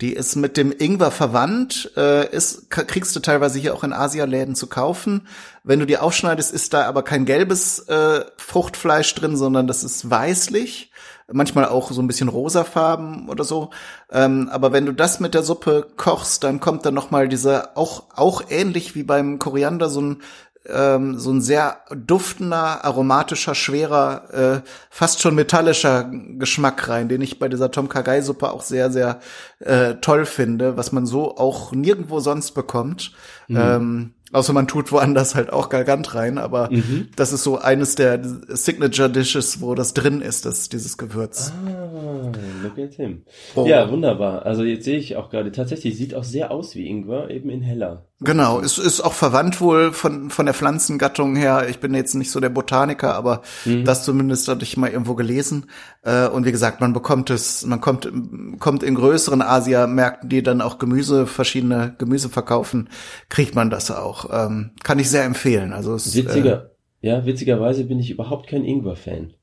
Die 0.01 0.13
ist 0.13 0.37
mit 0.37 0.55
dem 0.55 0.73
Ingwer 0.77 1.11
verwandt, 1.11 1.91
äh, 1.97 2.33
ist, 2.33 2.69
kriegst 2.69 3.13
du 3.17 3.19
teilweise 3.19 3.59
hier 3.59 3.73
auch 3.73 3.83
in 3.83 3.91
Asialäden 3.91 4.55
zu 4.55 4.67
kaufen. 4.67 5.27
Wenn 5.69 5.79
du 5.79 5.85
die 5.85 5.99
aufschneidest, 5.99 6.51
ist 6.51 6.73
da 6.73 6.87
aber 6.87 7.03
kein 7.03 7.25
gelbes 7.25 7.77
äh, 7.87 8.25
Fruchtfleisch 8.37 9.13
drin, 9.13 9.37
sondern 9.37 9.67
das 9.67 9.83
ist 9.83 10.09
weißlich. 10.09 10.91
Manchmal 11.31 11.65
auch 11.65 11.91
so 11.91 12.01
ein 12.01 12.07
bisschen 12.07 12.27
rosafarben 12.27 13.29
oder 13.29 13.43
so. 13.43 13.69
Ähm, 14.11 14.49
aber 14.51 14.71
wenn 14.73 14.87
du 14.87 14.93
das 14.93 15.19
mit 15.19 15.35
der 15.35 15.43
Suppe 15.43 15.85
kochst, 15.95 16.43
dann 16.43 16.59
kommt 16.59 16.87
dann 16.87 16.95
noch 16.95 17.11
mal 17.11 17.27
dieser 17.27 17.77
auch 17.77 18.05
auch 18.15 18.41
ähnlich 18.49 18.95
wie 18.95 19.03
beim 19.03 19.37
Koriander 19.37 19.91
so 19.91 20.01
ein 20.01 20.23
ähm, 20.67 21.17
so 21.19 21.31
ein 21.31 21.41
sehr 21.41 21.81
duftender, 21.95 22.83
aromatischer, 22.83 23.55
schwerer, 23.55 24.33
äh, 24.33 24.61
fast 24.89 25.21
schon 25.21 25.35
metallischer 25.35 26.09
Geschmack 26.11 26.89
rein, 26.89 27.09
den 27.09 27.21
ich 27.21 27.39
bei 27.39 27.47
dieser 27.47 27.71
Tom 27.71 27.89
Kagai 27.89 28.21
Suppe 28.21 28.51
auch 28.51 28.61
sehr, 28.61 28.91
sehr 28.91 29.19
äh, 29.59 29.95
toll 29.95 30.25
finde, 30.25 30.77
was 30.77 30.91
man 30.91 31.05
so 31.05 31.37
auch 31.37 31.71
nirgendwo 31.71 32.19
sonst 32.19 32.51
bekommt. 32.51 33.13
Mhm. 33.47 33.57
Ähm, 33.57 34.13
Außer 34.31 34.53
man 34.53 34.67
tut 34.67 34.91
woanders 34.91 35.35
halt 35.35 35.51
auch 35.51 35.69
Galgant 35.69 36.13
rein, 36.13 36.37
aber 36.37 36.69
mhm. 36.71 37.09
das 37.15 37.33
ist 37.33 37.43
so 37.43 37.57
eines 37.57 37.95
der 37.95 38.19
Signature 38.47 39.09
Dishes, 39.09 39.61
wo 39.61 39.73
das 39.75 39.93
drin 39.93 40.21
ist, 40.21 40.45
das, 40.45 40.69
dieses 40.69 40.97
Gewürz. 40.97 41.51
Ah, 41.65 42.31
look 42.63 42.77
at 42.77 42.93
him. 42.93 43.23
Oh. 43.55 43.65
Ja, 43.65 43.89
wunderbar. 43.89 44.45
Also 44.45 44.63
jetzt 44.63 44.85
sehe 44.85 44.97
ich 44.97 45.15
auch 45.15 45.29
gerade, 45.29 45.51
tatsächlich 45.51 45.97
sieht 45.97 46.13
auch 46.13 46.23
sehr 46.23 46.51
aus 46.51 46.75
wie 46.75 46.87
Ingwer, 46.87 47.29
eben 47.29 47.49
in 47.49 47.61
heller. 47.61 48.05
Genau, 48.21 48.59
es 48.59 48.77
ist 48.77 48.99
auch 48.99 49.13
verwandt 49.13 49.61
wohl 49.61 49.93
von, 49.93 50.29
von 50.29 50.45
der 50.45 50.53
Pflanzengattung 50.53 51.37
her. 51.37 51.67
Ich 51.69 51.79
bin 51.79 51.93
jetzt 51.93 52.15
nicht 52.15 52.31
so 52.31 52.41
der 52.41 52.49
Botaniker, 52.49 53.15
aber 53.15 53.43
mhm. 53.63 53.85
das 53.85 54.03
zumindest 54.03 54.45
hatte 54.49 54.63
ich 54.63 54.75
mal 54.75 54.89
irgendwo 54.89 55.15
gelesen. 55.15 55.67
Äh, 56.03 56.27
und 56.27 56.45
wie 56.45 56.51
gesagt, 56.51 56.81
man 56.81 56.91
bekommt 56.91 57.29
es, 57.29 57.65
man 57.65 57.79
kommt, 57.79 58.11
kommt 58.59 58.83
in 58.83 58.95
größeren 58.95 59.41
Asia-Märkten, 59.41 60.27
die 60.27 60.43
dann 60.43 60.59
auch 60.59 60.79
Gemüse, 60.79 61.27
verschiedene 61.27 61.95
Gemüse 61.97 62.27
verkaufen, 62.27 62.89
kriegt 63.29 63.55
man 63.55 63.69
das 63.69 63.89
auch. 63.89 64.18
Ähm, 64.31 64.71
kann 64.83 64.99
ich 64.99 65.09
sehr 65.09 65.23
empfehlen. 65.23 65.73
Also 65.73 65.93
es, 65.93 66.15
Witziger, 66.15 66.71
äh, 67.01 67.07
ja, 67.07 67.25
witzigerweise 67.25 67.85
bin 67.85 67.99
ich 67.99 68.11
überhaupt 68.11 68.47
kein 68.47 68.65
Ingwer-Fan. 68.65 69.33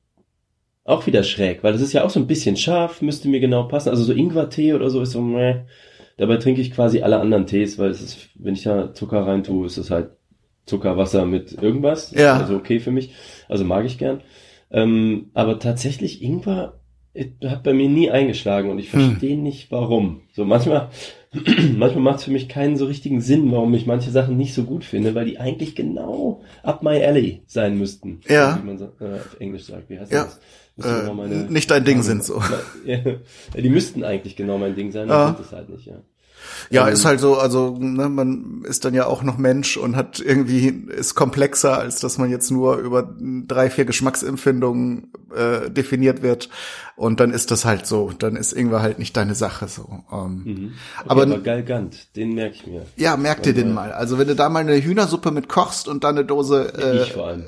Auch 0.83 1.05
wieder 1.05 1.23
schräg, 1.23 1.63
weil 1.63 1.73
das 1.73 1.81
ist 1.81 1.93
ja 1.93 2.03
auch 2.03 2.09
so 2.09 2.19
ein 2.19 2.27
bisschen 2.27 2.55
scharf, 2.55 3.01
müsste 3.01 3.27
mir 3.27 3.39
genau 3.39 3.63
passen. 3.63 3.89
Also 3.89 4.03
so 4.03 4.13
Ingwer-Tee 4.13 4.73
oder 4.73 4.89
so 4.89 5.01
ist 5.01 5.11
so, 5.11 5.21
meh. 5.21 5.65
Dabei 6.17 6.37
trinke 6.37 6.61
ich 6.61 6.71
quasi 6.71 7.01
alle 7.01 7.19
anderen 7.19 7.45
Tees, 7.45 7.77
weil 7.77 7.91
es 7.91 8.01
ist, 8.01 8.29
wenn 8.35 8.53
ich 8.53 8.63
da 8.63 8.93
Zucker 8.93 9.27
rein 9.27 9.43
tue, 9.43 9.65
ist 9.67 9.77
es 9.77 9.91
halt 9.91 10.11
Zuckerwasser 10.65 11.25
mit 11.25 11.53
irgendwas. 11.61 12.11
Ja. 12.11 12.37
Also 12.37 12.55
okay 12.55 12.79
für 12.79 12.91
mich. 12.91 13.13
Also 13.47 13.63
mag 13.63 13.85
ich 13.85 13.97
gern. 13.97 14.21
Ähm, 14.71 15.29
aber 15.33 15.59
tatsächlich 15.59 16.21
Ingwer 16.21 16.79
hat 17.45 17.63
bei 17.63 17.73
mir 17.73 17.89
nie 17.89 18.11
eingeschlagen 18.11 18.69
und 18.69 18.79
ich 18.79 18.89
verstehe 18.89 19.35
hm. 19.35 19.43
nicht 19.43 19.71
warum. 19.71 20.21
So 20.33 20.45
manchmal, 20.45 20.89
manchmal 21.75 22.03
macht 22.03 22.19
es 22.19 22.25
für 22.25 22.31
mich 22.31 22.49
keinen 22.49 22.77
so 22.77 22.85
richtigen 22.85 23.21
Sinn, 23.21 23.51
warum 23.51 23.73
ich 23.73 23.85
manche 23.85 24.11
Sachen 24.11 24.37
nicht 24.37 24.53
so 24.53 24.63
gut 24.63 24.83
finde, 24.83 25.15
weil 25.15 25.25
die 25.25 25.39
eigentlich 25.39 25.75
genau 25.75 26.41
up 26.63 26.83
my 26.83 27.03
alley 27.03 27.41
sein 27.47 27.77
müssten. 27.77 28.21
Ja. 28.27 28.59
Wie 28.61 28.65
man 28.65 28.79
äh, 28.79 29.15
auf 29.15 29.37
Englisch 29.39 29.65
sagt. 29.65 29.89
Wie 29.89 29.99
heißt 29.99 30.11
ja. 30.11 30.25
das? 30.25 30.39
Äh, 30.85 31.11
meine, 31.11 31.35
nicht 31.49 31.71
dein 31.71 31.85
Ding 31.85 32.03
sind 32.03 32.23
so. 32.23 32.41
Ja, 32.85 32.99
die 33.55 33.69
müssten 33.69 34.03
eigentlich 34.03 34.35
genau 34.35 34.57
mein 34.57 34.75
Ding 34.75 34.91
sein, 34.91 35.09
aber 35.09 35.35
sind 35.35 35.45
es 35.45 35.51
halt 35.51 35.69
nicht, 35.69 35.87
ja. 35.87 35.95
Ja, 36.69 36.87
ähm, 36.87 36.93
ist 36.93 37.05
halt 37.05 37.19
so, 37.19 37.37
also 37.37 37.75
ne, 37.79 38.09
man 38.09 38.63
ist 38.67 38.85
dann 38.85 38.93
ja 38.93 39.07
auch 39.07 39.23
noch 39.23 39.37
Mensch 39.37 39.75
und 39.75 39.95
hat 39.95 40.19
irgendwie 40.19 40.67
ist 40.67 41.15
komplexer, 41.15 41.77
als 41.77 41.99
dass 41.99 42.17
man 42.17 42.29
jetzt 42.29 42.51
nur 42.51 42.77
über 42.77 43.15
drei, 43.47 43.69
vier 43.69 43.85
Geschmacksempfindungen 43.85 45.11
äh, 45.35 45.69
definiert 45.69 46.21
wird. 46.21 46.49
Und 46.95 47.19
dann 47.19 47.31
ist 47.31 47.51
das 47.51 47.63
halt 47.63 47.85
so, 47.85 48.11
dann 48.17 48.35
ist 48.35 48.53
Ingwer 48.53 48.81
halt 48.81 48.97
nicht 48.97 49.15
deine 49.15 49.35
Sache 49.35 49.67
so. 49.67 50.03
Ähm, 50.11 50.41
mhm. 50.43 50.73
okay, 50.97 51.05
aber, 51.07 51.21
aber 51.23 51.37
Galgant, 51.39 52.15
den 52.15 52.33
merke 52.33 52.55
ich 52.55 52.67
mir. 52.67 52.85
Ja, 52.95 53.17
merk 53.17 53.43
dir 53.43 53.53
den 53.53 53.73
mal. 53.73 53.91
Also 53.91 54.17
wenn 54.17 54.27
du 54.27 54.35
da 54.35 54.49
mal 54.49 54.59
eine 54.59 54.81
Hühnersuppe 54.81 55.31
mit 55.31 55.47
kochst 55.47 55.87
und 55.87 56.03
dann 56.03 56.17
eine 56.17 56.25
Dose. 56.25 56.73
Äh, 56.75 57.03
ich 57.03 57.13
vor 57.13 57.27
allem. 57.27 57.45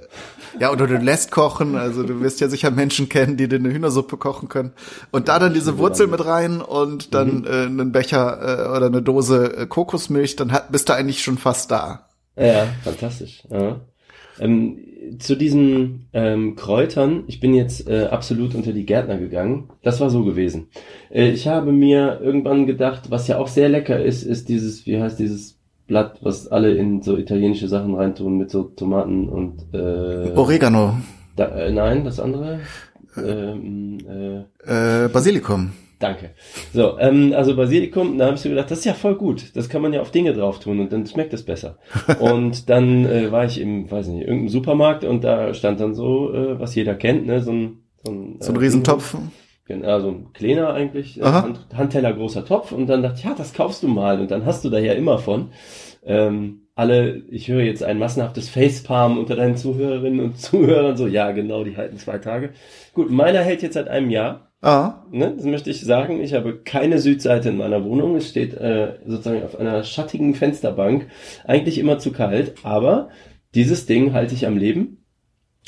Ja, 0.59 0.71
oder 0.71 0.87
du 0.87 0.97
lässt 0.97 1.31
kochen. 1.31 1.75
Also 1.75 2.03
du 2.03 2.21
wirst 2.21 2.41
ja 2.41 2.47
sicher 2.47 2.69
Menschen 2.69 3.09
kennen, 3.09 3.37
die 3.37 3.47
dir 3.47 3.57
eine 3.57 3.71
Hühnersuppe 3.71 4.17
kochen 4.17 4.49
können. 4.49 4.73
Und 5.11 5.27
da 5.27 5.39
dann 5.39 5.53
diese 5.53 5.77
Wurzel 5.77 6.07
mit 6.07 6.23
rein 6.23 6.61
und 6.61 7.13
dann 7.13 7.39
mhm. 7.39 7.45
äh, 7.45 7.65
einen 7.65 7.91
Becher 7.91 8.39
äh, 8.41 8.77
oder 8.77 8.87
eine 8.87 9.01
Dose 9.01 9.57
äh, 9.57 9.65
Kokosmilch, 9.65 10.35
dann 10.35 10.51
hat, 10.51 10.71
bist 10.71 10.89
du 10.89 10.93
eigentlich 10.93 11.23
schon 11.23 11.37
fast 11.37 11.71
da. 11.71 12.09
Ja, 12.35 12.67
fantastisch. 12.83 13.43
Ja. 13.49 13.81
Ähm, 14.39 14.77
zu 15.17 15.35
diesen 15.35 16.07
ähm, 16.13 16.55
Kräutern, 16.55 17.23
ich 17.27 17.39
bin 17.39 17.53
jetzt 17.53 17.87
äh, 17.89 18.07
absolut 18.11 18.55
unter 18.55 18.73
die 18.73 18.85
Gärtner 18.85 19.17
gegangen. 19.17 19.69
Das 19.81 19.99
war 19.99 20.09
so 20.09 20.23
gewesen. 20.23 20.67
Äh, 21.09 21.29
ich 21.29 21.47
habe 21.47 21.71
mir 21.71 22.19
irgendwann 22.21 22.65
gedacht, 22.67 23.09
was 23.09 23.27
ja 23.27 23.37
auch 23.37 23.47
sehr 23.47 23.69
lecker 23.69 23.99
ist, 24.03 24.23
ist 24.23 24.49
dieses, 24.49 24.85
wie 24.85 25.01
heißt 25.01 25.19
dieses 25.19 25.57
Blatt, 25.87 26.19
was 26.21 26.47
alle 26.47 26.75
in 26.75 27.01
so 27.01 27.17
italienische 27.17 27.67
Sachen 27.67 27.95
reintun 27.95 28.37
mit 28.37 28.51
so 28.51 28.63
Tomaten 28.63 29.27
und 29.27 29.73
äh, 29.73 30.31
Oregano. 30.35 30.97
Da, 31.35 31.47
äh, 31.47 31.71
nein, 31.71 32.03
das 32.03 32.19
andere. 32.19 32.59
Ähm, 33.17 33.97
äh, 34.07 35.05
äh, 35.05 35.09
Basilikum. 35.09 35.71
Danke. 35.99 36.31
So, 36.73 36.97
ähm, 36.97 37.33
also 37.35 37.55
Basilikum, 37.55 38.17
da 38.17 38.27
habe 38.27 38.35
ich 38.35 38.41
so 38.41 38.49
gedacht, 38.49 38.71
das 38.71 38.79
ist 38.79 38.85
ja 38.85 38.93
voll 38.93 39.15
gut. 39.15 39.55
Das 39.55 39.67
kann 39.67 39.81
man 39.81 39.91
ja 39.91 39.99
auf 39.99 40.11
Dinge 40.11 40.33
drauf 40.33 40.59
tun 40.59 40.79
und 40.79 40.93
dann 40.93 41.05
schmeckt 41.05 41.33
es 41.33 41.43
besser. 41.43 41.77
und 42.19 42.69
dann 42.69 43.05
äh, 43.05 43.31
war 43.31 43.45
ich 43.45 43.59
im, 43.59 43.91
weiß 43.91 44.07
nicht, 44.07 44.21
irgendeinem 44.21 44.49
Supermarkt 44.49 45.03
und 45.03 45.23
da 45.23 45.53
stand 45.53 45.79
dann 45.81 45.93
so, 45.93 46.33
äh, 46.33 46.59
was 46.59 46.75
jeder 46.75 46.95
kennt, 46.95 47.25
ne, 47.27 47.41
so 47.41 47.51
ein 47.51 47.83
so 48.03 48.11
ein, 48.11 48.37
so 48.39 48.51
ein 48.51 48.55
äh, 48.55 48.59
Riesentopf. 48.59 49.17
Genau, 49.65 49.99
so 49.99 50.09
ein 50.09 50.33
kleiner 50.33 50.73
eigentlich, 50.73 51.19
äh, 51.19 51.23
Hand, 51.23 51.67
Handteller 51.75 52.13
großer 52.13 52.43
Topf 52.43 52.71
und 52.71 52.87
dann 52.87 53.03
dachte 53.03 53.19
ich, 53.19 53.25
ja, 53.25 53.35
das 53.35 53.53
kaufst 53.53 53.83
du 53.83 53.87
mal 53.87 54.19
und 54.19 54.31
dann 54.31 54.45
hast 54.45 54.65
du 54.65 54.69
da 54.69 54.79
ja 54.79 54.93
immer 54.93 55.19
von. 55.19 55.49
Ähm, 56.03 56.61
alle, 56.75 57.23
ich 57.29 57.49
höre 57.49 57.61
jetzt 57.61 57.83
ein 57.83 57.99
massenhaftes 57.99 58.49
Facepalm 58.49 59.17
unter 59.17 59.35
deinen 59.35 59.57
Zuhörerinnen 59.57 60.21
und 60.21 60.39
Zuhörern, 60.39 60.97
so, 60.97 61.07
ja, 61.07 61.31
genau, 61.31 61.63
die 61.63 61.77
halten 61.77 61.97
zwei 61.97 62.17
Tage. 62.17 62.51
Gut, 62.93 63.11
meiner 63.11 63.41
hält 63.41 63.61
jetzt 63.61 63.73
seit 63.73 63.89
einem 63.89 64.09
Jahr. 64.09 64.48
Ah. 64.61 65.05
Ne, 65.09 65.33
das 65.35 65.45
möchte 65.45 65.69
ich 65.69 65.81
sagen. 65.81 66.21
Ich 66.21 66.33
habe 66.33 66.59
keine 66.61 66.99
Südseite 66.99 67.49
in 67.49 67.57
meiner 67.57 67.83
Wohnung. 67.85 68.15
Es 68.15 68.29
steht 68.29 68.53
äh, 68.55 68.99
sozusagen 69.05 69.43
auf 69.43 69.57
einer 69.57 69.83
schattigen 69.83 70.35
Fensterbank. 70.35 71.07
Eigentlich 71.45 71.77
immer 71.77 71.97
zu 71.97 72.11
kalt, 72.11 72.55
aber 72.63 73.09
dieses 73.55 73.85
Ding 73.85 74.13
halte 74.13 74.35
ich 74.35 74.45
am 74.45 74.57
Leben. 74.57 75.05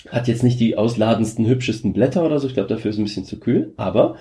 Hat 0.10 0.28
jetzt 0.28 0.44
nicht 0.44 0.60
die 0.60 0.78
ausladendsten, 0.78 1.46
hübschesten 1.46 1.94
Blätter 1.94 2.26
oder 2.26 2.40
so. 2.40 2.48
Ich 2.48 2.54
glaube, 2.54 2.70
dafür 2.70 2.92
ist 2.92 2.98
ein 2.98 3.04
bisschen 3.04 3.26
zu 3.26 3.40
kühl. 3.40 3.74
Aber 3.78 4.18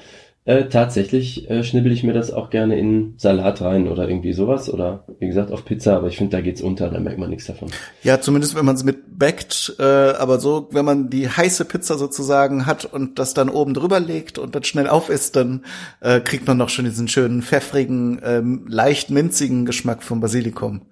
äh, 0.51 0.69
tatsächlich 0.69 1.49
äh, 1.49 1.63
schnibbel 1.63 1.93
ich 1.93 2.03
mir 2.03 2.13
das 2.13 2.33
auch 2.33 2.51
gerne 2.51 2.77
in 2.77 3.15
Salat 3.19 3.61
rein 3.61 3.87
oder 3.87 4.09
irgendwie 4.09 4.33
sowas 4.33 4.69
oder 4.73 5.05
wie 5.21 5.29
gesagt 5.29 5.53
auf 5.53 5.65
Pizza, 5.65 5.97
aber 5.97 6.09
ich 6.09 6.17
finde, 6.17 6.37
da 6.37 6.41
geht's 6.41 6.61
unter, 6.61 6.91
da 6.91 6.99
merkt 6.99 7.21
man 7.21 7.31
nichts 7.31 7.47
davon. 7.47 7.69
Ja, 8.03 8.21
zumindest 8.21 8.57
wenn 8.57 8.65
man 8.65 8.75
es 8.75 8.83
mit 8.83 9.17
backt, 9.17 9.77
äh, 9.79 9.85
aber 9.85 10.41
so, 10.41 10.67
wenn 10.73 10.85
man 10.85 11.09
die 11.09 11.29
heiße 11.29 11.67
Pizza 11.67 11.99
sozusagen 11.99 12.67
hat 12.67 12.85
und 12.85 13.21
das 13.21 13.33
dann 13.33 13.49
oben 13.49 13.75
drüber 13.75 14.01
legt 14.01 14.39
und 14.39 14.57
dann 14.57 14.65
schnell 14.65 14.89
auf 14.89 15.09
ist, 15.09 15.37
dann 15.37 15.65
äh, 16.01 16.19
kriegt 16.19 16.49
man 16.49 16.57
noch 16.57 16.69
schon 16.69 16.85
diesen 16.85 17.07
schönen 17.07 17.43
pfeffrigen, 17.43 18.21
ähm, 18.25 18.65
leicht 18.69 19.11
minzigen 19.11 19.67
Geschmack 19.67 20.03
vom 20.03 20.19
Basilikum. 20.21 20.83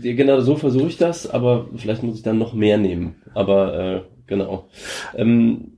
Genau, 0.00 0.40
so 0.40 0.54
versuche 0.54 0.86
ich 0.86 0.96
das, 0.96 1.28
aber 1.28 1.66
vielleicht 1.74 2.04
muss 2.04 2.16
ich 2.16 2.22
dann 2.22 2.38
noch 2.38 2.54
mehr 2.54 2.78
nehmen. 2.78 3.16
Aber 3.34 3.74
äh, 3.74 4.02
genau. 4.28 4.68
Ähm, 5.16 5.71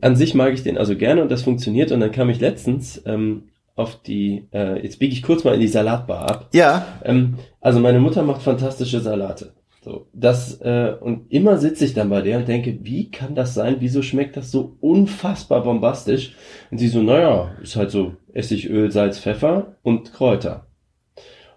an 0.00 0.16
sich 0.16 0.34
mag 0.34 0.52
ich 0.52 0.62
den 0.62 0.78
also 0.78 0.96
gerne 0.96 1.22
und 1.22 1.30
das 1.30 1.42
funktioniert. 1.42 1.92
Und 1.92 2.00
dann 2.00 2.12
kam 2.12 2.30
ich 2.30 2.40
letztens 2.40 3.02
ähm, 3.06 3.44
auf 3.74 4.02
die, 4.02 4.48
äh, 4.52 4.82
jetzt 4.82 4.98
biege 4.98 5.12
ich 5.12 5.22
kurz 5.22 5.44
mal 5.44 5.54
in 5.54 5.60
die 5.60 5.68
Salatbar 5.68 6.28
ab. 6.28 6.48
Ja. 6.52 6.86
Ähm, 7.04 7.34
also 7.60 7.80
meine 7.80 8.00
Mutter 8.00 8.22
macht 8.22 8.42
fantastische 8.42 9.00
Salate. 9.00 9.52
So, 9.80 10.06
das, 10.12 10.60
äh, 10.60 10.94
und 11.00 11.32
immer 11.32 11.56
sitze 11.56 11.84
ich 11.84 11.94
dann 11.94 12.10
bei 12.10 12.20
der 12.20 12.38
und 12.38 12.48
denke, 12.48 12.78
wie 12.82 13.10
kann 13.10 13.34
das 13.34 13.54
sein? 13.54 13.76
Wieso 13.78 14.02
schmeckt 14.02 14.36
das 14.36 14.50
so 14.50 14.76
unfassbar 14.80 15.62
bombastisch? 15.62 16.34
Und 16.70 16.78
sie 16.78 16.88
so, 16.88 17.00
naja, 17.02 17.52
ist 17.62 17.76
halt 17.76 17.90
so 17.90 18.12
Essigöl, 18.34 18.90
Salz, 18.90 19.18
Pfeffer 19.18 19.76
und 19.82 20.12
Kräuter. 20.12 20.66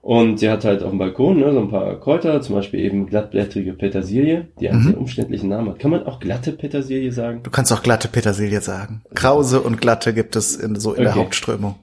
Und 0.02 0.40
sie 0.40 0.50
hat 0.50 0.66
halt 0.66 0.82
auf 0.82 0.90
dem 0.90 0.98
Balkon 0.98 1.40
ne, 1.40 1.54
so 1.54 1.60
ein 1.60 1.70
paar 1.70 2.00
Kräuter, 2.00 2.42
zum 2.42 2.56
Beispiel 2.56 2.80
eben 2.80 3.06
glattblättrige 3.06 3.74
Petersilie, 3.74 4.48
die 4.60 4.68
einen 4.68 4.80
mhm. 4.80 4.88
sehr 4.88 4.98
umständlichen 4.98 5.50
Namen 5.50 5.70
hat. 5.70 5.80
Kann 5.80 5.92
man 5.92 6.08
auch 6.08 6.20
glatte 6.20 6.54
Petersilie 6.54 7.12
sagen? 7.12 7.42
Du 7.44 7.52
kannst 7.52 7.72
auch 7.72 7.84
glatte 7.84 8.08
Petersilie 8.08 8.62
sagen. 8.62 9.04
Krause 9.14 9.62
und 9.62 9.80
glatte 9.80 10.14
gibt 10.16 10.36
es 10.36 10.56
in, 10.56 10.76
so 10.80 10.94
in 10.94 11.02
okay. 11.02 11.04
der 11.04 11.16
Hauptströmung. 11.16 11.76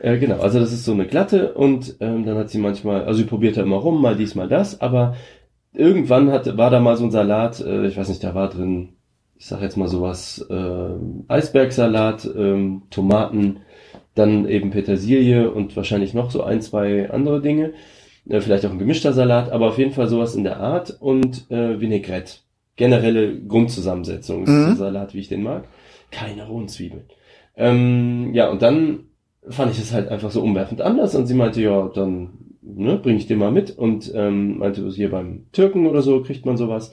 Äh, 0.00 0.18
genau, 0.18 0.40
also 0.40 0.60
das 0.60 0.72
ist 0.72 0.84
so 0.84 0.92
eine 0.92 1.06
glatte 1.06 1.54
und 1.54 1.96
ähm, 2.00 2.26
dann 2.26 2.36
hat 2.36 2.50
sie 2.50 2.58
manchmal, 2.58 3.04
also 3.04 3.20
sie 3.20 3.26
probiert 3.26 3.56
da 3.56 3.62
immer 3.62 3.76
rum, 3.76 4.02
mal 4.02 4.14
dies, 4.14 4.34
mal 4.34 4.48
das, 4.48 4.82
aber 4.82 5.16
irgendwann 5.72 6.30
hat, 6.30 6.58
war 6.58 6.68
da 6.68 6.80
mal 6.80 6.98
so 6.98 7.04
ein 7.04 7.10
Salat, 7.10 7.60
äh, 7.60 7.86
ich 7.86 7.96
weiß 7.96 8.10
nicht, 8.10 8.22
da 8.22 8.34
war 8.34 8.50
drin, 8.50 8.90
ich 9.36 9.46
sag 9.46 9.62
jetzt 9.62 9.78
mal 9.78 9.88
sowas, 9.88 10.44
äh, 10.50 10.88
Eisbergsalat, 11.28 12.28
ähm, 12.36 12.82
Tomaten, 12.90 13.60
dann 14.14 14.48
eben 14.48 14.70
Petersilie 14.70 15.50
und 15.50 15.76
wahrscheinlich 15.76 16.14
noch 16.14 16.30
so 16.30 16.42
ein, 16.42 16.60
zwei 16.60 17.10
andere 17.10 17.40
Dinge. 17.40 17.72
Äh, 18.28 18.40
vielleicht 18.40 18.64
auch 18.66 18.70
ein 18.70 18.78
gemischter 18.78 19.12
Salat, 19.12 19.50
aber 19.50 19.68
auf 19.68 19.78
jeden 19.78 19.92
Fall 19.92 20.08
sowas 20.08 20.34
in 20.34 20.44
der 20.44 20.58
Art 20.58 20.96
und 21.00 21.50
äh, 21.50 21.80
Vinaigrette. 21.80 22.38
Generelle 22.76 23.40
Grundzusammensetzung 23.40 24.42
mhm. 24.42 24.72
ist 24.72 24.78
Salat, 24.78 25.14
wie 25.14 25.20
ich 25.20 25.28
den 25.28 25.42
mag. 25.42 25.68
Keine 26.10 26.46
rohen 26.46 26.68
Zwiebeln. 26.68 27.04
Ähm, 27.56 28.34
ja, 28.34 28.50
und 28.50 28.62
dann 28.62 29.04
fand 29.48 29.72
ich 29.72 29.78
es 29.78 29.92
halt 29.92 30.08
einfach 30.08 30.30
so 30.30 30.42
umwerfend 30.42 30.80
anders 30.80 31.14
und 31.14 31.26
sie 31.26 31.34
meinte, 31.34 31.60
ja, 31.60 31.88
dann 31.94 32.30
ne, 32.62 32.96
bringe 32.96 33.18
ich 33.18 33.26
den 33.26 33.38
mal 33.38 33.52
mit 33.52 33.76
und 33.76 34.10
ähm, 34.14 34.58
meinte, 34.58 34.88
hier 34.90 35.10
beim 35.10 35.46
Türken 35.52 35.86
oder 35.86 36.02
so 36.02 36.22
kriegt 36.22 36.46
man 36.46 36.56
sowas 36.56 36.92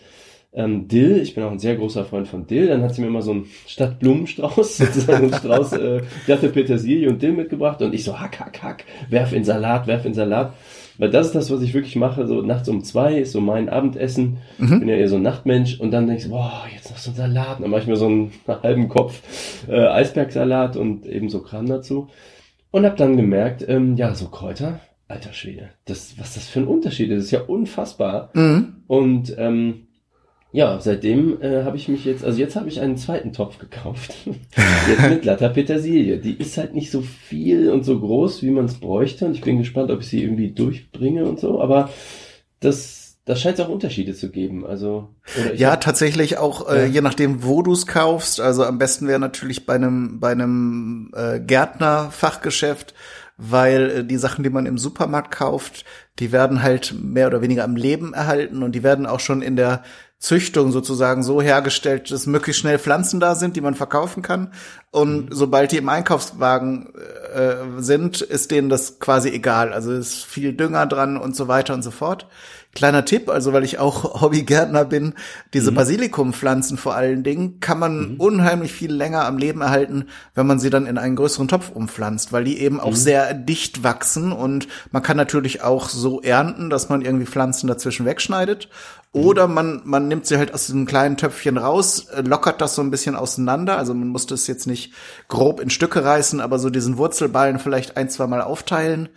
ähm, 0.53 0.87
Dill, 0.87 1.21
ich 1.21 1.33
bin 1.33 1.43
auch 1.43 1.51
ein 1.51 1.59
sehr 1.59 1.75
großer 1.75 2.03
Freund 2.03 2.27
von 2.27 2.45
Dill, 2.45 2.67
dann 2.67 2.83
hat 2.83 2.93
sie 2.93 3.01
mir 3.01 3.07
immer 3.07 3.21
so 3.21 3.31
einen 3.31 3.45
Stadtblumenstrauß, 3.67 4.77
sozusagen 4.77 5.25
einen 5.25 5.33
Strauß 5.33 5.73
äh, 5.73 6.01
glatte 6.25 6.49
Petersilie 6.49 7.09
und 7.09 7.21
Dill 7.21 7.31
mitgebracht 7.31 7.81
und 7.81 7.93
ich 7.93 8.03
so 8.03 8.19
hack, 8.19 8.39
hack, 8.39 8.61
hack, 8.61 8.83
werf 9.09 9.31
in 9.33 9.43
Salat, 9.43 9.87
werf 9.87 10.05
in 10.05 10.13
Salat. 10.13 10.53
Weil 10.97 11.09
das 11.09 11.27
ist 11.27 11.35
das, 11.35 11.49
was 11.49 11.61
ich 11.61 11.73
wirklich 11.73 11.95
mache, 11.95 12.27
so 12.27 12.41
nachts 12.41 12.69
um 12.69 12.83
zwei 12.83 13.17
ist 13.17 13.31
so 13.31 13.41
mein 13.41 13.69
Abendessen. 13.69 14.37
Mhm. 14.59 14.81
bin 14.81 14.89
ja 14.89 14.95
eher 14.95 15.07
so 15.07 15.15
ein 15.15 15.23
Nachtmensch 15.23 15.79
und 15.79 15.91
dann 15.91 16.05
denke 16.05 16.21
ich, 16.21 16.29
boah, 16.29 16.65
jetzt 16.71 16.91
noch 16.91 16.97
so 16.97 17.11
ein 17.11 17.15
Salat. 17.15 17.57
Und 17.57 17.63
dann 17.63 17.71
mache 17.71 17.81
ich 17.81 17.87
mir 17.87 17.95
so 17.95 18.07
einen 18.07 18.31
halben 18.47 18.89
Kopf 18.89 19.21
äh, 19.67 19.87
Eisbergsalat 19.87 20.75
und 20.75 21.07
eben 21.07 21.29
so 21.29 21.41
Kram 21.41 21.65
dazu. 21.65 22.09
Und 22.71 22.85
habe 22.85 22.97
dann 22.97 23.17
gemerkt, 23.17 23.65
ähm, 23.67 23.95
ja, 23.95 24.13
so 24.13 24.27
Kräuter, 24.27 24.79
Alter 25.07 25.33
Schwede, 25.33 25.71
das, 25.85 26.19
was 26.19 26.35
das 26.35 26.47
für 26.47 26.59
ein 26.59 26.67
Unterschied 26.67 27.09
ist, 27.09 27.25
ist 27.25 27.31
ja 27.31 27.41
unfassbar. 27.41 28.29
Mhm. 28.33 28.83
Und 28.85 29.33
ähm, 29.37 29.87
ja, 30.53 30.79
seitdem 30.81 31.41
äh, 31.41 31.63
habe 31.63 31.77
ich 31.77 31.87
mich 31.87 32.03
jetzt, 32.03 32.25
also 32.25 32.37
jetzt 32.37 32.57
habe 32.57 32.67
ich 32.67 32.81
einen 32.81 32.97
zweiten 32.97 33.31
Topf 33.31 33.57
gekauft. 33.57 34.13
jetzt 34.89 35.09
mit 35.09 35.21
glatter 35.21 35.49
Petersilie. 35.49 36.17
Die 36.17 36.33
ist 36.33 36.57
halt 36.57 36.75
nicht 36.75 36.91
so 36.91 37.01
viel 37.01 37.69
und 37.69 37.85
so 37.85 37.97
groß, 37.97 38.41
wie 38.43 38.51
man 38.51 38.65
es 38.65 38.75
bräuchte. 38.75 39.25
Und 39.25 39.33
ich 39.33 39.41
bin 39.41 39.59
gespannt, 39.59 39.91
ob 39.91 40.01
ich 40.01 40.09
sie 40.09 40.21
irgendwie 40.21 40.51
durchbringe 40.51 41.25
und 41.25 41.39
so. 41.39 41.61
Aber 41.61 41.89
das, 42.59 43.17
da 43.23 43.37
scheint 43.37 43.59
es 43.59 43.65
auch 43.65 43.69
Unterschiede 43.69 44.13
zu 44.13 44.29
geben. 44.29 44.65
Also 44.65 45.15
ja, 45.55 45.71
hab, 45.71 45.81
tatsächlich 45.81 46.37
auch 46.37 46.69
äh, 46.69 46.81
ja. 46.81 46.85
je 46.85 47.01
nachdem, 47.01 47.45
wo 47.45 47.61
du 47.61 47.71
es 47.71 47.87
kaufst. 47.87 48.41
Also 48.41 48.65
am 48.65 48.77
besten 48.77 49.07
wäre 49.07 49.19
natürlich 49.19 49.65
bei 49.65 49.75
einem 49.75 50.19
bei 50.19 50.31
einem 50.31 51.11
äh, 51.15 51.39
Gärtner 51.39 52.11
Fachgeschäft 52.11 52.93
weil 53.43 53.89
äh, 53.89 54.05
die 54.05 54.17
Sachen, 54.17 54.43
die 54.43 54.51
man 54.51 54.67
im 54.67 54.77
Supermarkt 54.77 55.31
kauft, 55.31 55.83
die 56.19 56.31
werden 56.31 56.61
halt 56.61 56.93
mehr 57.01 57.25
oder 57.25 57.41
weniger 57.41 57.63
am 57.63 57.75
Leben 57.75 58.13
erhalten 58.13 58.61
und 58.61 58.73
die 58.73 58.83
werden 58.83 59.07
auch 59.07 59.19
schon 59.19 59.41
in 59.41 59.55
der 59.55 59.81
Züchtung 60.21 60.71
sozusagen 60.71 61.23
so 61.23 61.41
hergestellt, 61.41 62.11
dass 62.11 62.27
möglichst 62.27 62.61
schnell 62.61 62.77
Pflanzen 62.77 63.19
da 63.19 63.33
sind, 63.33 63.55
die 63.55 63.61
man 63.61 63.73
verkaufen 63.73 64.21
kann. 64.21 64.53
Und 64.91 65.25
mhm. 65.25 65.27
sobald 65.31 65.71
die 65.71 65.77
im 65.77 65.89
Einkaufswagen 65.89 66.93
äh, 67.33 67.81
sind, 67.81 68.21
ist 68.21 68.51
denen 68.51 68.69
das 68.69 68.99
quasi 68.99 69.29
egal. 69.29 69.73
Also 69.73 69.91
ist 69.91 70.23
viel 70.23 70.53
Dünger 70.53 70.85
dran 70.85 71.17
und 71.17 71.35
so 71.35 71.47
weiter 71.47 71.73
und 71.73 71.81
so 71.81 71.89
fort. 71.89 72.27
Kleiner 72.73 73.03
Tipp, 73.03 73.29
also 73.29 73.51
weil 73.51 73.63
ich 73.63 73.79
auch 73.79 74.21
Hobbygärtner 74.21 74.85
bin, 74.85 75.13
diese 75.53 75.71
mhm. 75.71 75.75
Basilikumpflanzen 75.75 76.77
vor 76.77 76.95
allen 76.95 77.23
Dingen 77.23 77.59
kann 77.59 77.79
man 77.79 78.13
mhm. 78.13 78.15
unheimlich 78.19 78.71
viel 78.71 78.93
länger 78.93 79.25
am 79.25 79.37
Leben 79.37 79.61
erhalten, 79.61 80.07
wenn 80.35 80.47
man 80.47 80.59
sie 80.59 80.69
dann 80.69 80.85
in 80.85 80.97
einen 80.97 81.15
größeren 81.15 81.47
Topf 81.47 81.69
umpflanzt, 81.69 82.31
weil 82.31 82.45
die 82.45 82.59
eben 82.59 82.79
auch 82.79 82.91
mhm. 82.91 82.95
sehr 82.95 83.33
dicht 83.33 83.83
wachsen 83.83 84.31
und 84.31 84.67
man 84.91 85.03
kann 85.03 85.17
natürlich 85.17 85.63
auch 85.63 85.89
so 85.89 86.21
ernten, 86.21 86.69
dass 86.69 86.89
man 86.89 87.01
irgendwie 87.01 87.25
Pflanzen 87.25 87.67
dazwischen 87.67 88.05
wegschneidet 88.05 88.69
oder 89.13 89.49
man, 89.49 89.81
man 89.83 90.07
nimmt 90.07 90.25
sie 90.25 90.37
halt 90.37 90.53
aus 90.53 90.67
diesem 90.67 90.85
kleinen 90.85 91.17
Töpfchen 91.17 91.57
raus, 91.57 92.07
äh, 92.15 92.21
lockert 92.21 92.61
das 92.61 92.75
so 92.75 92.81
ein 92.81 92.91
bisschen 92.91 93.15
auseinander. 93.15 93.77
Also 93.77 93.93
man 93.93 94.07
muss 94.07 94.25
das 94.25 94.47
jetzt 94.47 94.67
nicht 94.67 94.93
grob 95.27 95.59
in 95.59 95.69
Stücke 95.69 96.05
reißen, 96.05 96.39
aber 96.39 96.59
so 96.59 96.69
diesen 96.69 96.97
Wurzelballen 96.97 97.59
vielleicht 97.59 97.97
ein, 97.97 98.09
zwei 98.09 98.27
Mal 98.27 98.41
aufteilen 98.41 99.09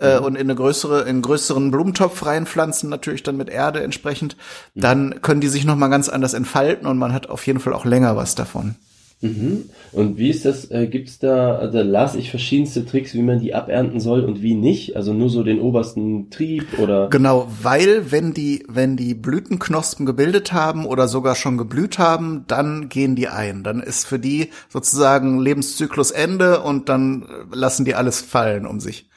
äh, 0.00 0.18
mhm. 0.18 0.24
und 0.24 0.34
in 0.34 0.42
eine 0.42 0.54
größere, 0.54 1.02
in 1.02 1.08
einen 1.08 1.22
größeren 1.22 1.70
Blumentopf 1.70 2.24
reinpflanzen, 2.24 2.88
natürlich 2.90 3.22
dann 3.22 3.36
mit 3.36 3.48
Erde 3.48 3.82
entsprechend. 3.82 4.36
Mhm. 4.74 4.80
Dann 4.80 5.22
können 5.22 5.40
die 5.40 5.48
sich 5.48 5.64
nochmal 5.64 5.90
ganz 5.90 6.08
anders 6.08 6.34
entfalten 6.34 6.86
und 6.86 6.98
man 6.98 7.12
hat 7.12 7.28
auf 7.28 7.46
jeden 7.46 7.60
Fall 7.60 7.74
auch 7.74 7.84
länger 7.84 8.16
was 8.16 8.34
davon. 8.34 8.76
Mhm. 9.22 9.68
Und 9.92 10.16
wie 10.16 10.30
ist 10.30 10.46
das, 10.46 10.70
äh, 10.70 10.86
gibt's 10.86 11.18
da, 11.18 11.66
da 11.66 11.82
las 11.82 12.14
ich 12.14 12.30
verschiedenste 12.30 12.86
Tricks, 12.86 13.12
wie 13.12 13.20
man 13.20 13.38
die 13.38 13.54
abernten 13.54 14.00
soll 14.00 14.24
und 14.24 14.40
wie 14.40 14.54
nicht? 14.54 14.96
Also 14.96 15.12
nur 15.12 15.28
so 15.28 15.42
den 15.42 15.60
obersten 15.60 16.30
Trieb 16.30 16.78
oder? 16.78 17.08
Genau, 17.10 17.46
weil 17.62 18.10
wenn 18.10 18.32
die, 18.32 18.64
wenn 18.66 18.96
die 18.96 19.14
Blütenknospen 19.14 20.06
gebildet 20.06 20.54
haben 20.54 20.86
oder 20.86 21.06
sogar 21.06 21.34
schon 21.34 21.58
geblüht 21.58 21.98
haben, 21.98 22.44
dann 22.46 22.88
gehen 22.88 23.14
die 23.14 23.28
ein. 23.28 23.62
Dann 23.62 23.80
ist 23.80 24.06
für 24.06 24.18
die 24.18 24.48
sozusagen 24.70 25.38
Lebenszyklus 25.38 26.12
Ende 26.12 26.60
und 26.60 26.88
dann 26.88 27.26
lassen 27.52 27.84
die 27.84 27.94
alles 27.94 28.22
fallen 28.22 28.66
um 28.66 28.80
sich. 28.80 29.09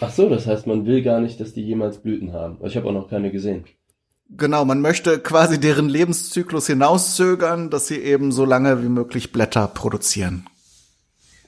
Ach 0.00 0.10
so, 0.10 0.28
das 0.28 0.46
heißt, 0.46 0.66
man 0.66 0.86
will 0.86 1.02
gar 1.02 1.20
nicht, 1.20 1.40
dass 1.40 1.52
die 1.52 1.62
jemals 1.62 1.98
Blüten 1.98 2.32
haben. 2.32 2.58
Ich 2.64 2.76
habe 2.76 2.88
auch 2.88 2.92
noch 2.92 3.08
keine 3.08 3.30
gesehen. 3.30 3.64
Genau, 4.36 4.64
man 4.64 4.80
möchte 4.80 5.18
quasi 5.18 5.58
deren 5.58 5.88
Lebenszyklus 5.88 6.68
hinauszögern, 6.68 7.68
dass 7.68 7.88
sie 7.88 7.98
eben 7.98 8.32
so 8.32 8.44
lange 8.44 8.82
wie 8.82 8.88
möglich 8.88 9.32
Blätter 9.32 9.66
produzieren. 9.66 10.46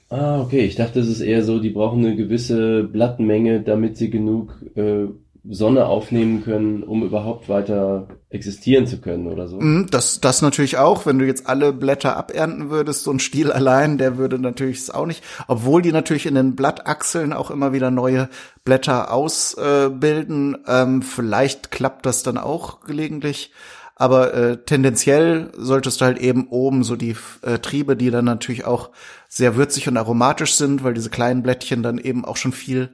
Ah, 0.09 0.41
okay. 0.41 0.65
Ich 0.65 0.75
dachte, 0.75 0.99
es 0.99 1.07
ist 1.07 1.21
eher 1.21 1.43
so, 1.43 1.59
die 1.59 1.71
brauchen 1.71 2.05
eine 2.05 2.15
gewisse 2.15 2.83
Blattmenge, 2.83 3.61
damit 3.61 3.97
sie 3.97 4.09
genug 4.09 4.61
äh, 4.75 5.05
Sonne 5.49 5.87
aufnehmen 5.87 6.43
können, 6.43 6.83
um 6.83 7.03
überhaupt 7.03 7.49
weiter 7.49 8.07
existieren 8.29 8.87
zu 8.87 9.01
können 9.01 9.27
oder 9.27 9.49
so. 9.49 9.59
Mhm, 9.59 9.87
das, 9.91 10.21
das 10.21 10.41
natürlich 10.41 10.77
auch. 10.77 11.05
Wenn 11.05 11.19
du 11.19 11.25
jetzt 11.25 11.47
alle 11.47 11.73
Blätter 11.73 12.15
abernten 12.15 12.69
würdest, 12.69 13.03
so 13.03 13.11
ein 13.11 13.19
Stiel 13.19 13.51
allein, 13.51 13.97
der 13.97 14.17
würde 14.17 14.39
natürlich 14.39 14.77
es 14.79 14.89
auch 14.89 15.05
nicht. 15.05 15.21
Obwohl 15.47 15.81
die 15.81 15.91
natürlich 15.91 16.25
in 16.25 16.35
den 16.35 16.55
Blattachseln 16.55 17.33
auch 17.33 17.51
immer 17.51 17.73
wieder 17.73 17.91
neue 17.91 18.29
Blätter 18.63 19.11
ausbilden. 19.11 20.57
Äh, 20.65 20.81
ähm, 20.81 21.01
vielleicht 21.01 21.71
klappt 21.71 22.05
das 22.05 22.23
dann 22.23 22.37
auch 22.37 22.81
gelegentlich. 22.85 23.51
Aber 23.95 24.33
äh, 24.33 24.57
tendenziell 24.63 25.51
solltest 25.57 26.01
du 26.01 26.05
halt 26.05 26.19
eben 26.19 26.47
oben 26.47 26.83
so 26.83 26.95
die 26.95 27.15
äh, 27.41 27.59
Triebe, 27.59 27.95
die 27.97 28.11
dann 28.11 28.25
natürlich 28.25 28.65
auch 28.65 28.91
sehr 29.27 29.55
würzig 29.55 29.87
und 29.87 29.97
aromatisch 29.97 30.55
sind, 30.55 30.83
weil 30.83 30.93
diese 30.93 31.09
kleinen 31.09 31.43
Blättchen 31.43 31.83
dann 31.83 31.97
eben 31.97 32.23
auch 32.25 32.37
schon 32.37 32.53
viel 32.53 32.89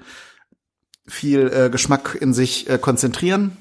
viel 1.10 1.52
äh, 1.54 1.70
Geschmack 1.70 2.18
in 2.20 2.34
sich 2.34 2.70
äh, 2.70 2.78
konzentrieren. 2.78 3.58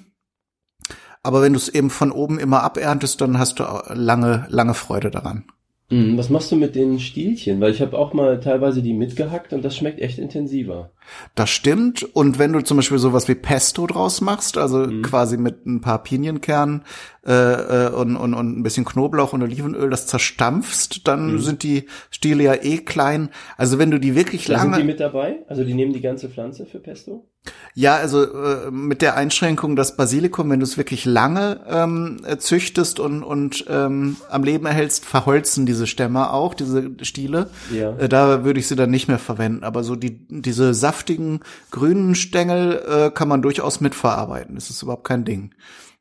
Aber 1.22 1.42
wenn 1.42 1.52
du 1.52 1.58
es 1.58 1.68
eben 1.68 1.90
von 1.90 2.12
oben 2.12 2.38
immer 2.38 2.62
aberntest, 2.62 3.20
dann 3.20 3.38
hast 3.38 3.58
du 3.58 3.64
lange, 3.88 4.46
lange 4.48 4.74
Freude 4.74 5.10
daran. 5.10 5.44
Mhm, 5.90 6.16
was 6.16 6.30
machst 6.30 6.52
du 6.52 6.56
mit 6.56 6.74
den 6.74 7.00
Stielchen? 7.00 7.60
Weil 7.60 7.72
ich 7.72 7.80
habe 7.80 7.98
auch 7.98 8.12
mal 8.12 8.40
teilweise 8.40 8.82
die 8.82 8.92
mitgehackt 8.92 9.52
und 9.52 9.64
das 9.64 9.76
schmeckt 9.76 10.00
echt 10.00 10.18
intensiver. 10.18 10.90
Das 11.34 11.50
stimmt. 11.50 12.02
Und 12.14 12.38
wenn 12.38 12.52
du 12.52 12.60
zum 12.62 12.78
Beispiel 12.78 12.98
sowas 12.98 13.28
wie 13.28 13.34
Pesto 13.34 13.86
draus 13.86 14.20
machst, 14.20 14.58
also 14.58 14.78
mhm. 14.78 15.02
quasi 15.02 15.36
mit 15.36 15.66
ein 15.66 15.80
paar 15.80 16.02
Pinienkernen 16.02 16.82
äh, 17.26 17.32
äh, 17.32 17.90
und, 17.90 18.16
und, 18.16 18.34
und 18.34 18.58
ein 18.58 18.62
bisschen 18.62 18.84
Knoblauch 18.84 19.32
und 19.32 19.42
Olivenöl 19.42 19.90
das 19.90 20.06
zerstampfst, 20.06 21.02
dann 21.04 21.32
mhm. 21.32 21.38
sind 21.38 21.62
die 21.62 21.86
Stiele 22.10 22.44
ja 22.44 22.54
eh 22.54 22.78
klein. 22.78 23.30
Also 23.56 23.78
wenn 23.78 23.90
du 23.90 23.98
die 23.98 24.14
wirklich 24.14 24.46
da 24.46 24.54
lange... 24.54 24.76
Sind 24.76 24.82
die 24.82 24.86
mit 24.86 25.00
dabei? 25.00 25.36
Also 25.48 25.64
die 25.64 25.74
nehmen 25.74 25.92
die 25.92 26.00
ganze 26.00 26.28
Pflanze 26.28 26.66
für 26.66 26.78
Pesto? 26.78 27.26
Ja, 27.74 27.96
also 27.96 28.24
äh, 28.24 28.70
mit 28.70 29.02
der 29.02 29.16
Einschränkung, 29.16 29.76
dass 29.76 29.96
Basilikum, 29.96 30.50
wenn 30.50 30.60
du 30.60 30.64
es 30.64 30.76
wirklich 30.76 31.04
lange 31.04 31.60
ähm, 31.68 32.20
züchtest 32.38 32.98
und, 32.98 33.22
und 33.22 33.64
ähm, 33.68 34.16
am 34.28 34.42
Leben 34.42 34.66
erhältst, 34.66 35.04
verholzen 35.04 35.64
diese 35.64 35.86
Stämme 35.86 36.32
auch, 36.32 36.54
diese 36.54 36.90
Stiele. 37.02 37.50
Ja. 37.72 37.96
Äh, 37.96 38.08
da 38.08 38.44
würde 38.44 38.58
ich 38.58 38.66
sie 38.66 38.76
dann 38.76 38.90
nicht 38.90 39.08
mehr 39.08 39.18
verwenden. 39.18 39.64
Aber 39.64 39.84
so 39.84 39.96
die 39.96 40.26
diese 40.28 40.74
saftigen 40.98 41.40
grünen 41.70 42.14
Stängel 42.14 42.82
äh, 42.88 43.10
kann 43.10 43.28
man 43.28 43.42
durchaus 43.42 43.80
mitverarbeiten. 43.80 44.56
Das 44.56 44.70
ist 44.70 44.82
überhaupt 44.82 45.04
kein 45.04 45.24
Ding. 45.24 45.54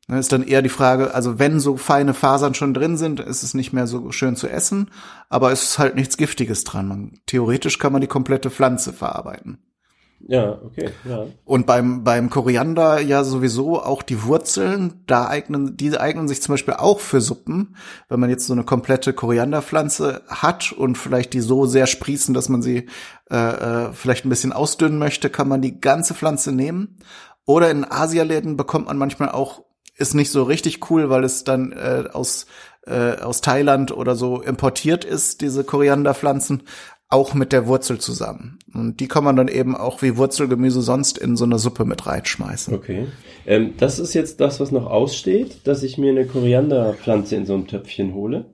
Da 0.08 0.18
ist 0.18 0.32
dann 0.32 0.42
eher 0.42 0.62
die 0.62 0.70
Frage, 0.70 1.14
also 1.14 1.38
wenn 1.38 1.60
so 1.60 1.76
feine 1.76 2.14
Fasern 2.14 2.54
schon 2.54 2.72
drin 2.72 2.96
sind, 2.96 3.20
ist 3.20 3.42
es 3.42 3.52
nicht 3.52 3.74
mehr 3.74 3.86
so 3.86 4.10
schön 4.10 4.36
zu 4.36 4.48
essen, 4.48 4.90
aber 5.28 5.52
es 5.52 5.62
ist 5.64 5.78
halt 5.78 5.96
nichts 5.96 6.16
Giftiges 6.16 6.64
dran. 6.64 6.88
Man, 6.88 7.20
theoretisch 7.26 7.78
kann 7.78 7.92
man 7.92 8.00
die 8.00 8.06
komplette 8.06 8.50
Pflanze 8.50 8.94
verarbeiten. 8.94 9.58
Ja, 10.26 10.60
okay, 10.64 10.90
ja. 11.08 11.26
Und 11.44 11.66
beim, 11.66 12.02
beim 12.02 12.28
Koriander 12.28 13.00
ja 13.00 13.22
sowieso 13.22 13.80
auch 13.80 14.02
die 14.02 14.24
Wurzeln, 14.24 15.04
da 15.06 15.28
eignen, 15.28 15.76
die 15.76 15.96
eignen 15.96 16.26
sich 16.26 16.42
zum 16.42 16.54
Beispiel 16.54 16.74
auch 16.74 17.00
für 17.00 17.20
Suppen. 17.20 17.76
Wenn 18.08 18.20
man 18.20 18.28
jetzt 18.28 18.46
so 18.46 18.52
eine 18.52 18.64
komplette 18.64 19.12
Korianderpflanze 19.12 20.22
hat 20.28 20.72
und 20.72 20.98
vielleicht 20.98 21.32
die 21.34 21.40
so 21.40 21.66
sehr 21.66 21.86
sprießen, 21.86 22.34
dass 22.34 22.48
man 22.48 22.62
sie 22.62 22.88
äh, 23.30 23.36
äh, 23.36 23.92
vielleicht 23.92 24.26
ein 24.26 24.30
bisschen 24.30 24.52
ausdünnen 24.52 24.98
möchte, 24.98 25.30
kann 25.30 25.48
man 25.48 25.62
die 25.62 25.80
ganze 25.80 26.14
Pflanze 26.14 26.52
nehmen. 26.52 26.98
Oder 27.46 27.70
in 27.70 27.90
Asialäden 27.90 28.56
bekommt 28.56 28.86
man 28.86 28.98
manchmal 28.98 29.30
auch, 29.30 29.62
ist 29.96 30.14
nicht 30.14 30.30
so 30.30 30.42
richtig 30.42 30.90
cool, 30.90 31.10
weil 31.10 31.24
es 31.24 31.44
dann 31.44 31.72
äh, 31.72 32.04
aus 32.12 32.46
äh, 32.86 33.20
aus 33.20 33.40
Thailand 33.40 33.92
oder 33.92 34.16
so 34.16 34.40
importiert 34.40 35.04
ist, 35.04 35.42
diese 35.42 35.62
Korianderpflanzen 35.62 36.62
auch 37.08 37.34
mit 37.34 37.52
der 37.52 37.66
Wurzel 37.66 37.98
zusammen. 37.98 38.58
Und 38.74 39.00
die 39.00 39.08
kann 39.08 39.24
man 39.24 39.36
dann 39.36 39.48
eben 39.48 39.76
auch 39.76 40.02
wie 40.02 40.16
Wurzelgemüse 40.16 40.82
sonst 40.82 41.16
in 41.16 41.36
so 41.36 41.44
eine 41.44 41.58
Suppe 41.58 41.84
mit 41.84 42.06
reinschmeißen. 42.06 42.74
Okay. 42.74 43.06
Ähm, 43.46 43.74
das 43.78 43.98
ist 43.98 44.14
jetzt 44.14 44.40
das, 44.40 44.60
was 44.60 44.72
noch 44.72 44.86
aussteht, 44.86 45.66
dass 45.66 45.82
ich 45.82 45.96
mir 45.96 46.10
eine 46.10 46.26
Korianderpflanze 46.26 47.36
in 47.36 47.46
so 47.46 47.54
einem 47.54 47.66
Töpfchen 47.66 48.14
hole. 48.14 48.46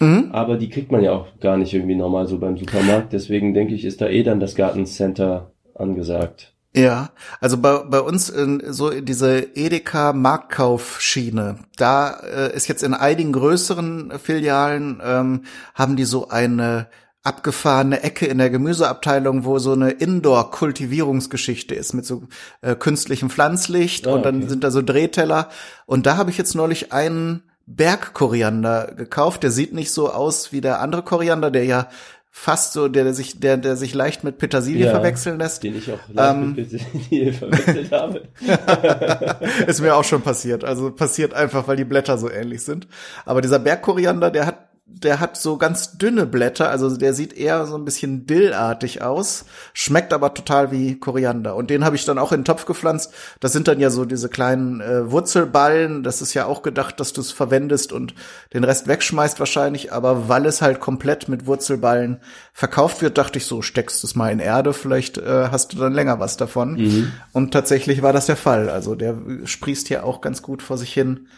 Mhm. 0.00 0.30
Aber 0.32 0.56
die 0.56 0.70
kriegt 0.70 0.90
man 0.90 1.02
ja 1.02 1.12
auch 1.12 1.26
gar 1.40 1.56
nicht 1.56 1.74
irgendwie 1.74 1.96
normal 1.96 2.26
so 2.26 2.38
beim 2.38 2.56
Supermarkt. 2.56 3.12
Deswegen 3.12 3.52
denke 3.52 3.74
ich, 3.74 3.84
ist 3.84 4.00
da 4.00 4.08
eh 4.08 4.22
dann 4.22 4.40
das 4.40 4.54
Gartencenter 4.54 5.52
angesagt. 5.74 6.54
Ja, 6.74 7.10
also 7.40 7.58
bei, 7.58 7.78
bei 7.84 8.00
uns 8.00 8.28
in 8.28 8.62
so 8.72 8.90
in 8.90 9.04
diese 9.04 9.56
Edeka 9.56 10.12
Marktkaufschiene, 10.12 11.56
da 11.76 12.10
äh, 12.20 12.54
ist 12.54 12.68
jetzt 12.68 12.82
in 12.82 12.94
einigen 12.94 13.32
größeren 13.32 14.12
Filialen 14.18 15.00
ähm, 15.02 15.42
haben 15.74 15.96
die 15.96 16.04
so 16.04 16.28
eine 16.28 16.88
abgefahrene 17.28 18.02
Ecke 18.02 18.26
in 18.26 18.38
der 18.38 18.48
Gemüseabteilung, 18.48 19.44
wo 19.44 19.58
so 19.58 19.72
eine 19.72 19.90
Indoor-Kultivierungsgeschichte 19.90 21.74
ist 21.74 21.92
mit 21.92 22.06
so 22.06 22.22
äh, 22.62 22.74
künstlichem 22.74 23.28
Pflanzlicht 23.28 24.06
oh, 24.06 24.14
und 24.14 24.24
dann 24.24 24.38
okay. 24.38 24.48
sind 24.48 24.64
da 24.64 24.70
so 24.70 24.80
Drehteller. 24.80 25.50
Und 25.84 26.06
da 26.06 26.16
habe 26.16 26.30
ich 26.30 26.38
jetzt 26.38 26.54
neulich 26.54 26.92
einen 26.92 27.42
Bergkoriander 27.66 28.94
gekauft. 28.96 29.42
Der 29.42 29.50
sieht 29.50 29.74
nicht 29.74 29.92
so 29.92 30.10
aus 30.10 30.52
wie 30.52 30.62
der 30.62 30.80
andere 30.80 31.02
Koriander, 31.02 31.50
der 31.50 31.64
ja 31.64 31.88
fast 32.30 32.72
so, 32.72 32.88
der, 32.88 33.04
der 33.04 33.14
sich, 33.14 33.40
der, 33.40 33.58
der 33.58 33.76
sich 33.76 33.94
leicht 33.94 34.24
mit 34.24 34.38
Petersilie 34.38 34.86
ja, 34.86 34.92
verwechseln 34.92 35.38
lässt. 35.38 35.64
Den 35.64 35.76
ich 35.76 35.92
auch 35.92 35.98
leicht 36.08 36.34
ähm, 36.34 36.54
mit 36.54 36.70
Petersilie 36.70 37.32
verwechselt 37.34 37.92
habe. 37.92 38.22
ist 39.66 39.82
mir 39.82 39.94
auch 39.94 40.04
schon 40.04 40.22
passiert. 40.22 40.64
Also 40.64 40.90
passiert 40.90 41.34
einfach, 41.34 41.68
weil 41.68 41.76
die 41.76 41.84
Blätter 41.84 42.16
so 42.16 42.30
ähnlich 42.30 42.62
sind. 42.62 42.88
Aber 43.26 43.42
dieser 43.42 43.58
Bergkoriander, 43.58 44.30
der 44.30 44.46
hat 44.46 44.67
der 44.90 45.20
hat 45.20 45.36
so 45.36 45.56
ganz 45.58 45.98
dünne 45.98 46.26
Blätter, 46.26 46.70
also 46.70 46.96
der 46.96 47.14
sieht 47.14 47.32
eher 47.32 47.66
so 47.66 47.76
ein 47.76 47.84
bisschen 47.84 48.26
dillartig 48.26 49.02
aus, 49.02 49.44
schmeckt 49.72 50.12
aber 50.12 50.34
total 50.34 50.72
wie 50.72 50.98
Koriander. 50.98 51.56
Und 51.56 51.70
den 51.70 51.84
habe 51.84 51.96
ich 51.96 52.04
dann 52.04 52.18
auch 52.18 52.32
in 52.32 52.40
den 52.40 52.44
Topf 52.44 52.64
gepflanzt. 52.64 53.12
Das 53.40 53.52
sind 53.52 53.68
dann 53.68 53.80
ja 53.80 53.90
so 53.90 54.04
diese 54.04 54.28
kleinen 54.28 54.80
äh, 54.80 55.10
Wurzelballen. 55.10 56.02
Das 56.02 56.22
ist 56.22 56.34
ja 56.34 56.46
auch 56.46 56.62
gedacht, 56.62 57.00
dass 57.00 57.12
du 57.12 57.20
es 57.20 57.32
verwendest 57.32 57.92
und 57.92 58.14
den 58.52 58.64
Rest 58.64 58.88
wegschmeißt 58.88 59.38
wahrscheinlich. 59.38 59.92
Aber 59.92 60.28
weil 60.28 60.46
es 60.46 60.62
halt 60.62 60.80
komplett 60.80 61.28
mit 61.28 61.46
Wurzelballen 61.46 62.20
verkauft 62.52 63.02
wird, 63.02 63.18
dachte 63.18 63.38
ich 63.38 63.46
so, 63.46 63.62
steckst 63.62 64.02
es 64.04 64.14
mal 64.14 64.32
in 64.32 64.40
Erde, 64.40 64.72
vielleicht 64.72 65.18
äh, 65.18 65.48
hast 65.50 65.72
du 65.72 65.78
dann 65.78 65.92
länger 65.92 66.18
was 66.18 66.36
davon. 66.36 66.74
Mhm. 66.74 67.12
Und 67.32 67.52
tatsächlich 67.52 68.02
war 68.02 68.12
das 68.12 68.26
der 68.26 68.36
Fall. 68.36 68.68
Also 68.70 68.94
der 68.94 69.16
sprießt 69.44 69.88
hier 69.88 70.04
auch 70.04 70.20
ganz 70.20 70.42
gut 70.42 70.62
vor 70.62 70.78
sich 70.78 70.92
hin. 70.92 71.28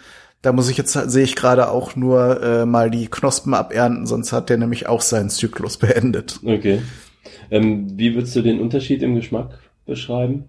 Da 0.43 0.53
muss 0.53 0.71
ich 0.71 0.77
jetzt, 0.79 0.93
sehe 0.93 1.25
ich 1.25 1.37
gerade 1.37 1.69
auch 1.69 1.97
nur 1.97 2.43
äh, 2.43 2.67
mal 2.67 2.91
die 2.91 3.09
Knospen 3.09 3.53
abernten, 3.53 4.07
sonst 4.07 4.33
hat 4.33 4.49
der 4.49 4.57
nämlich 4.57 4.87
auch 4.87 5.03
seinen 5.03 5.29
Zyklus 5.29 5.77
beendet. 5.77 6.41
Okay. 6.43 6.81
Ähm, 7.51 7.99
wie 7.99 8.15
würdest 8.15 8.35
du 8.37 8.43
den 8.43 8.61
Unterschied 8.61 9.03
im 9.03 9.15
Geschmack 9.15 9.59
beschreiben? 9.85 10.49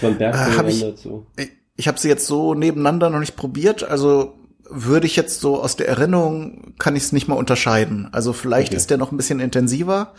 Von 0.00 0.18
Bergkoriander 0.18 0.86
äh, 0.86 0.90
hab 0.90 0.98
zu? 0.98 1.26
Ich, 1.36 1.50
ich 1.76 1.88
habe 1.88 1.98
sie 1.98 2.08
jetzt 2.08 2.26
so 2.26 2.54
nebeneinander 2.54 3.10
noch 3.10 3.20
nicht 3.20 3.36
probiert, 3.36 3.84
also 3.84 4.34
würde 4.68 5.06
ich 5.06 5.16
jetzt 5.16 5.40
so 5.40 5.62
aus 5.62 5.76
der 5.76 5.88
Erinnerung, 5.88 6.74
kann 6.78 6.96
ich 6.96 7.04
es 7.04 7.12
nicht 7.12 7.28
mal 7.28 7.34
unterscheiden. 7.34 8.08
Also 8.12 8.32
vielleicht 8.32 8.68
okay. 8.68 8.76
ist 8.76 8.90
der 8.90 8.96
noch 8.96 9.12
ein 9.12 9.16
bisschen 9.16 9.40
intensiver 9.40 10.14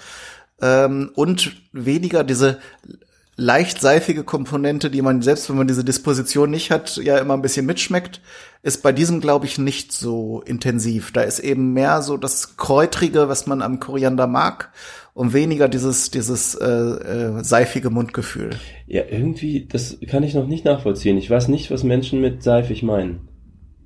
ähm, 0.61 1.11
und 1.15 1.53
weniger 1.71 2.23
diese 2.23 2.59
leicht 3.37 3.81
seifige 3.81 4.23
Komponente, 4.23 4.89
die 4.89 5.01
man 5.01 5.21
selbst, 5.21 5.49
wenn 5.49 5.57
man 5.57 5.67
diese 5.67 5.83
Disposition 5.83 6.49
nicht 6.49 6.71
hat, 6.71 6.97
ja 6.97 7.17
immer 7.17 7.33
ein 7.33 7.41
bisschen 7.41 7.65
mitschmeckt, 7.65 8.21
ist 8.65 8.81
bei 8.81 8.91
diesem, 8.91 9.21
glaube 9.21 9.45
ich, 9.45 9.59
nicht 9.59 9.91
so 9.91 10.41
intensiv. 10.43 11.11
Da 11.11 11.21
ist 11.21 11.37
eben 11.37 11.73
mehr 11.73 12.01
so 12.01 12.17
das 12.17 12.57
Kräutrige, 12.57 13.29
was 13.29 13.45
man 13.45 13.61
am 13.61 13.79
Koriander 13.79 14.25
mag, 14.25 14.71
und 15.13 15.33
weniger 15.33 15.69
dieses, 15.69 16.09
dieses 16.09 16.55
äh, 16.55 16.65
äh, 16.65 17.43
seifige 17.43 17.91
Mundgefühl. 17.91 18.49
Ja, 18.87 19.03
irgendwie, 19.07 19.67
das 19.67 19.99
kann 20.07 20.23
ich 20.23 20.33
noch 20.33 20.47
nicht 20.47 20.65
nachvollziehen. 20.65 21.15
Ich 21.19 21.29
weiß 21.29 21.47
nicht, 21.47 21.69
was 21.69 21.83
Menschen 21.83 22.21
mit 22.21 22.41
seifig 22.41 22.81
meinen. 22.81 23.27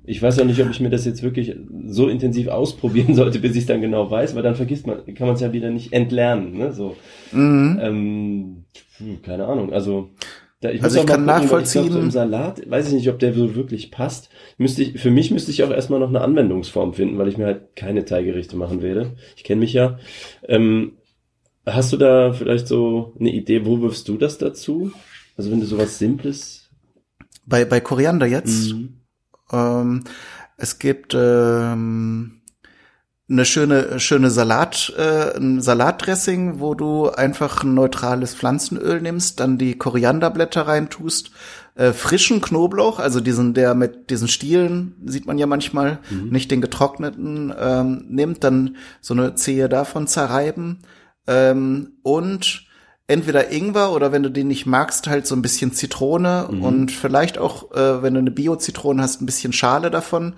Ich 0.06 0.22
weiß 0.22 0.40
auch 0.40 0.46
nicht, 0.46 0.62
ob 0.62 0.70
ich 0.70 0.80
mir 0.80 0.88
das 0.88 1.04
jetzt 1.04 1.22
wirklich 1.22 1.54
so 1.86 2.08
intensiv 2.08 2.48
ausprobieren 2.48 3.14
sollte, 3.14 3.38
bis 3.38 3.52
ich 3.52 3.58
es 3.58 3.66
dann 3.66 3.82
genau 3.82 4.10
weiß, 4.10 4.34
weil 4.34 4.42
dann 4.42 4.56
vergisst 4.56 4.86
man, 4.86 5.04
kann 5.14 5.26
man 5.26 5.36
es 5.36 5.42
ja 5.42 5.52
wieder 5.52 5.68
nicht 5.68 5.92
entlernen. 5.92 6.56
Ne? 6.56 6.72
So, 6.72 6.96
mhm. 7.32 7.78
ähm, 7.82 8.64
keine 9.22 9.44
Ahnung. 9.44 9.74
Also 9.74 10.08
da, 10.60 10.70
ich 10.70 10.82
also 10.82 11.00
ich 11.00 11.06
kann 11.06 11.24
gucken, 11.24 11.26
nachvollziehen. 11.26 11.84
Ich 11.84 11.88
glaub, 11.88 12.00
so 12.00 12.04
im 12.04 12.10
Salat, 12.10 12.70
weiß 12.70 12.88
ich 12.88 12.92
nicht, 12.92 13.08
ob 13.08 13.18
der 13.18 13.32
so 13.32 13.54
wirklich 13.54 13.90
passt. 13.90 14.28
Müsste 14.58 14.82
ich, 14.82 15.00
für 15.00 15.10
mich 15.10 15.30
müsste 15.30 15.50
ich 15.50 15.64
auch 15.64 15.70
erstmal 15.70 16.00
noch 16.00 16.10
eine 16.10 16.20
Anwendungsform 16.20 16.92
finden, 16.92 17.16
weil 17.16 17.28
ich 17.28 17.38
mir 17.38 17.46
halt 17.46 17.76
keine 17.76 18.04
Teiggerichte 18.04 18.56
machen 18.56 18.82
werde. 18.82 19.16
Ich 19.36 19.44
kenne 19.44 19.60
mich 19.60 19.72
ja. 19.72 19.98
Ähm, 20.46 20.98
hast 21.64 21.92
du 21.92 21.96
da 21.96 22.34
vielleicht 22.34 22.68
so 22.68 23.14
eine 23.18 23.32
Idee, 23.32 23.64
wo 23.64 23.80
wirfst 23.80 24.06
du 24.08 24.18
das 24.18 24.36
dazu? 24.36 24.92
Also 25.36 25.50
wenn 25.50 25.60
du 25.60 25.66
sowas 25.66 25.98
Simples. 25.98 26.68
Bei, 27.46 27.64
bei 27.64 27.80
Koriander 27.80 28.26
jetzt? 28.26 28.74
Mhm. 28.74 29.00
Ähm, 29.50 30.04
es 30.58 30.78
gibt 30.78 31.14
ähm, 31.18 32.39
eine 33.30 33.44
schöne 33.44 34.00
schöne 34.00 34.30
Salat 34.30 34.92
äh, 34.98 35.36
ein 35.36 35.60
Salatdressing, 35.60 36.58
wo 36.58 36.74
du 36.74 37.10
einfach 37.10 37.62
ein 37.62 37.74
neutrales 37.74 38.34
Pflanzenöl 38.34 39.00
nimmst, 39.00 39.38
dann 39.38 39.56
die 39.56 39.78
Korianderblätter 39.78 40.66
reintust, 40.66 41.30
äh, 41.76 41.92
frischen 41.92 42.40
Knoblauch, 42.40 42.98
also 42.98 43.20
diesen 43.20 43.54
der 43.54 43.74
mit 43.74 44.10
diesen 44.10 44.26
Stielen 44.26 44.96
sieht 45.06 45.26
man 45.26 45.38
ja 45.38 45.46
manchmal, 45.46 46.00
mhm. 46.10 46.30
nicht 46.30 46.50
den 46.50 46.60
getrockneten 46.60 47.54
ähm, 47.58 48.04
nimmt, 48.08 48.42
dann 48.42 48.76
so 49.00 49.14
eine 49.14 49.36
Zehe 49.36 49.68
davon 49.68 50.08
zerreiben 50.08 50.80
ähm, 51.28 51.92
und 52.02 52.66
entweder 53.06 53.50
Ingwer 53.50 53.92
oder 53.92 54.12
wenn 54.12 54.22
du 54.22 54.30
den 54.30 54.48
nicht 54.48 54.66
magst, 54.66 55.06
halt 55.06 55.26
so 55.26 55.34
ein 55.34 55.42
bisschen 55.42 55.72
Zitrone 55.72 56.48
mhm. 56.50 56.62
und 56.62 56.92
vielleicht 56.92 57.38
auch, 57.38 57.72
äh, 57.72 58.02
wenn 58.02 58.14
du 58.14 58.20
eine 58.20 58.30
Bio-Zitrone 58.30 59.02
hast, 59.02 59.20
ein 59.20 59.26
bisschen 59.26 59.52
Schale 59.52 59.90
davon. 59.90 60.34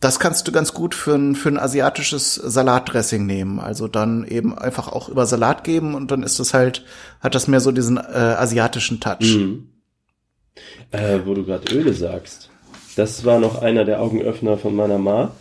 Das 0.00 0.20
kannst 0.20 0.46
du 0.46 0.52
ganz 0.52 0.74
gut 0.74 0.94
für 0.94 1.14
ein, 1.14 1.34
für 1.34 1.48
ein 1.48 1.58
asiatisches 1.58 2.34
Salatdressing 2.34 3.24
nehmen. 3.24 3.60
Also 3.60 3.88
dann 3.88 4.26
eben 4.26 4.56
einfach 4.56 4.88
auch 4.88 5.08
über 5.08 5.26
Salat 5.26 5.64
geben 5.64 5.94
und 5.94 6.10
dann 6.10 6.22
ist 6.22 6.38
das 6.38 6.52
halt, 6.52 6.84
hat 7.20 7.34
das 7.34 7.48
mehr 7.48 7.60
so 7.60 7.72
diesen 7.72 7.96
äh, 7.96 8.00
asiatischen 8.00 9.00
Touch. 9.00 9.36
Mhm. 9.36 9.68
Äh, 10.90 11.20
wo 11.24 11.34
du 11.34 11.44
gerade 11.44 11.74
Öle 11.74 11.92
sagst. 11.92 12.50
Das 12.96 13.24
war 13.24 13.38
noch 13.38 13.60
einer 13.62 13.84
der 13.84 14.00
Augenöffner 14.00 14.56
von 14.56 14.74
meiner 14.74 14.98
Ma, 14.98 15.32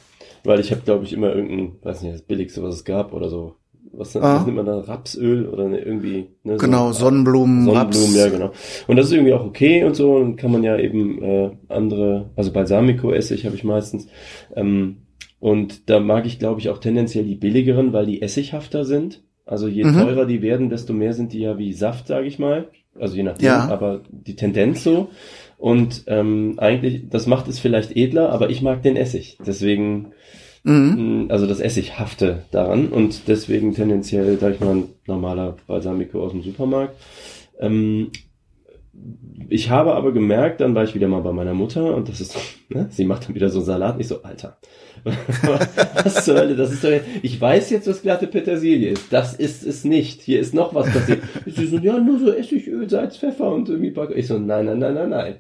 weil 0.44 0.60
ich 0.60 0.72
habe, 0.72 0.82
glaube 0.82 1.06
ich, 1.06 1.14
immer 1.14 1.34
irgendein, 1.34 1.78
weiß 1.84 2.02
nicht, 2.02 2.16
das 2.16 2.22
billigste, 2.22 2.64
was 2.64 2.76
es 2.76 2.86
gab 2.86 3.14
oder 3.14 3.30
so 3.30 3.56
was, 3.98 4.16
ah. 4.18 4.38
was 4.38 4.46
nimmt 4.46 4.58
man 4.58 4.66
da? 4.66 4.80
Rapsöl 4.80 5.48
oder 5.48 5.68
ne, 5.68 5.80
irgendwie. 5.80 6.28
Ne, 6.44 6.58
genau, 6.58 6.92
so, 6.92 7.06
Sonnenblumen, 7.06 7.66
Sonnenblumen, 7.66 8.08
Raps. 8.08 8.16
ja 8.16 8.30
genau. 8.30 8.52
Und 8.88 8.96
das 8.98 9.08
ist 9.08 9.14
irgendwie 9.14 9.34
auch 9.34 9.46
okay 9.46 9.84
und 9.84 9.96
so. 9.96 10.16
Und 10.16 10.38
kann 10.38 10.52
man 10.52 10.64
ja 10.64 10.78
eben 10.78 11.24
äh, 11.24 11.52
andere, 11.70 12.30
also 12.36 12.52
Balsamico 12.52 13.12
Essig 13.12 13.46
habe 13.46 13.56
ich 13.56 13.64
meistens. 13.64 14.08
Ähm, 14.56 14.98
und 15.40 15.90
da 15.90 16.00
mag 16.00 16.26
ich, 16.26 16.40
glaube 16.40 16.60
ich, 16.60 16.70
auch 16.70 16.80
tendenziell 16.80 17.24
die 17.24 17.36
billigeren, 17.36 17.94
weil 17.94 18.06
die 18.06 18.22
essighafter 18.22 18.86
sind. 18.86 19.22
Also 19.46 19.68
je 19.68 19.84
mhm. 19.84 19.94
teurer 19.94 20.26
die 20.26 20.42
werden, 20.42 20.70
desto 20.70 20.94
mehr 20.94 21.14
sind 21.14 21.34
die 21.34 21.40
ja 21.40 21.58
wie 21.58 21.74
Saft, 21.74 22.08
sage 22.08 22.28
ich 22.28 22.40
mal. 22.40 22.70
Also 23.00 23.16
je 23.16 23.24
nachdem, 23.24 23.46
ja. 23.46 23.68
aber 23.68 24.02
die 24.10 24.36
Tendenz 24.36 24.84
so. 24.84 25.10
Und 25.58 26.04
ähm, 26.08 26.56
eigentlich, 26.58 27.10
das 27.10 27.28
macht 27.28 27.48
es 27.48 27.60
vielleicht 27.60 27.96
edler, 27.96 28.30
aber 28.30 28.50
ich 28.50 28.62
mag 28.62 28.82
den 28.82 28.96
Essig. 28.96 29.38
Deswegen 29.46 30.14
Mhm. 30.66 31.26
Mm, 31.26 31.32
also 31.32 31.46
das 31.46 31.60
Essighafte 31.60 32.44
daran 32.52 32.88
und 32.88 33.28
deswegen 33.28 33.74
tendenziell, 33.74 34.38
sag 34.40 34.56
ich 34.56 34.60
mal, 34.60 34.76
ein 34.76 34.84
normaler 35.06 35.56
Balsamico 35.68 36.24
aus 36.24 36.32
dem 36.32 36.42
Supermarkt. 36.42 36.96
Ähm, 37.60 38.12
ich 39.48 39.70
habe 39.70 39.94
aber 39.94 40.12
gemerkt, 40.12 40.62
dann 40.62 40.74
war 40.74 40.84
ich 40.84 40.96
wieder 40.96 41.08
mal 41.08 41.22
bei 41.22 41.34
meiner 41.34 41.54
Mutter 41.54 41.96
und 41.96 42.10
das 42.10 42.20
ist, 42.20 42.36
ne, 42.70 42.88
sie 42.90 43.06
macht 43.06 43.28
dann 43.28 43.36
wieder 43.36 43.50
so 43.50 43.62
Salat, 43.62 43.98
nicht 43.98 44.08
so, 44.08 44.24
Alter. 44.24 44.58
was 46.04 46.26
zur 46.26 46.40
Hölle, 46.40 46.56
das 46.56 46.72
ist 46.72 46.84
doch, 46.84 46.90
ich 47.22 47.40
weiß 47.40 47.70
jetzt, 47.70 47.88
was 47.88 48.02
glatte 48.02 48.26
Petersilie 48.26 48.90
ist. 48.90 49.14
Das 49.14 49.36
ist 49.36 49.64
es 49.64 49.84
nicht. 49.84 50.24
Hier 50.24 50.40
ist 50.40 50.56
noch 50.56 50.74
was 50.74 50.92
passiert. 50.92 51.22
Sie 51.46 51.68
so, 51.68 51.78
ja, 51.78 52.00
nur 52.00 52.18
so 52.18 52.32
Essigöl, 52.32 52.90
Salz, 52.90 53.18
Pfeffer 53.18 53.54
und 53.54 53.70
irgendwie 53.70 53.94
Ich 54.16 54.26
so, 54.26 54.40
nein, 54.40 54.66
nein, 54.66 54.80
nein, 54.80 54.96
nein, 54.96 55.10
nein 55.10 55.36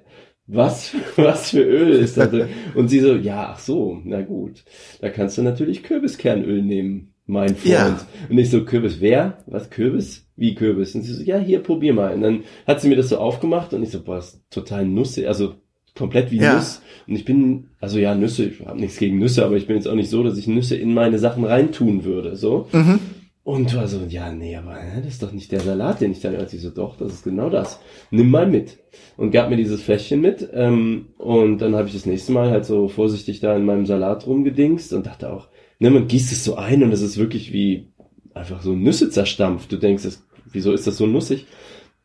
was, 0.47 0.93
was 1.15 1.51
für 1.51 1.63
Öl 1.63 1.91
ist 1.91 2.17
da 2.17 2.27
drin? 2.27 2.49
Und 2.75 2.89
sie 2.89 2.99
so, 2.99 3.15
ja, 3.15 3.51
ach 3.53 3.59
so, 3.59 3.99
na 4.03 4.21
gut. 4.21 4.63
Da 5.01 5.09
kannst 5.09 5.37
du 5.37 5.41
natürlich 5.41 5.83
Kürbiskernöl 5.83 6.61
nehmen, 6.61 7.13
mein 7.25 7.55
Freund. 7.55 7.65
Ja. 7.65 7.99
Und 8.29 8.37
ich 8.37 8.49
so, 8.49 8.63
Kürbis, 8.63 9.01
wer? 9.01 9.39
Was, 9.47 9.69
Kürbis? 9.69 10.27
Wie 10.35 10.53
Kürbis? 10.53 10.93
Und 10.95 11.01
sie 11.01 11.13
so, 11.13 11.23
ja, 11.23 11.37
hier, 11.37 11.59
probier 11.59 11.93
mal. 11.93 12.13
Und 12.13 12.21
dann 12.21 12.43
hat 12.67 12.81
sie 12.81 12.89
mir 12.89 12.97
das 12.97 13.09
so 13.09 13.17
aufgemacht 13.17 13.73
und 13.73 13.81
ich 13.83 13.89
so, 13.89 14.03
boah, 14.03 14.19
ist 14.19 14.41
total 14.49 14.85
Nusse, 14.85 15.27
also 15.27 15.55
komplett 15.95 16.31
wie 16.31 16.37
ja. 16.37 16.55
Nuss. 16.55 16.81
Und 17.07 17.15
ich 17.15 17.25
bin, 17.25 17.67
also 17.79 17.97
ja, 17.97 18.13
Nüsse, 18.13 18.45
ich 18.45 18.65
habe 18.65 18.79
nichts 18.79 18.97
gegen 18.97 19.17
Nüsse, 19.17 19.45
aber 19.45 19.55
ich 19.55 19.65
bin 19.65 19.77
jetzt 19.77 19.87
auch 19.87 19.95
nicht 19.95 20.09
so, 20.09 20.23
dass 20.23 20.37
ich 20.37 20.47
Nüsse 20.47 20.75
in 20.75 20.93
meine 20.93 21.19
Sachen 21.19 21.43
reintun 21.43 22.03
würde, 22.03 22.35
so. 22.35 22.67
Mhm. 22.71 22.99
Und 23.45 23.75
war 23.75 23.87
so, 23.87 23.99
ja, 24.09 24.31
nee, 24.31 24.55
aber 24.55 24.75
das 24.97 25.13
ist 25.13 25.21
doch 25.21 25.31
nicht 25.31 25.51
der 25.51 25.59
Salat, 25.59 26.01
den 26.01 26.11
ich 26.11 26.19
da 26.19 26.31
ich 26.31 26.61
so, 26.61 26.71
doch, 26.71 26.97
das 26.97 27.13
ist 27.13 27.23
genau 27.23 27.51
das. 27.51 27.79
Nimm 28.09 28.31
mal 28.31 28.47
mit. 28.47 28.79
Und 29.17 29.29
gab 29.29 29.51
mir 29.51 29.55
dieses 29.55 29.83
Fläschchen 29.83 30.19
mit. 30.19 30.49
Ähm, 30.51 31.09
und 31.19 31.59
dann 31.59 31.75
habe 31.75 31.87
ich 31.87 31.93
das 31.93 32.07
nächste 32.07 32.31
Mal 32.31 32.49
halt 32.49 32.65
so 32.65 32.87
vorsichtig 32.87 33.41
da 33.41 33.55
in 33.55 33.63
meinem 33.63 33.85
Salat 33.85 34.25
rumgedingst 34.25 34.93
und 34.93 35.05
dachte 35.05 35.31
auch, 35.31 35.49
ne, 35.77 35.91
man 35.91 36.07
gießt 36.07 36.31
es 36.31 36.43
so 36.43 36.55
ein 36.55 36.81
und 36.81 36.91
es 36.91 37.03
ist 37.03 37.19
wirklich 37.19 37.53
wie 37.53 37.93
einfach 38.33 38.63
so 38.63 38.73
Nüsse 38.73 39.11
zerstampft. 39.11 39.71
Du 39.71 39.77
denkst, 39.77 40.01
das, 40.01 40.25
wieso 40.51 40.73
ist 40.73 40.87
das 40.87 40.97
so 40.97 41.05
nussig? 41.05 41.45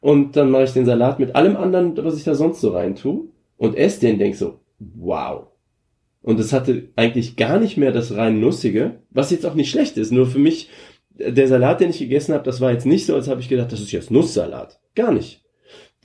Und 0.01 0.37
dann 0.37 0.51
mache 0.51 0.65
ich 0.65 0.73
den 0.73 0.85
Salat 0.85 1.21
mit 1.21 1.37
allem 1.37 1.57
anderen, 1.57 1.97
was 2.05 2.19
ich 2.19 2.25
da 2.25 2.35
sonst 2.35 2.61
so 2.61 2.73
rein 2.73 2.97
tue 2.97 3.29
und 3.57 3.79
esse 3.79 4.01
den, 4.01 4.19
denk 4.19 4.35
so, 4.35 4.61
wow. 4.79 5.47
Und 6.21 6.39
es 6.39 6.53
hatte 6.53 6.91
eigentlich 6.97 7.37
gar 7.37 7.59
nicht 7.59 7.79
mehr 7.79 7.93
das 7.93 8.15
rein 8.15 8.41
Nussige, 8.41 9.01
was 9.11 9.31
jetzt 9.31 9.47
auch 9.47 9.55
nicht 9.55 9.71
schlecht 9.71 9.97
ist. 9.97 10.13
Nur 10.13 10.27
für 10.27 10.39
mich 10.39 10.69
der 11.21 11.49
Salat, 11.49 11.81
den 11.81 11.91
ich 11.91 11.99
gegessen 11.99 12.35
habe, 12.35 12.45
das 12.45 12.61
war 12.61 12.73
jetzt 12.73 12.87
nicht 12.87 13.07
so, 13.07 13.15
als 13.15 13.29
habe 13.29 13.41
ich 13.41 13.49
gedacht, 13.49 13.73
das 13.73 13.81
ist 13.81 13.93
jetzt 13.93 14.11
Nusssalat. 14.11 14.81
Gar 14.95 15.13
nicht. 15.13 15.43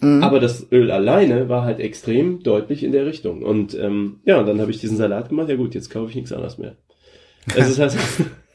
Mhm. 0.02 0.24
Aber 0.24 0.40
das 0.40 0.72
Öl 0.72 0.92
alleine 0.92 1.50
war 1.50 1.64
halt 1.64 1.80
extrem 1.80 2.44
deutlich 2.44 2.84
in 2.84 2.92
der 2.92 3.06
Richtung. 3.06 3.44
Und 3.44 3.74
ähm, 3.76 4.20
ja, 4.26 4.40
und 4.40 4.46
dann 4.46 4.60
habe 4.60 4.72
ich 4.72 4.80
diesen 4.80 4.98
Salat 4.98 5.30
gemacht. 5.30 5.50
Ja 5.50 5.56
gut, 5.56 5.74
jetzt 5.74 5.90
kaufe 5.90 6.10
ich 6.10 6.16
nichts 6.16 6.34
anderes 6.34 6.58
mehr. 6.58 6.76
Also 7.56 7.70
das 7.70 7.80
heißt, 7.80 7.98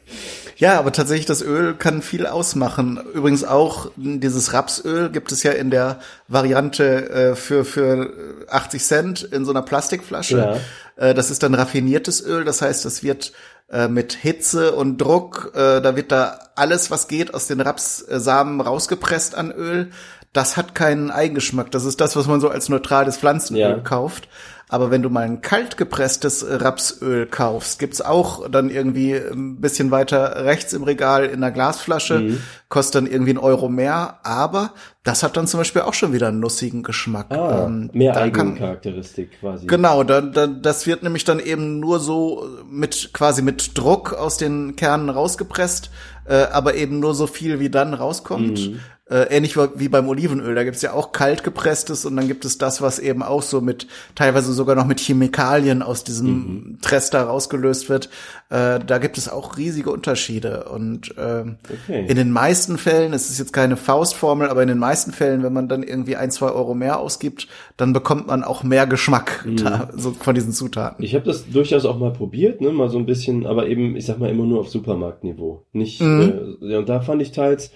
Ja, 0.61 0.79
aber 0.79 0.93
tatsächlich, 0.93 1.25
das 1.25 1.41
Öl 1.41 1.75
kann 1.75 2.03
viel 2.03 2.27
ausmachen. 2.27 3.01
Übrigens 3.15 3.45
auch 3.45 3.91
dieses 3.97 4.53
Rapsöl 4.53 5.09
gibt 5.09 5.33
es 5.33 5.43
ja 5.43 5.53
in 5.53 5.71
der 5.71 6.01
Variante 6.29 7.09
äh, 7.09 7.35
für, 7.35 7.65
für 7.65 8.13
80 8.47 8.83
Cent 8.83 9.23
in 9.23 9.47
so 9.47 9.53
einer 9.53 9.63
Plastikflasche. 9.63 10.37
Ja. 10.37 10.57
Äh, 11.03 11.15
das 11.15 11.31
ist 11.31 11.43
dann 11.43 11.55
raffiniertes 11.55 12.23
Öl, 12.27 12.45
das 12.45 12.61
heißt, 12.61 12.85
es 12.85 13.03
wird 13.03 13.33
äh, 13.71 13.89
mit 13.89 14.13
Hitze 14.13 14.73
und 14.73 14.99
Druck, 14.99 15.53
äh, 15.55 15.81
da 15.81 15.97
wird 15.97 16.13
da 16.13 16.39
alles, 16.57 16.91
was 16.91 17.09
geht, 17.09 17.35
aus 17.35 17.47
den 17.47 17.61
Rapssamen 17.61 18.61
rausgepresst 18.61 19.35
an 19.35 19.53
Öl. 19.53 19.91
Das 20.33 20.57
hat 20.57 20.75
keinen 20.75 21.11
Eigengeschmack. 21.11 21.71
Das 21.71 21.85
ist 21.85 22.01
das, 22.01 22.15
was 22.17 22.27
man 22.27 22.41
so 22.41 22.49
als 22.49 22.69
neutrales 22.69 23.17
Pflanzenöl 23.17 23.61
ja. 23.61 23.79
kauft. 23.79 24.29
Aber 24.73 24.93
wenn 24.93 25.03
du 25.03 25.11
mal 25.11 25.25
ein 25.25 25.41
kalt 25.41 25.77
gepresstes 25.77 26.47
Rapsöl 26.49 27.27
kaufst, 27.27 27.81
gibt's 27.81 28.01
auch 28.01 28.49
dann 28.49 28.71
irgendwie 28.71 29.15
ein 29.15 29.61
bisschen 29.61 29.91
weiter 29.91 30.45
rechts 30.45 30.73
im 30.73 30.85
Regal 30.85 31.25
in 31.25 31.43
einer 31.43 31.51
Glasflasche, 31.51 32.21
mhm. 32.21 32.39
kostet 32.69 32.95
dann 32.95 33.11
irgendwie 33.11 33.31
einen 33.31 33.41
Euro 33.41 33.69
mehr. 33.69 34.21
Aber 34.23 34.73
das 35.03 35.25
hat 35.25 35.37
dann 35.37 35.49
zum 35.49 35.59
Beispiel 35.59 35.83
auch 35.83 35.95
schon 35.95 36.13
wieder 36.13 36.29
einen 36.29 36.39
nussigen 36.39 36.85
Geschmack. 36.85 37.27
Ah, 37.31 37.65
ähm, 37.67 37.91
mehr 37.95 38.17
Eigencharakteristik 38.17 39.41
quasi. 39.41 39.67
Genau, 39.67 40.05
da, 40.05 40.21
da, 40.21 40.47
das 40.47 40.87
wird 40.87 41.03
nämlich 41.03 41.25
dann 41.25 41.41
eben 41.41 41.81
nur 41.81 41.99
so 41.99 42.47
mit 42.71 43.11
quasi 43.13 43.43
mit 43.43 43.77
Druck 43.77 44.13
aus 44.13 44.37
den 44.37 44.77
Kernen 44.77 45.11
rausgepresst, 45.11 45.91
äh, 46.27 46.45
aber 46.45 46.77
eben 46.77 47.01
nur 47.01 47.17
so 47.17 47.27
viel 47.27 47.59
wie 47.59 47.71
dann 47.71 47.93
rauskommt. 47.93 48.71
Mhm. 48.71 48.81
Äh, 49.11 49.25
ähnlich 49.37 49.57
wie 49.57 49.89
beim 49.89 50.09
Olivenöl, 50.09 50.55
da 50.55 50.63
gibt's 50.63 50.83
ja 50.83 50.93
auch 50.93 51.11
kalt 51.11 51.43
gepresstes 51.43 52.05
und 52.05 52.15
dann 52.15 52.29
gibt 52.29 52.45
es 52.45 52.59
das, 52.59 52.81
was 52.81 53.01
eben 53.01 53.25
auch 53.25 53.43
so 53.43 53.61
mit, 53.61 53.89
teilweise 54.15 54.53
sogar 54.53 54.77
noch 54.77 54.87
mit 54.87 55.01
Chemikalien 55.01 55.83
aus 55.83 56.05
diesem 56.05 56.27
mhm. 56.27 56.79
Trester 56.81 57.23
rausgelöst 57.23 57.89
wird. 57.89 58.09
Äh, 58.51 58.79
da 58.79 58.99
gibt 58.99 59.19
es 59.19 59.29
auch 59.29 59.57
riesige 59.57 59.91
Unterschiede. 59.91 60.69
Und 60.73 61.17
äh, 61.19 61.43
okay. 61.43 62.07
in 62.07 62.17
den 62.17 62.31
meisten 62.31 62.79
Fällen, 62.79 63.13
es 63.13 63.31
ist 63.31 63.41
jetzt 63.41 63.53
keine 63.53 63.77
Faustformel, 63.77 64.49
aber 64.49 64.63
in 64.63 64.69
den 64.69 64.79
meisten 64.79 65.11
Fällen, 65.11 65.43
wenn 65.43 65.53
man 65.53 65.69
dann 65.69 65.83
irgendwie 65.83 66.15
ein, 66.15 66.31
zwei 66.31 66.51
Euro 66.51 66.75
mehr 66.75 67.01
ausgibt, 67.01 67.49
dann 67.77 67.93
bekommt 67.93 68.29
man 68.29 68.45
auch 68.45 68.63
mehr 68.63 68.87
Geschmack 68.87 69.45
mhm. 69.45 69.57
da, 69.57 69.91
so 69.97 70.13
von 70.13 70.37
diesen 70.37 70.53
Zutaten. 70.53 71.05
Ich 71.05 71.17
habe 71.17 71.25
das 71.25 71.51
durchaus 71.51 71.85
auch 71.85 71.99
mal 71.99 72.13
probiert, 72.13 72.61
ne, 72.61 72.71
mal 72.71 72.89
so 72.89 72.99
ein 72.99 73.07
bisschen, 73.07 73.45
aber 73.45 73.67
eben, 73.67 73.97
ich 73.97 74.07
sag 74.07 74.21
mal, 74.21 74.31
immer 74.31 74.45
nur 74.45 74.61
auf 74.61 74.69
Supermarktniveau. 74.69 75.65
Nicht, 75.73 76.01
mhm. 76.01 76.59
äh, 76.63 76.77
und 76.77 76.89
da 76.89 77.01
fand 77.01 77.23
ich 77.23 77.33
teils, 77.33 77.73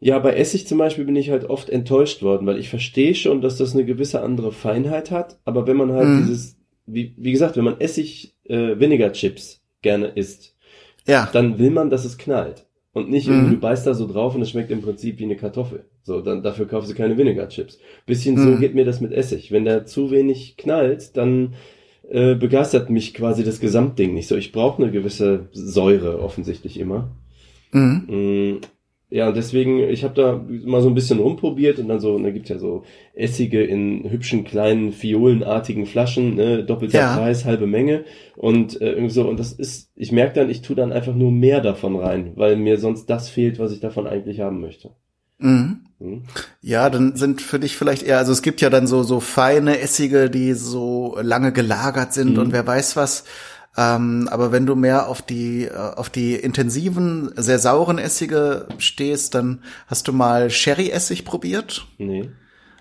ja, 0.00 0.18
bei 0.18 0.34
Essig 0.34 0.66
zum 0.66 0.78
Beispiel 0.78 1.04
bin 1.04 1.16
ich 1.16 1.30
halt 1.30 1.44
oft 1.44 1.70
enttäuscht 1.70 2.22
worden, 2.22 2.46
weil 2.46 2.58
ich 2.58 2.68
verstehe 2.68 3.14
schon, 3.14 3.40
dass 3.40 3.56
das 3.56 3.74
eine 3.74 3.84
gewisse 3.84 4.22
andere 4.22 4.52
Feinheit 4.52 5.10
hat, 5.10 5.38
aber 5.44 5.66
wenn 5.66 5.76
man 5.76 5.92
halt 5.92 6.08
mhm. 6.08 6.18
dieses, 6.20 6.56
wie, 6.86 7.14
wie 7.16 7.32
gesagt, 7.32 7.56
wenn 7.56 7.64
man 7.64 7.80
Essig 7.80 8.34
äh, 8.44 8.78
Vinegar 8.78 9.12
Chips 9.12 9.60
gerne 9.82 10.06
isst, 10.06 10.54
ja. 11.06 11.28
dann 11.32 11.58
will 11.58 11.70
man, 11.70 11.90
dass 11.90 12.04
es 12.04 12.18
knallt. 12.18 12.66
Und 12.92 13.10
nicht 13.10 13.28
mhm. 13.28 13.50
du 13.50 13.56
beißt 13.58 13.86
da 13.86 13.94
so 13.94 14.06
drauf 14.06 14.34
und 14.34 14.42
es 14.42 14.50
schmeckt 14.50 14.70
im 14.70 14.82
Prinzip 14.82 15.18
wie 15.18 15.24
eine 15.24 15.36
Kartoffel. 15.36 15.84
So, 16.02 16.20
dann 16.20 16.42
dafür 16.42 16.66
kaufst 16.66 16.90
du 16.90 16.94
keine 16.94 17.18
Vinegar 17.18 17.48
Chips. 17.48 17.78
Bisschen 18.06 18.36
mhm. 18.36 18.44
so 18.44 18.58
geht 18.58 18.74
mir 18.74 18.84
das 18.84 19.00
mit 19.00 19.12
Essig. 19.12 19.52
Wenn 19.52 19.64
der 19.64 19.84
zu 19.84 20.10
wenig 20.10 20.56
knallt, 20.56 21.16
dann 21.16 21.54
äh, 22.08 22.34
begeistert 22.34 22.88
mich 22.88 23.14
quasi 23.14 23.44
das 23.44 23.60
Gesamtding 23.60 24.14
nicht 24.14 24.26
so. 24.26 24.36
Ich 24.36 24.52
brauche 24.52 24.82
eine 24.82 24.90
gewisse 24.90 25.48
Säure 25.52 26.20
offensichtlich 26.20 26.80
immer. 26.80 27.10
Mhm. 27.72 28.60
Ja, 29.10 29.32
deswegen, 29.32 29.80
ich 29.88 30.04
habe 30.04 30.14
da 30.14 30.44
mal 30.66 30.82
so 30.82 30.88
ein 30.88 30.94
bisschen 30.94 31.18
rumprobiert 31.18 31.78
und 31.78 31.88
dann 31.88 31.98
so, 31.98 32.18
da 32.18 32.30
gibt's 32.30 32.50
ja 32.50 32.58
so 32.58 32.84
Essige 33.14 33.64
in 33.64 34.10
hübschen 34.10 34.44
kleinen 34.44 34.92
Fiolenartigen 34.92 35.86
Flaschen, 35.86 36.34
ne, 36.34 36.62
doppelter 36.62 36.98
ja. 36.98 37.16
Preis, 37.16 37.46
halbe 37.46 37.66
Menge 37.66 38.04
und 38.36 38.80
äh, 38.82 38.92
irgendwie 38.92 39.14
so 39.14 39.26
und 39.26 39.40
das 39.40 39.52
ist, 39.52 39.90
ich 39.96 40.12
merke 40.12 40.34
dann, 40.34 40.50
ich 40.50 40.60
tu 40.60 40.74
dann 40.74 40.92
einfach 40.92 41.14
nur 41.14 41.30
mehr 41.30 41.62
davon 41.62 41.96
rein, 41.96 42.32
weil 42.36 42.56
mir 42.56 42.76
sonst 42.76 43.06
das 43.06 43.30
fehlt, 43.30 43.58
was 43.58 43.72
ich 43.72 43.80
davon 43.80 44.06
eigentlich 44.06 44.40
haben 44.40 44.60
möchte. 44.60 44.90
Mhm. 45.38 45.80
Mhm. 46.00 46.24
Ja, 46.60 46.90
dann 46.90 47.16
sind 47.16 47.40
für 47.40 47.58
dich 47.58 47.76
vielleicht 47.76 48.02
eher, 48.02 48.18
also 48.18 48.32
es 48.32 48.42
gibt 48.42 48.60
ja 48.60 48.68
dann 48.68 48.86
so 48.86 49.02
so 49.02 49.20
feine 49.20 49.80
Essige, 49.80 50.28
die 50.28 50.52
so 50.52 51.16
lange 51.22 51.52
gelagert 51.52 52.12
sind 52.12 52.34
mhm. 52.34 52.38
und 52.40 52.52
wer 52.52 52.66
weiß 52.66 52.94
was. 52.96 53.24
Ähm, 53.78 54.28
aber 54.32 54.50
wenn 54.50 54.66
du 54.66 54.74
mehr 54.74 55.08
auf 55.08 55.22
die, 55.22 55.66
äh, 55.66 55.72
auf 55.72 56.10
die 56.10 56.34
intensiven, 56.34 57.30
sehr 57.36 57.60
sauren 57.60 57.98
Essige 57.98 58.66
stehst, 58.78 59.36
dann 59.36 59.62
hast 59.86 60.08
du 60.08 60.12
mal 60.12 60.50
Sherry-Essig 60.50 61.24
probiert. 61.24 61.86
Nee. 61.96 62.28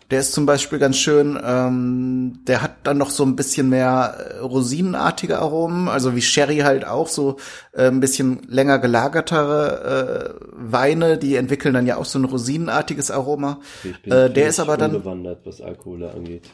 Der 0.10 0.22
ist 0.22 0.34
zum 0.34 0.48
Beispiel 0.48 0.80
ganz 0.80 0.98
schön, 0.98 1.38
ähm, 1.44 2.40
der 2.48 2.64
hat 2.64 2.78
dann 2.84 2.98
noch 2.98 3.12
so 3.12 3.24
ein 3.24 3.36
bisschen 3.36 3.70
mehr 3.70 4.16
äh, 4.18 4.40
rosinenartige 4.40 5.38
Aromen, 5.38 5.88
also 5.88 6.16
wie 6.16 6.22
Sherry 6.22 6.60
halt 6.60 6.88
auch, 6.88 7.10
so 7.10 7.38
äh, 7.74 7.88
ein 7.88 8.00
bisschen 8.00 8.42
länger 8.48 8.80
gelagertere 8.80 10.40
äh, 10.40 10.46
Weine, 10.54 11.20
die 11.20 11.36
entwickeln 11.36 11.76
dann 11.76 11.86
ja 11.86 11.98
auch 11.98 12.06
so 12.06 12.18
ein 12.18 12.26
rosinenartiges 12.26 13.12
Aroma. 13.12 13.60
Ich 13.84 14.02
bin 14.02 14.12
äh, 14.12 14.34
der 14.34 14.48
ist 14.48 14.60
aber 14.60 14.78
dann 14.78 14.94
bewandert, 14.94 15.46
was 15.46 15.62
Alkohol 15.62 16.06
angeht. 16.06 16.50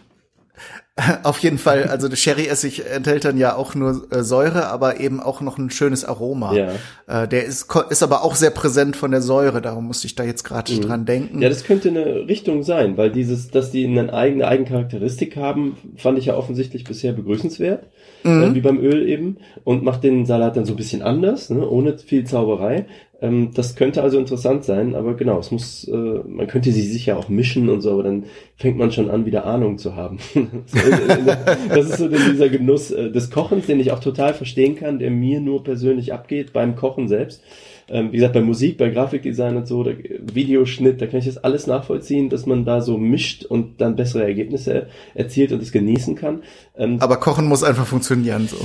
Auf 1.23 1.39
jeden 1.39 1.57
Fall, 1.57 1.85
also 1.85 2.07
der 2.07 2.17
Sherry-Essig 2.17 2.85
enthält 2.85 3.25
dann 3.25 3.39
ja 3.39 3.55
auch 3.55 3.73
nur 3.73 4.05
äh, 4.11 4.21
Säure, 4.21 4.67
aber 4.67 4.99
eben 4.99 5.21
auch 5.21 5.41
noch 5.41 5.57
ein 5.57 5.71
schönes 5.71 6.05
Aroma. 6.05 6.53
Ja. 6.53 6.71
Äh, 7.07 7.27
der 7.27 7.45
ist, 7.45 7.67
ist 7.89 8.03
aber 8.03 8.23
auch 8.23 8.35
sehr 8.35 8.51
präsent 8.51 8.95
von 8.95 9.09
der 9.09 9.23
Säure, 9.23 9.59
darum 9.59 9.87
musste 9.87 10.05
ich 10.05 10.13
da 10.13 10.23
jetzt 10.23 10.43
gerade 10.43 10.71
mhm. 10.71 10.81
dran 10.81 11.05
denken. 11.05 11.41
Ja, 11.41 11.49
das 11.49 11.63
könnte 11.63 11.89
eine 11.89 12.27
Richtung 12.27 12.61
sein, 12.61 12.95
weil 12.95 13.09
dieses, 13.09 13.49
dass 13.49 13.71
die 13.71 13.87
eine 13.87 14.13
eigene 14.13 14.47
Eigencharakteristik 14.47 15.35
haben, 15.35 15.77
fand 15.97 16.19
ich 16.19 16.25
ja 16.25 16.35
offensichtlich 16.35 16.83
bisher 16.83 17.13
begrüßenswert, 17.13 17.87
mhm. 18.23 18.43
äh, 18.43 18.53
wie 18.53 18.61
beim 18.61 18.77
Öl 18.77 19.09
eben, 19.09 19.37
und 19.63 19.83
macht 19.83 20.03
den 20.03 20.27
Salat 20.27 20.57
dann 20.57 20.65
so 20.65 20.73
ein 20.73 20.77
bisschen 20.77 21.01
anders, 21.01 21.49
ne, 21.49 21.67
ohne 21.67 21.97
viel 21.97 22.25
Zauberei. 22.25 22.85
Ähm, 23.23 23.51
das 23.53 23.75
könnte 23.75 24.03
also 24.03 24.19
interessant 24.19 24.65
sein, 24.65 24.95
aber 24.95 25.13
genau, 25.15 25.39
es 25.39 25.49
muss, 25.49 25.87
äh, 25.87 25.91
man 25.91 26.45
könnte 26.47 26.73
sie 26.73 26.81
sicher 26.81 27.17
auch 27.17 27.29
mischen 27.29 27.69
und 27.69 27.79
so, 27.79 27.91
aber 27.91 28.03
dann 28.03 28.25
fängt 28.57 28.77
man 28.77 28.91
schon 28.91 29.09
an, 29.09 29.25
wieder 29.25 29.45
Ahnung 29.45 29.77
zu 29.77 29.95
haben. 29.95 30.17
das 31.69 31.89
ist 31.89 31.97
so 31.99 32.09
dieser 32.09 32.49
Genuss 32.49 32.91
äh, 32.91 33.09
des 33.11 33.31
Kochens, 33.31 33.65
den 33.65 33.79
ich 33.79 33.93
auch 33.93 34.01
total 34.01 34.33
verstehen 34.33 34.75
kann, 34.75 34.99
der 34.99 35.09
mir 35.09 35.39
nur 35.39 35.63
persönlich 35.63 36.11
abgeht 36.11 36.51
beim 36.51 36.75
Kochen 36.75 37.07
selbst. 37.07 37.41
Ähm, 37.87 38.11
wie 38.11 38.17
gesagt, 38.17 38.33
bei 38.33 38.41
Musik, 38.41 38.77
bei 38.77 38.89
Grafikdesign 38.89 39.55
und 39.55 39.67
so, 39.67 39.83
der 39.83 39.95
Videoschnitt, 39.97 41.01
da 41.01 41.07
kann 41.07 41.19
ich 41.19 41.25
das 41.25 41.37
alles 41.37 41.65
nachvollziehen, 41.65 42.29
dass 42.29 42.45
man 42.45 42.65
da 42.65 42.81
so 42.81 42.97
mischt 42.97 43.45
und 43.45 43.79
dann 43.79 43.95
bessere 43.95 44.23
Ergebnisse 44.23 44.87
erzielt 45.13 45.53
und 45.53 45.63
es 45.63 45.71
genießen 45.71 46.15
kann. 46.15 46.43
Ähm, 46.77 46.97
aber 46.99 47.17
Kochen 47.17 47.45
muss 47.45 47.63
einfach 47.63 47.85
funktionieren 47.85 48.49
so. 48.49 48.57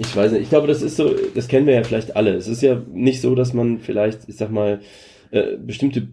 Ich 0.00 0.16
weiß 0.16 0.32
nicht, 0.32 0.42
ich 0.42 0.48
glaube, 0.48 0.66
das 0.66 0.82
ist 0.82 0.96
so, 0.96 1.14
das 1.34 1.48
kennen 1.48 1.66
wir 1.66 1.74
ja 1.74 1.82
vielleicht 1.82 2.16
alle. 2.16 2.34
Es 2.34 2.48
ist 2.48 2.62
ja 2.62 2.82
nicht 2.92 3.20
so, 3.20 3.34
dass 3.34 3.52
man 3.52 3.78
vielleicht, 3.78 4.28
ich 4.28 4.36
sag 4.36 4.50
mal, 4.50 4.80
äh, 5.30 5.56
bestimmte 5.56 6.08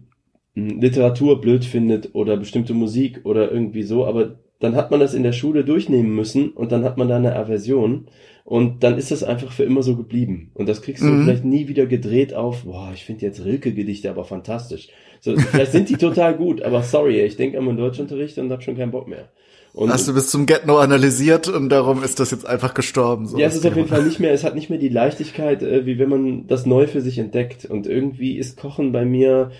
hm, 0.54 0.80
Literatur 0.80 1.40
blöd 1.40 1.64
findet 1.64 2.14
oder 2.14 2.36
bestimmte 2.36 2.74
Musik 2.74 3.20
oder 3.24 3.50
irgendwie 3.50 3.82
so, 3.82 4.06
aber 4.06 4.36
dann 4.60 4.76
hat 4.76 4.90
man 4.90 5.00
das 5.00 5.14
in 5.14 5.24
der 5.24 5.32
Schule 5.32 5.64
durchnehmen 5.64 6.14
müssen 6.14 6.50
und 6.50 6.70
dann 6.70 6.84
hat 6.84 6.96
man 6.96 7.08
da 7.08 7.16
eine 7.16 7.34
Aversion 7.34 8.06
und 8.44 8.82
dann 8.84 8.96
ist 8.96 9.10
das 9.10 9.24
einfach 9.24 9.50
für 9.50 9.64
immer 9.64 9.82
so 9.82 9.96
geblieben. 9.96 10.50
Und 10.54 10.68
das 10.68 10.82
kriegst 10.82 11.02
du 11.02 11.06
mhm. 11.06 11.24
vielleicht 11.24 11.44
nie 11.44 11.68
wieder 11.68 11.86
gedreht 11.86 12.34
auf, 12.34 12.64
boah, 12.64 12.90
ich 12.94 13.04
finde 13.04 13.26
jetzt 13.26 13.44
Rilke-Gedichte 13.44 14.08
aber 14.08 14.24
fantastisch. 14.24 14.88
So, 15.20 15.36
vielleicht 15.36 15.72
sind 15.72 15.88
die 15.88 15.96
total 15.98 16.36
gut, 16.36 16.62
aber 16.62 16.82
sorry, 16.82 17.20
ich 17.20 17.36
denke 17.36 17.58
an 17.58 17.64
meinen 17.64 17.76
Deutschunterricht 17.76 18.38
und 18.38 18.50
hab 18.52 18.62
schon 18.62 18.76
keinen 18.76 18.92
Bock 18.92 19.08
mehr. 19.08 19.30
Und 19.74 19.90
Hast 19.90 20.06
du 20.06 20.12
bis 20.12 20.30
zum 20.30 20.44
Get-No 20.44 20.76
analysiert 20.76 21.48
und 21.48 21.70
darum 21.70 22.02
ist 22.02 22.20
das 22.20 22.30
jetzt 22.30 22.46
einfach 22.46 22.74
gestorben. 22.74 23.26
So 23.26 23.38
ja, 23.38 23.46
es 23.46 23.54
ist 23.54 23.66
auf 23.66 23.74
jeden 23.74 23.88
Fall 23.88 24.04
nicht 24.04 24.20
mehr, 24.20 24.32
es 24.32 24.44
hat 24.44 24.54
nicht 24.54 24.68
mehr 24.68 24.78
die 24.78 24.90
Leichtigkeit, 24.90 25.62
äh, 25.62 25.86
wie 25.86 25.98
wenn 25.98 26.10
man 26.10 26.46
das 26.46 26.66
neu 26.66 26.86
für 26.86 27.00
sich 27.00 27.18
entdeckt. 27.18 27.64
Und 27.64 27.86
irgendwie 27.86 28.36
ist 28.36 28.58
Kochen 28.58 28.92
bei 28.92 29.06
mir, 29.06 29.50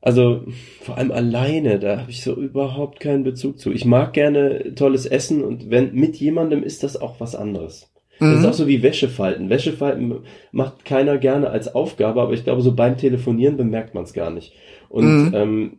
also 0.00 0.42
vor 0.80 0.98
allem 0.98 1.12
alleine, 1.12 1.78
da 1.78 2.00
habe 2.00 2.10
ich 2.10 2.24
so 2.24 2.34
überhaupt 2.34 2.98
keinen 2.98 3.22
Bezug 3.22 3.60
zu. 3.60 3.70
Ich 3.70 3.84
mag 3.84 4.12
gerne 4.12 4.74
tolles 4.74 5.06
Essen 5.06 5.44
und 5.44 5.70
wenn 5.70 5.94
mit 5.94 6.16
jemandem 6.16 6.64
ist 6.64 6.82
das 6.82 7.00
auch 7.00 7.20
was 7.20 7.36
anderes. 7.36 7.88
Das 8.18 8.34
ist 8.34 8.40
mhm. 8.40 8.46
auch 8.46 8.54
so 8.54 8.66
wie 8.66 8.82
Wäschefalten. 8.82 9.48
Wäschefalten 9.48 10.20
macht 10.50 10.84
keiner 10.84 11.18
gerne 11.18 11.50
als 11.50 11.72
Aufgabe, 11.72 12.20
aber 12.20 12.32
ich 12.32 12.42
glaube, 12.42 12.62
so 12.62 12.74
beim 12.74 12.96
Telefonieren 12.96 13.56
bemerkt 13.56 13.94
man 13.94 14.02
es 14.02 14.12
gar 14.12 14.30
nicht. 14.30 14.54
Und 14.88 15.28
mhm. 15.28 15.34
ähm, 15.34 15.78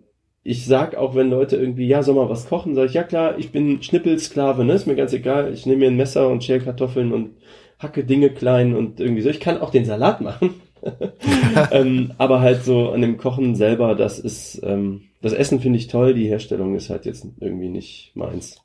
ich 0.50 0.66
sag 0.66 0.96
auch, 0.96 1.14
wenn 1.14 1.30
Leute 1.30 1.58
irgendwie, 1.58 1.88
ja, 1.88 2.02
soll 2.02 2.16
mal 2.16 2.28
was 2.28 2.50
kochen, 2.50 2.74
sage 2.74 2.88
ich, 2.88 2.96
ja 2.96 3.04
klar, 3.04 3.38
ich 3.38 3.52
bin 3.52 3.84
Schnippelsklave, 3.84 4.64
ne, 4.64 4.74
ist 4.74 4.88
mir 4.88 4.96
ganz 4.96 5.14
egal, 5.14 5.54
ich 5.54 5.68
nehme 5.68 5.82
mir 5.82 5.92
ein 5.92 5.96
Messer 5.96 6.28
und 6.28 6.44
schäle 6.44 6.62
Kartoffeln 6.62 7.14
und 7.14 7.36
hacke 7.78 8.04
Dinge 8.04 8.32
klein 8.32 8.76
und 8.76 9.00
irgendwie 9.00 9.22
so. 9.22 9.30
Ich 9.30 9.40
kann 9.40 9.62
auch 9.62 9.70
den 9.70 9.86
Salat 9.86 10.22
machen. 10.22 10.56
ähm, 11.72 12.14
aber 12.18 12.42
halt 12.42 12.64
so 12.64 12.90
an 12.90 13.02
dem 13.02 13.18
Kochen 13.18 13.56
selber, 13.56 13.94
das 13.94 14.18
ist, 14.18 14.60
ähm, 14.64 15.04
das 15.22 15.34
Essen 15.34 15.60
finde 15.60 15.78
ich 15.78 15.88
toll, 15.88 16.16
die 16.16 16.28
Herstellung 16.28 16.74
ist 16.76 16.90
halt 16.90 17.06
jetzt 17.06 17.28
irgendwie 17.40 17.70
nicht 17.70 18.14
meins. 18.16 18.60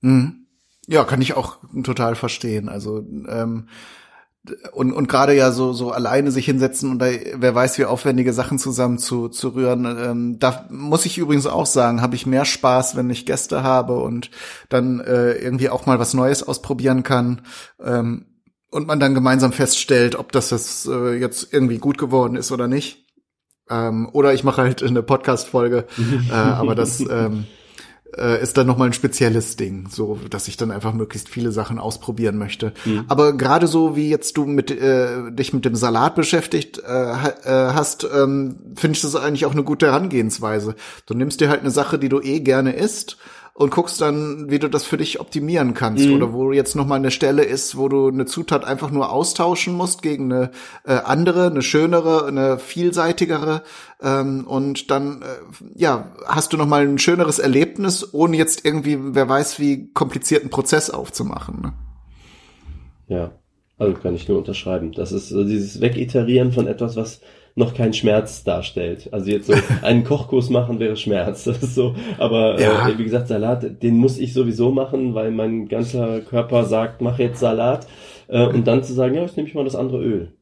Mhm. 0.00 0.46
Ja, 0.86 1.04
kann 1.04 1.20
ich 1.20 1.34
auch 1.34 1.58
total 1.84 2.14
verstehen. 2.14 2.70
Also 2.70 3.04
ähm, 3.28 3.68
und, 4.72 4.92
und 4.92 5.08
gerade 5.08 5.34
ja 5.34 5.52
so, 5.52 5.72
so 5.72 5.90
alleine 5.90 6.30
sich 6.30 6.46
hinsetzen 6.46 6.90
und 6.90 6.98
da, 6.98 7.06
wer 7.34 7.54
weiß, 7.54 7.78
wie 7.78 7.84
aufwendige 7.84 8.32
Sachen 8.32 8.58
zusammen 8.58 8.98
zu, 8.98 9.28
zu 9.28 9.50
rühren. 9.50 9.84
Ähm, 9.84 10.38
da 10.38 10.66
muss 10.70 11.06
ich 11.06 11.18
übrigens 11.18 11.46
auch 11.46 11.66
sagen, 11.66 12.02
habe 12.02 12.16
ich 12.16 12.26
mehr 12.26 12.44
Spaß, 12.44 12.96
wenn 12.96 13.10
ich 13.10 13.26
Gäste 13.26 13.62
habe 13.62 13.98
und 13.98 14.30
dann 14.68 15.00
äh, 15.00 15.32
irgendwie 15.32 15.70
auch 15.70 15.86
mal 15.86 15.98
was 15.98 16.14
Neues 16.14 16.42
ausprobieren 16.42 17.02
kann. 17.02 17.42
Ähm, 17.82 18.26
und 18.70 18.86
man 18.86 19.00
dann 19.00 19.14
gemeinsam 19.14 19.52
feststellt, 19.52 20.16
ob 20.16 20.32
das, 20.32 20.50
das 20.50 20.86
äh, 20.86 21.14
jetzt 21.14 21.52
irgendwie 21.52 21.78
gut 21.78 21.96
geworden 21.96 22.36
ist 22.36 22.52
oder 22.52 22.68
nicht. 22.68 23.06
Ähm, 23.70 24.08
oder 24.12 24.34
ich 24.34 24.44
mache 24.44 24.62
halt 24.62 24.82
eine 24.82 25.02
Podcast-Folge, 25.02 25.86
äh, 26.30 26.32
aber 26.32 26.74
das 26.74 27.00
ähm, 27.00 27.46
äh, 28.16 28.42
ist 28.42 28.56
dann 28.56 28.66
nochmal 28.66 28.88
ein 28.88 28.92
spezielles 28.92 29.56
Ding, 29.56 29.88
so 29.90 30.18
dass 30.30 30.48
ich 30.48 30.56
dann 30.56 30.70
einfach 30.70 30.92
möglichst 30.92 31.28
viele 31.28 31.52
Sachen 31.52 31.78
ausprobieren 31.78 32.38
möchte. 32.38 32.72
Mhm. 32.84 33.04
Aber 33.08 33.36
gerade 33.36 33.66
so 33.66 33.96
wie 33.96 34.08
jetzt 34.08 34.36
du 34.36 34.44
mit 34.46 34.70
äh, 34.70 35.30
dich 35.30 35.52
mit 35.52 35.64
dem 35.64 35.76
Salat 35.76 36.14
beschäftigt 36.14 36.78
äh, 36.78 37.12
äh, 37.12 37.12
hast, 37.44 38.04
ähm, 38.04 38.56
finde 38.76 38.96
ich 38.96 39.02
das 39.02 39.14
eigentlich 39.16 39.46
auch 39.46 39.52
eine 39.52 39.64
gute 39.64 39.86
Herangehensweise. 39.86 40.74
Du 41.06 41.14
nimmst 41.14 41.40
dir 41.40 41.48
halt 41.48 41.60
eine 41.60 41.70
Sache, 41.70 41.98
die 41.98 42.08
du 42.08 42.20
eh 42.20 42.40
gerne 42.40 42.72
isst 42.72 43.18
und 43.58 43.72
guckst 43.72 44.00
dann, 44.00 44.48
wie 44.50 44.60
du 44.60 44.68
das 44.68 44.84
für 44.84 44.98
dich 44.98 45.18
optimieren 45.18 45.74
kannst 45.74 46.06
mhm. 46.06 46.14
oder 46.14 46.32
wo 46.32 46.52
jetzt 46.52 46.76
noch 46.76 46.86
mal 46.86 46.94
eine 46.94 47.10
Stelle 47.10 47.42
ist, 47.42 47.76
wo 47.76 47.88
du 47.88 48.06
eine 48.06 48.24
Zutat 48.24 48.64
einfach 48.64 48.92
nur 48.92 49.10
austauschen 49.10 49.74
musst 49.74 50.00
gegen 50.00 50.32
eine 50.32 50.52
äh, 50.86 50.92
andere, 50.92 51.46
eine 51.46 51.62
schönere, 51.62 52.28
eine 52.28 52.60
vielseitigere 52.60 53.64
ähm, 54.00 54.46
und 54.46 54.92
dann 54.92 55.22
äh, 55.22 55.24
ja 55.74 56.12
hast 56.24 56.52
du 56.52 56.56
noch 56.56 56.68
mal 56.68 56.86
ein 56.86 56.98
schöneres 56.98 57.40
Erlebnis, 57.40 58.14
ohne 58.14 58.36
jetzt 58.36 58.64
irgendwie, 58.64 58.96
wer 59.00 59.28
weiß, 59.28 59.58
wie 59.58 59.92
komplizierten 59.92 60.50
Prozess 60.50 60.88
aufzumachen. 60.88 61.60
Ne? 61.60 61.72
Ja, 63.08 63.32
also 63.76 63.98
kann 63.98 64.14
ich 64.14 64.28
nur 64.28 64.38
unterschreiben. 64.38 64.92
Das 64.92 65.10
ist 65.10 65.30
so 65.30 65.42
dieses 65.42 65.80
Wegiterieren 65.80 66.52
von 66.52 66.68
etwas, 66.68 66.94
was 66.94 67.22
noch 67.58 67.74
keinen 67.74 67.92
Schmerz 67.92 68.44
darstellt. 68.44 69.08
Also 69.12 69.30
jetzt 69.30 69.48
so 69.48 69.54
einen 69.82 70.04
Kochkurs 70.04 70.48
machen 70.48 70.78
wäre 70.78 70.96
Schmerz. 70.96 71.44
Das 71.44 71.62
ist 71.62 71.74
so. 71.74 71.94
Aber 72.16 72.58
ja. 72.60 72.88
äh, 72.88 72.98
wie 72.98 73.04
gesagt, 73.04 73.28
Salat, 73.28 73.82
den 73.82 73.96
muss 73.96 74.18
ich 74.18 74.32
sowieso 74.32 74.70
machen, 74.70 75.14
weil 75.14 75.30
mein 75.30 75.68
ganzer 75.68 76.20
Körper 76.20 76.64
sagt, 76.64 77.02
mach 77.02 77.18
jetzt 77.18 77.40
Salat. 77.40 77.86
Äh, 78.28 78.46
und 78.46 78.66
dann 78.66 78.82
zu 78.82 78.94
sagen, 78.94 79.14
ja, 79.14 79.22
jetzt 79.22 79.36
nehme 79.36 79.48
ich 79.48 79.54
mal 79.54 79.64
das 79.64 79.76
andere 79.76 80.02
Öl. 80.02 80.32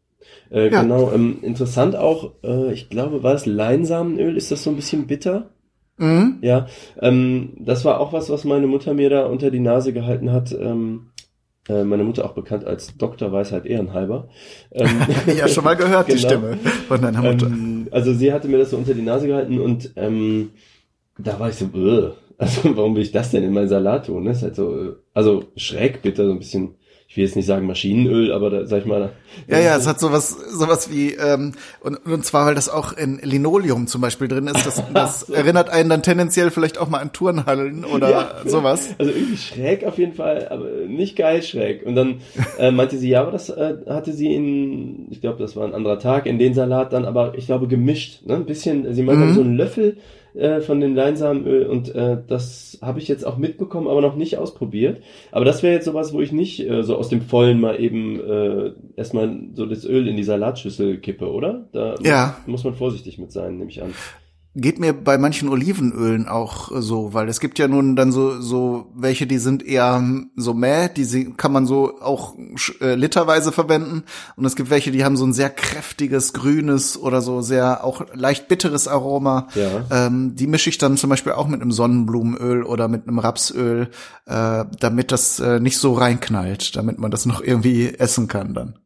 Äh, 0.50 0.70
ja. 0.70 0.82
Genau. 0.82 1.10
Ähm, 1.12 1.38
interessant 1.42 1.96
auch, 1.96 2.32
äh, 2.44 2.72
ich 2.72 2.90
glaube, 2.90 3.22
war 3.22 3.34
es 3.34 3.46
Leinsamenöl? 3.46 4.36
Ist 4.36 4.52
das 4.52 4.62
so 4.62 4.70
ein 4.70 4.76
bisschen 4.76 5.06
bitter? 5.06 5.50
Mhm. 5.98 6.38
Ja, 6.42 6.66
ähm, 7.00 7.54
das 7.58 7.84
war 7.86 8.00
auch 8.00 8.12
was, 8.12 8.28
was 8.28 8.44
meine 8.44 8.66
Mutter 8.66 8.92
mir 8.92 9.08
da 9.08 9.26
unter 9.26 9.50
die 9.50 9.60
Nase 9.60 9.94
gehalten 9.94 10.30
hat. 10.32 10.52
Ähm, 10.52 11.08
äh, 11.68 11.84
meine 11.84 12.04
Mutter 12.04 12.24
auch 12.24 12.32
bekannt 12.32 12.64
als 12.64 12.96
Dr. 12.96 13.32
Weisheit 13.32 13.66
Ehrenhalber. 13.66 14.28
Ähm, 14.72 14.88
ja, 15.36 15.48
schon 15.48 15.64
mal 15.64 15.74
gehört, 15.76 16.06
genau. 16.06 16.18
die 16.18 16.24
Stimme 16.24 16.58
von 16.88 17.02
deiner 17.02 17.22
Mutter. 17.22 17.46
Ähm, 17.46 17.88
also 17.90 18.12
sie 18.12 18.32
hatte 18.32 18.48
mir 18.48 18.58
das 18.58 18.70
so 18.70 18.76
unter 18.76 18.94
die 18.94 19.02
Nase 19.02 19.26
gehalten 19.26 19.60
und 19.60 19.92
ähm, 19.96 20.50
da 21.18 21.38
war 21.40 21.48
ich 21.48 21.56
so, 21.56 21.66
Ugh. 21.66 22.12
also 22.38 22.76
warum 22.76 22.94
will 22.94 23.02
ich 23.02 23.12
das 23.12 23.30
denn 23.30 23.42
in 23.42 23.52
meinen 23.52 23.68
Salat 23.68 24.06
tun? 24.06 24.26
Das 24.26 24.38
ist 24.38 24.42
halt 24.42 24.56
so, 24.56 24.74
äh, 24.74 24.92
also 25.14 25.44
schräg 25.56 26.02
bitter, 26.02 26.26
so 26.26 26.32
ein 26.32 26.38
bisschen 26.38 26.74
ich 27.16 27.18
will 27.18 27.24
jetzt 27.24 27.36
nicht 27.36 27.46
sagen 27.46 27.66
Maschinenöl, 27.66 28.30
aber 28.30 28.50
da, 28.50 28.66
sag 28.66 28.80
ich 28.80 28.84
mal. 28.84 29.08
Ja, 29.48 29.58
ja, 29.58 29.74
es 29.78 29.86
hat 29.86 29.98
sowas, 29.98 30.36
sowas 30.50 30.90
wie, 30.92 31.14
ähm, 31.14 31.52
und, 31.80 31.96
und 32.04 32.26
zwar, 32.26 32.44
weil 32.44 32.54
das 32.54 32.68
auch 32.68 32.92
in 32.92 33.20
Linoleum 33.22 33.86
zum 33.86 34.02
Beispiel 34.02 34.28
drin 34.28 34.48
ist, 34.48 34.66
das, 34.66 34.82
das 34.92 35.20
so. 35.20 35.32
erinnert 35.32 35.70
einen 35.70 35.88
dann 35.88 36.02
tendenziell 36.02 36.50
vielleicht 36.50 36.76
auch 36.76 36.90
mal 36.90 36.98
an 36.98 37.14
Turnhallen 37.14 37.86
oder 37.86 38.10
ja, 38.10 38.30
sowas. 38.44 38.90
Also 38.98 39.12
irgendwie 39.12 39.38
schräg 39.38 39.86
auf 39.86 39.96
jeden 39.96 40.12
Fall, 40.12 40.48
aber 40.50 40.66
nicht 40.86 41.16
geil 41.16 41.42
schräg. 41.42 41.86
Und 41.86 41.94
dann 41.94 42.20
äh, 42.58 42.70
meinte 42.70 42.98
sie, 42.98 43.08
ja, 43.08 43.22
aber 43.22 43.32
das 43.32 43.48
äh, 43.48 43.76
hatte 43.88 44.12
sie 44.12 44.34
in, 44.34 45.06
ich 45.10 45.22
glaube, 45.22 45.38
das 45.38 45.56
war 45.56 45.66
ein 45.66 45.72
anderer 45.72 45.98
Tag, 45.98 46.26
in 46.26 46.38
den 46.38 46.52
Salat 46.52 46.92
dann 46.92 47.06
aber, 47.06 47.32
ich 47.34 47.46
glaube, 47.46 47.66
gemischt, 47.66 48.26
ne? 48.26 48.34
Ein 48.34 48.44
bisschen, 48.44 48.92
sie 48.92 49.02
meinte 49.02 49.24
mhm. 49.24 49.34
so 49.34 49.40
einen 49.40 49.56
Löffel 49.56 49.96
äh, 50.36 50.60
von 50.60 50.80
dem 50.80 50.94
Leinsamenöl 50.94 51.66
und 51.66 51.94
äh, 51.94 52.18
das 52.26 52.78
habe 52.82 52.98
ich 52.98 53.08
jetzt 53.08 53.26
auch 53.26 53.36
mitbekommen, 53.36 53.88
aber 53.88 54.00
noch 54.00 54.16
nicht 54.16 54.38
ausprobiert. 54.38 55.02
Aber 55.32 55.44
das 55.44 55.62
wäre 55.62 55.74
jetzt 55.74 55.86
sowas, 55.86 56.12
wo 56.12 56.20
ich 56.20 56.32
nicht 56.32 56.60
äh, 56.60 56.82
so 56.82 56.96
aus 56.96 57.08
dem 57.08 57.22
Vollen 57.22 57.60
mal 57.60 57.80
eben 57.80 58.20
äh, 58.20 58.72
erstmal 58.96 59.36
so 59.54 59.66
das 59.66 59.84
Öl 59.84 60.08
in 60.08 60.16
die 60.16 60.24
Salatschüssel 60.24 60.98
kippe, 60.98 61.32
oder? 61.32 61.66
Da 61.72 61.94
ja. 62.02 62.36
muss, 62.46 62.56
muss 62.56 62.64
man 62.64 62.74
vorsichtig 62.74 63.18
mit 63.18 63.32
sein, 63.32 63.58
nehme 63.58 63.70
ich 63.70 63.82
an 63.82 63.94
geht 64.56 64.80
mir 64.80 64.94
bei 64.94 65.18
manchen 65.18 65.48
Olivenölen 65.50 66.26
auch 66.26 66.70
so, 66.74 67.12
weil 67.12 67.28
es 67.28 67.40
gibt 67.40 67.58
ja 67.58 67.68
nun 67.68 67.94
dann 67.94 68.10
so 68.10 68.40
so 68.40 68.90
welche, 68.94 69.26
die 69.26 69.38
sind 69.38 69.64
eher 69.64 70.02
so 70.34 70.54
mäh, 70.54 70.88
die 70.88 71.32
kann 71.36 71.52
man 71.52 71.66
so 71.66 72.00
auch 72.00 72.34
äh, 72.80 72.94
literweise 72.94 73.52
verwenden 73.52 74.04
und 74.36 74.44
es 74.46 74.56
gibt 74.56 74.70
welche, 74.70 74.90
die 74.90 75.04
haben 75.04 75.16
so 75.16 75.26
ein 75.26 75.34
sehr 75.34 75.50
kräftiges 75.50 76.32
grünes 76.32 76.98
oder 76.98 77.20
so 77.20 77.42
sehr 77.42 77.84
auch 77.84 78.06
leicht 78.14 78.48
bitteres 78.48 78.88
Aroma. 78.88 79.48
Ja. 79.54 80.06
Ähm, 80.06 80.34
die 80.34 80.46
mische 80.46 80.70
ich 80.70 80.78
dann 80.78 80.96
zum 80.96 81.10
Beispiel 81.10 81.32
auch 81.32 81.48
mit 81.48 81.60
einem 81.60 81.72
Sonnenblumenöl 81.72 82.62
oder 82.62 82.88
mit 82.88 83.06
einem 83.06 83.18
Rapsöl, 83.18 83.88
äh, 84.26 84.64
damit 84.80 85.12
das 85.12 85.38
äh, 85.38 85.60
nicht 85.60 85.76
so 85.76 85.92
reinknallt, 85.92 86.76
damit 86.76 86.98
man 86.98 87.10
das 87.10 87.26
noch 87.26 87.42
irgendwie 87.42 87.94
essen 87.94 88.26
kann 88.26 88.54
dann. 88.54 88.78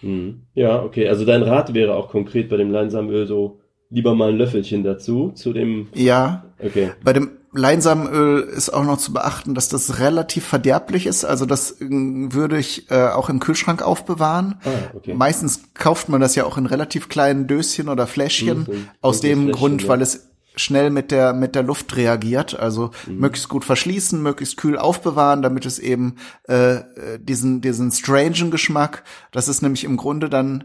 Hm. 0.00 0.46
Ja, 0.54 0.82
okay. 0.82 1.08
Also 1.08 1.24
dein 1.24 1.42
Rat 1.42 1.74
wäre 1.74 1.94
auch 1.94 2.08
konkret 2.08 2.48
bei 2.48 2.56
dem 2.56 2.70
Leinsamenöl 2.70 3.26
so 3.26 3.60
lieber 3.90 4.14
mal 4.14 4.30
ein 4.30 4.36
Löffelchen 4.36 4.82
dazu, 4.82 5.32
zu 5.34 5.52
dem. 5.52 5.88
Ja. 5.94 6.44
Okay. 6.58 6.92
Bei 7.04 7.12
dem 7.12 7.30
Leinsamenöl 7.52 8.40
ist 8.42 8.70
auch 8.70 8.84
noch 8.84 8.98
zu 8.98 9.12
beachten, 9.12 9.54
dass 9.54 9.68
das 9.68 9.98
relativ 9.98 10.44
verderblich 10.44 11.06
ist. 11.06 11.24
Also 11.24 11.46
das 11.46 11.80
äh, 11.80 11.86
würde 11.88 12.58
ich 12.58 12.90
äh, 12.90 13.08
auch 13.08 13.28
im 13.28 13.40
Kühlschrank 13.40 13.82
aufbewahren. 13.82 14.56
Ah, 14.64 14.70
okay. 14.94 15.14
Meistens 15.14 15.62
kauft 15.74 16.08
man 16.08 16.20
das 16.20 16.34
ja 16.34 16.44
auch 16.44 16.58
in 16.58 16.66
relativ 16.66 17.08
kleinen 17.08 17.46
Döschen 17.46 17.88
oder 17.88 18.06
Fläschchen. 18.06 18.66
Mhm, 18.68 18.88
aus 19.00 19.20
dem 19.20 19.44
Fläschchen, 19.44 19.52
Grund, 19.52 19.82
ja. 19.82 19.88
weil 19.88 20.02
es 20.02 20.28
schnell 20.58 20.88
mit 20.90 21.10
der 21.10 21.34
mit 21.34 21.54
der 21.54 21.62
Luft 21.62 21.96
reagiert. 21.96 22.58
Also 22.58 22.90
mhm. 23.06 23.18
möglichst 23.18 23.48
gut 23.48 23.64
verschließen, 23.64 24.22
möglichst 24.22 24.56
kühl 24.56 24.78
aufbewahren, 24.78 25.42
damit 25.42 25.66
es 25.66 25.78
eben 25.78 26.16
äh, 26.44 26.80
diesen 27.20 27.60
diesen 27.60 27.92
strangen 27.92 28.50
Geschmack. 28.50 29.04
Das 29.32 29.48
ist 29.48 29.62
nämlich 29.62 29.84
im 29.84 29.96
Grunde 29.96 30.28
dann 30.28 30.64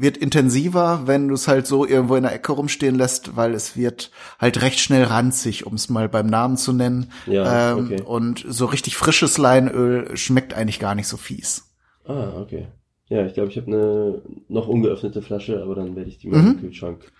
wird 0.00 0.16
intensiver, 0.16 1.02
wenn 1.06 1.28
du 1.28 1.34
es 1.34 1.48
halt 1.48 1.66
so 1.66 1.86
irgendwo 1.86 2.16
in 2.16 2.22
der 2.22 2.34
Ecke 2.34 2.52
rumstehen 2.52 2.94
lässt, 2.94 3.36
weil 3.36 3.54
es 3.54 3.76
wird 3.76 4.10
halt 4.38 4.62
recht 4.62 4.80
schnell 4.80 5.04
ranzig, 5.04 5.66
um 5.66 5.74
es 5.74 5.88
mal 5.88 6.08
beim 6.08 6.26
Namen 6.26 6.56
zu 6.56 6.72
nennen. 6.72 7.12
Ja, 7.26 7.72
ähm, 7.72 7.84
okay. 7.84 8.02
Und 8.02 8.44
so 8.48 8.66
richtig 8.66 8.96
frisches 8.96 9.38
Leinöl 9.38 10.16
schmeckt 10.16 10.54
eigentlich 10.54 10.80
gar 10.80 10.94
nicht 10.94 11.08
so 11.08 11.16
fies. 11.16 11.64
Ah, 12.04 12.40
okay. 12.40 12.66
Ja, 13.08 13.24
ich 13.24 13.34
glaube, 13.34 13.50
ich 13.50 13.56
habe 13.56 13.68
eine 13.68 14.22
noch 14.48 14.68
ungeöffnete 14.68 15.22
Flasche, 15.22 15.62
aber 15.62 15.74
dann 15.74 15.96
werde 15.96 16.10
ich 16.10 16.18
die 16.18 16.28
mal 16.28 16.42
mhm. 16.42 16.50
im 16.50 16.60
Kühlschrank. 16.60 17.10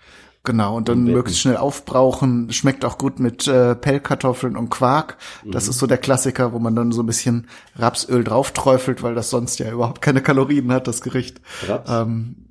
Genau, 0.43 0.77
und 0.77 0.87
dann 0.87 1.03
möglichst 1.03 1.41
schnell 1.41 1.57
aufbrauchen. 1.57 2.51
Schmeckt 2.51 2.85
auch 2.85 2.97
gut 2.97 3.19
mit 3.19 3.45
äh, 3.47 3.75
Pellkartoffeln 3.75 4.55
und 4.55 4.69
Quark. 4.69 5.17
Das 5.45 5.65
mhm. 5.65 5.69
ist 5.71 5.79
so 5.79 5.85
der 5.85 5.97
Klassiker, 5.97 6.53
wo 6.53 6.59
man 6.59 6.75
dann 6.75 6.91
so 6.93 7.03
ein 7.03 7.05
bisschen 7.05 7.47
Rapsöl 7.75 8.23
drauf 8.23 8.51
träufelt, 8.51 9.03
weil 9.03 9.15
das 9.15 9.29
sonst 9.29 9.59
ja 9.59 9.69
überhaupt 9.69 10.01
keine 10.01 10.21
Kalorien 10.21 10.71
hat, 10.71 10.87
das 10.87 11.01
Gericht. 11.01 11.41
Raps? 11.67 11.91
Ähm, 11.91 12.48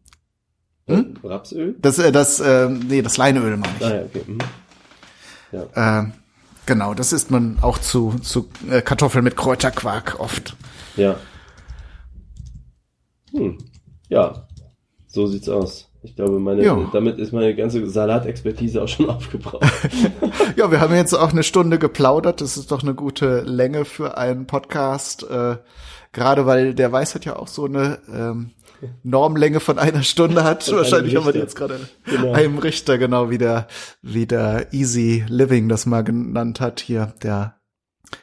hm? 0.88 1.14
Rapsöl? 1.22 1.76
Das, 1.80 1.98
äh, 1.98 2.12
das, 2.12 2.40
äh, 2.40 2.68
nee, 2.68 3.02
das 3.02 3.16
Leinöl 3.16 3.56
meine 3.56 3.74
ich. 3.78 3.86
Ah, 3.86 3.94
ja, 3.94 4.02
okay. 4.02 4.22
Mhm. 4.26 4.38
Ja. 5.52 6.00
Äh, 6.00 6.06
genau, 6.66 6.94
das 6.94 7.12
isst 7.12 7.30
man 7.30 7.58
auch 7.60 7.78
zu, 7.78 8.16
zu 8.22 8.48
äh, 8.70 8.82
Kartoffeln 8.82 9.24
mit 9.24 9.36
Kräuterquark 9.36 10.16
oft. 10.18 10.56
Ja. 10.96 11.16
Hm. 13.32 13.58
Ja, 14.08 14.48
so 15.06 15.26
sieht's 15.26 15.48
aus. 15.48 15.88
Ich 16.02 16.14
glaube, 16.14 16.38
meine, 16.38 16.64
ja. 16.64 16.88
damit 16.92 17.18
ist 17.18 17.32
meine 17.32 17.54
ganze 17.56 17.88
Salatexpertise 17.88 18.82
auch 18.82 18.88
schon 18.88 19.10
aufgebraucht. 19.10 19.66
ja, 20.56 20.70
wir 20.70 20.80
haben 20.80 20.94
jetzt 20.94 21.14
auch 21.14 21.32
eine 21.32 21.42
Stunde 21.42 21.78
geplaudert. 21.78 22.40
Das 22.40 22.56
ist 22.56 22.70
doch 22.70 22.82
eine 22.82 22.94
gute 22.94 23.40
Länge 23.40 23.84
für 23.84 24.16
einen 24.16 24.46
Podcast. 24.46 25.24
Äh, 25.28 25.56
gerade 26.12 26.46
weil 26.46 26.74
der 26.74 26.92
Weisheit 26.92 27.24
ja 27.24 27.36
auch 27.36 27.48
so 27.48 27.64
eine 27.64 27.98
ähm, 28.12 28.52
Normlänge 29.02 29.60
von 29.60 29.78
einer 29.78 30.02
Stunde 30.02 30.44
hat. 30.44 30.70
Wahrscheinlich 30.72 31.16
haben 31.16 31.26
wir 31.26 31.32
die 31.32 31.38
jetzt 31.38 31.56
gerade 31.56 31.80
genau. 32.04 32.32
einem 32.32 32.58
Richter, 32.58 32.98
genau 32.98 33.30
wie 33.30 33.38
der, 33.38 33.66
wie 34.02 34.26
der 34.26 34.72
Easy 34.72 35.24
Living 35.28 35.68
das 35.68 35.86
mal 35.86 36.02
genannt 36.02 36.60
hat 36.60 36.80
hier, 36.80 37.14
der 37.22 37.58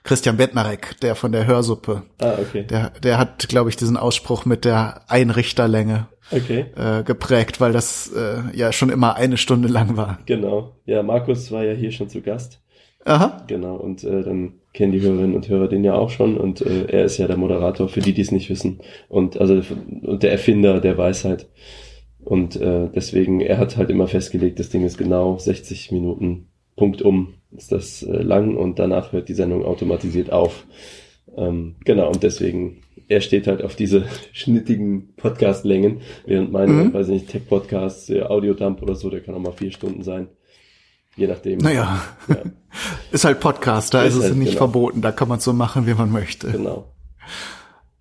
Christian 0.03 0.37
Bettnarek, 0.37 0.99
der 1.01 1.15
von 1.15 1.31
der 1.31 1.45
Hörsuppe. 1.45 2.03
Ah, 2.19 2.33
okay. 2.39 2.63
Der, 2.63 2.89
der 2.91 3.17
hat, 3.17 3.47
glaube 3.49 3.69
ich, 3.69 3.75
diesen 3.75 3.97
Ausspruch 3.97 4.45
mit 4.45 4.65
der 4.65 5.01
Einrichterlänge 5.07 6.07
okay. 6.31 6.65
äh, 6.75 7.03
geprägt, 7.03 7.61
weil 7.61 7.71
das 7.71 8.11
äh, 8.11 8.41
ja 8.53 8.71
schon 8.71 8.89
immer 8.89 9.15
eine 9.15 9.37
Stunde 9.37 9.67
lang 9.67 9.97
war. 9.97 10.19
Genau. 10.25 10.75
Ja, 10.85 11.03
Markus 11.03 11.51
war 11.51 11.63
ja 11.63 11.73
hier 11.73 11.91
schon 11.91 12.09
zu 12.09 12.21
Gast. 12.21 12.61
Aha. 13.05 13.43
Genau, 13.47 13.75
und 13.75 14.03
äh, 14.03 14.23
dann 14.23 14.59
kennen 14.75 14.91
die 14.91 15.01
Hörerinnen 15.01 15.35
und 15.35 15.49
Hörer 15.49 15.67
den 15.67 15.83
ja 15.83 15.95
auch 15.95 16.09
schon 16.09 16.37
und 16.37 16.61
äh, 16.61 16.85
er 16.87 17.05
ist 17.05 17.17
ja 17.17 17.27
der 17.27 17.37
Moderator, 17.37 17.89
für 17.89 18.01
die, 18.01 18.13
die 18.13 18.21
es 18.21 18.31
nicht 18.31 18.49
wissen. 18.49 18.79
Und 19.09 19.39
also 19.39 19.61
und 20.03 20.21
der 20.21 20.31
Erfinder 20.31 20.79
der 20.79 20.97
Weisheit. 20.97 21.47
Und 22.23 22.55
äh, 22.55 22.89
deswegen, 22.93 23.41
er 23.41 23.57
hat 23.57 23.77
halt 23.77 23.89
immer 23.89 24.07
festgelegt, 24.07 24.59
das 24.59 24.69
Ding 24.69 24.83
ist 24.83 24.97
genau 24.97 25.37
60 25.37 25.91
Minuten 25.91 26.47
Punkt 26.75 27.01
um 27.01 27.35
ist 27.55 27.71
das 27.71 28.03
äh, 28.03 28.21
lang 28.21 28.57
und 28.57 28.79
danach 28.79 29.13
hört 29.13 29.29
die 29.29 29.33
Sendung 29.33 29.63
automatisiert 29.63 30.31
auf. 30.31 30.65
Ähm, 31.37 31.75
genau, 31.83 32.07
und 32.09 32.23
deswegen, 32.23 32.81
er 33.07 33.21
steht 33.21 33.47
halt 33.47 33.63
auf 33.63 33.75
diese 33.75 34.05
schnittigen 34.33 35.13
Podcast-Längen, 35.15 36.01
während 36.25 36.51
meine, 36.51 36.71
mhm. 36.71 36.93
weiß 36.93 37.07
nicht, 37.07 37.29
Tech-Podcasts, 37.29 38.07
der 38.07 38.31
Audiodump 38.31 38.81
oder 38.81 38.95
so, 38.95 39.09
der 39.09 39.21
kann 39.21 39.35
auch 39.35 39.39
mal 39.39 39.53
vier 39.53 39.71
Stunden 39.71 40.03
sein. 40.03 40.27
Je 41.15 41.27
nachdem. 41.27 41.59
Naja, 41.59 42.01
ja. 42.27 42.35
ist 43.11 43.23
halt 43.23 43.39
Podcast, 43.39 43.93
da 43.93 44.03
ist, 44.03 44.13
ist 44.13 44.19
es 44.19 44.23
halt, 44.25 44.35
nicht 44.35 44.53
genau. 44.53 44.65
verboten, 44.65 45.01
da 45.01 45.11
kann 45.11 45.29
man 45.29 45.39
so 45.39 45.53
machen, 45.53 45.87
wie 45.87 45.93
man 45.93 46.11
möchte. 46.11 46.51
Genau. 46.51 46.91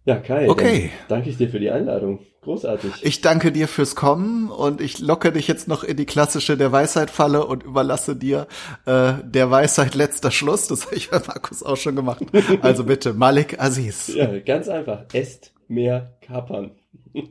Ja, 0.04 0.16
Kai, 0.16 0.50
okay. 0.50 0.90
danke 1.08 1.30
ich 1.30 1.38
dir 1.38 1.48
für 1.48 1.60
die 1.60 1.70
Einladung. 1.70 2.20
Großartig. 2.42 2.92
Ich 3.00 3.22
danke 3.22 3.52
dir 3.52 3.68
fürs 3.68 3.96
Kommen 3.96 4.50
und 4.50 4.82
ich 4.82 4.98
locke 4.98 5.32
dich 5.32 5.48
jetzt 5.48 5.66
noch 5.66 5.82
in 5.82 5.96
die 5.96 6.04
klassische 6.04 6.58
der 6.58 6.70
Weisheit-Falle 6.72 7.46
und 7.46 7.62
überlasse 7.62 8.14
dir 8.14 8.46
äh, 8.84 9.14
der 9.24 9.50
Weisheit 9.50 9.94
letzter 9.94 10.30
Schluss. 10.30 10.66
Das 10.66 10.84
habe 10.86 10.96
ich 10.96 11.08
bei 11.10 11.20
Markus 11.26 11.62
auch 11.62 11.78
schon 11.78 11.96
gemacht. 11.96 12.22
Also 12.60 12.84
bitte, 12.84 13.14
Malik 13.14 13.58
Aziz. 13.60 14.08
Ja, 14.14 14.38
ganz 14.40 14.68
einfach. 14.68 15.04
Esst 15.14 15.52
mehr 15.68 16.12
Kapern. 16.20 16.72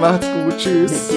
Macht's 0.00 0.26
gut. 0.32 0.58
Tschüss. 0.58 1.10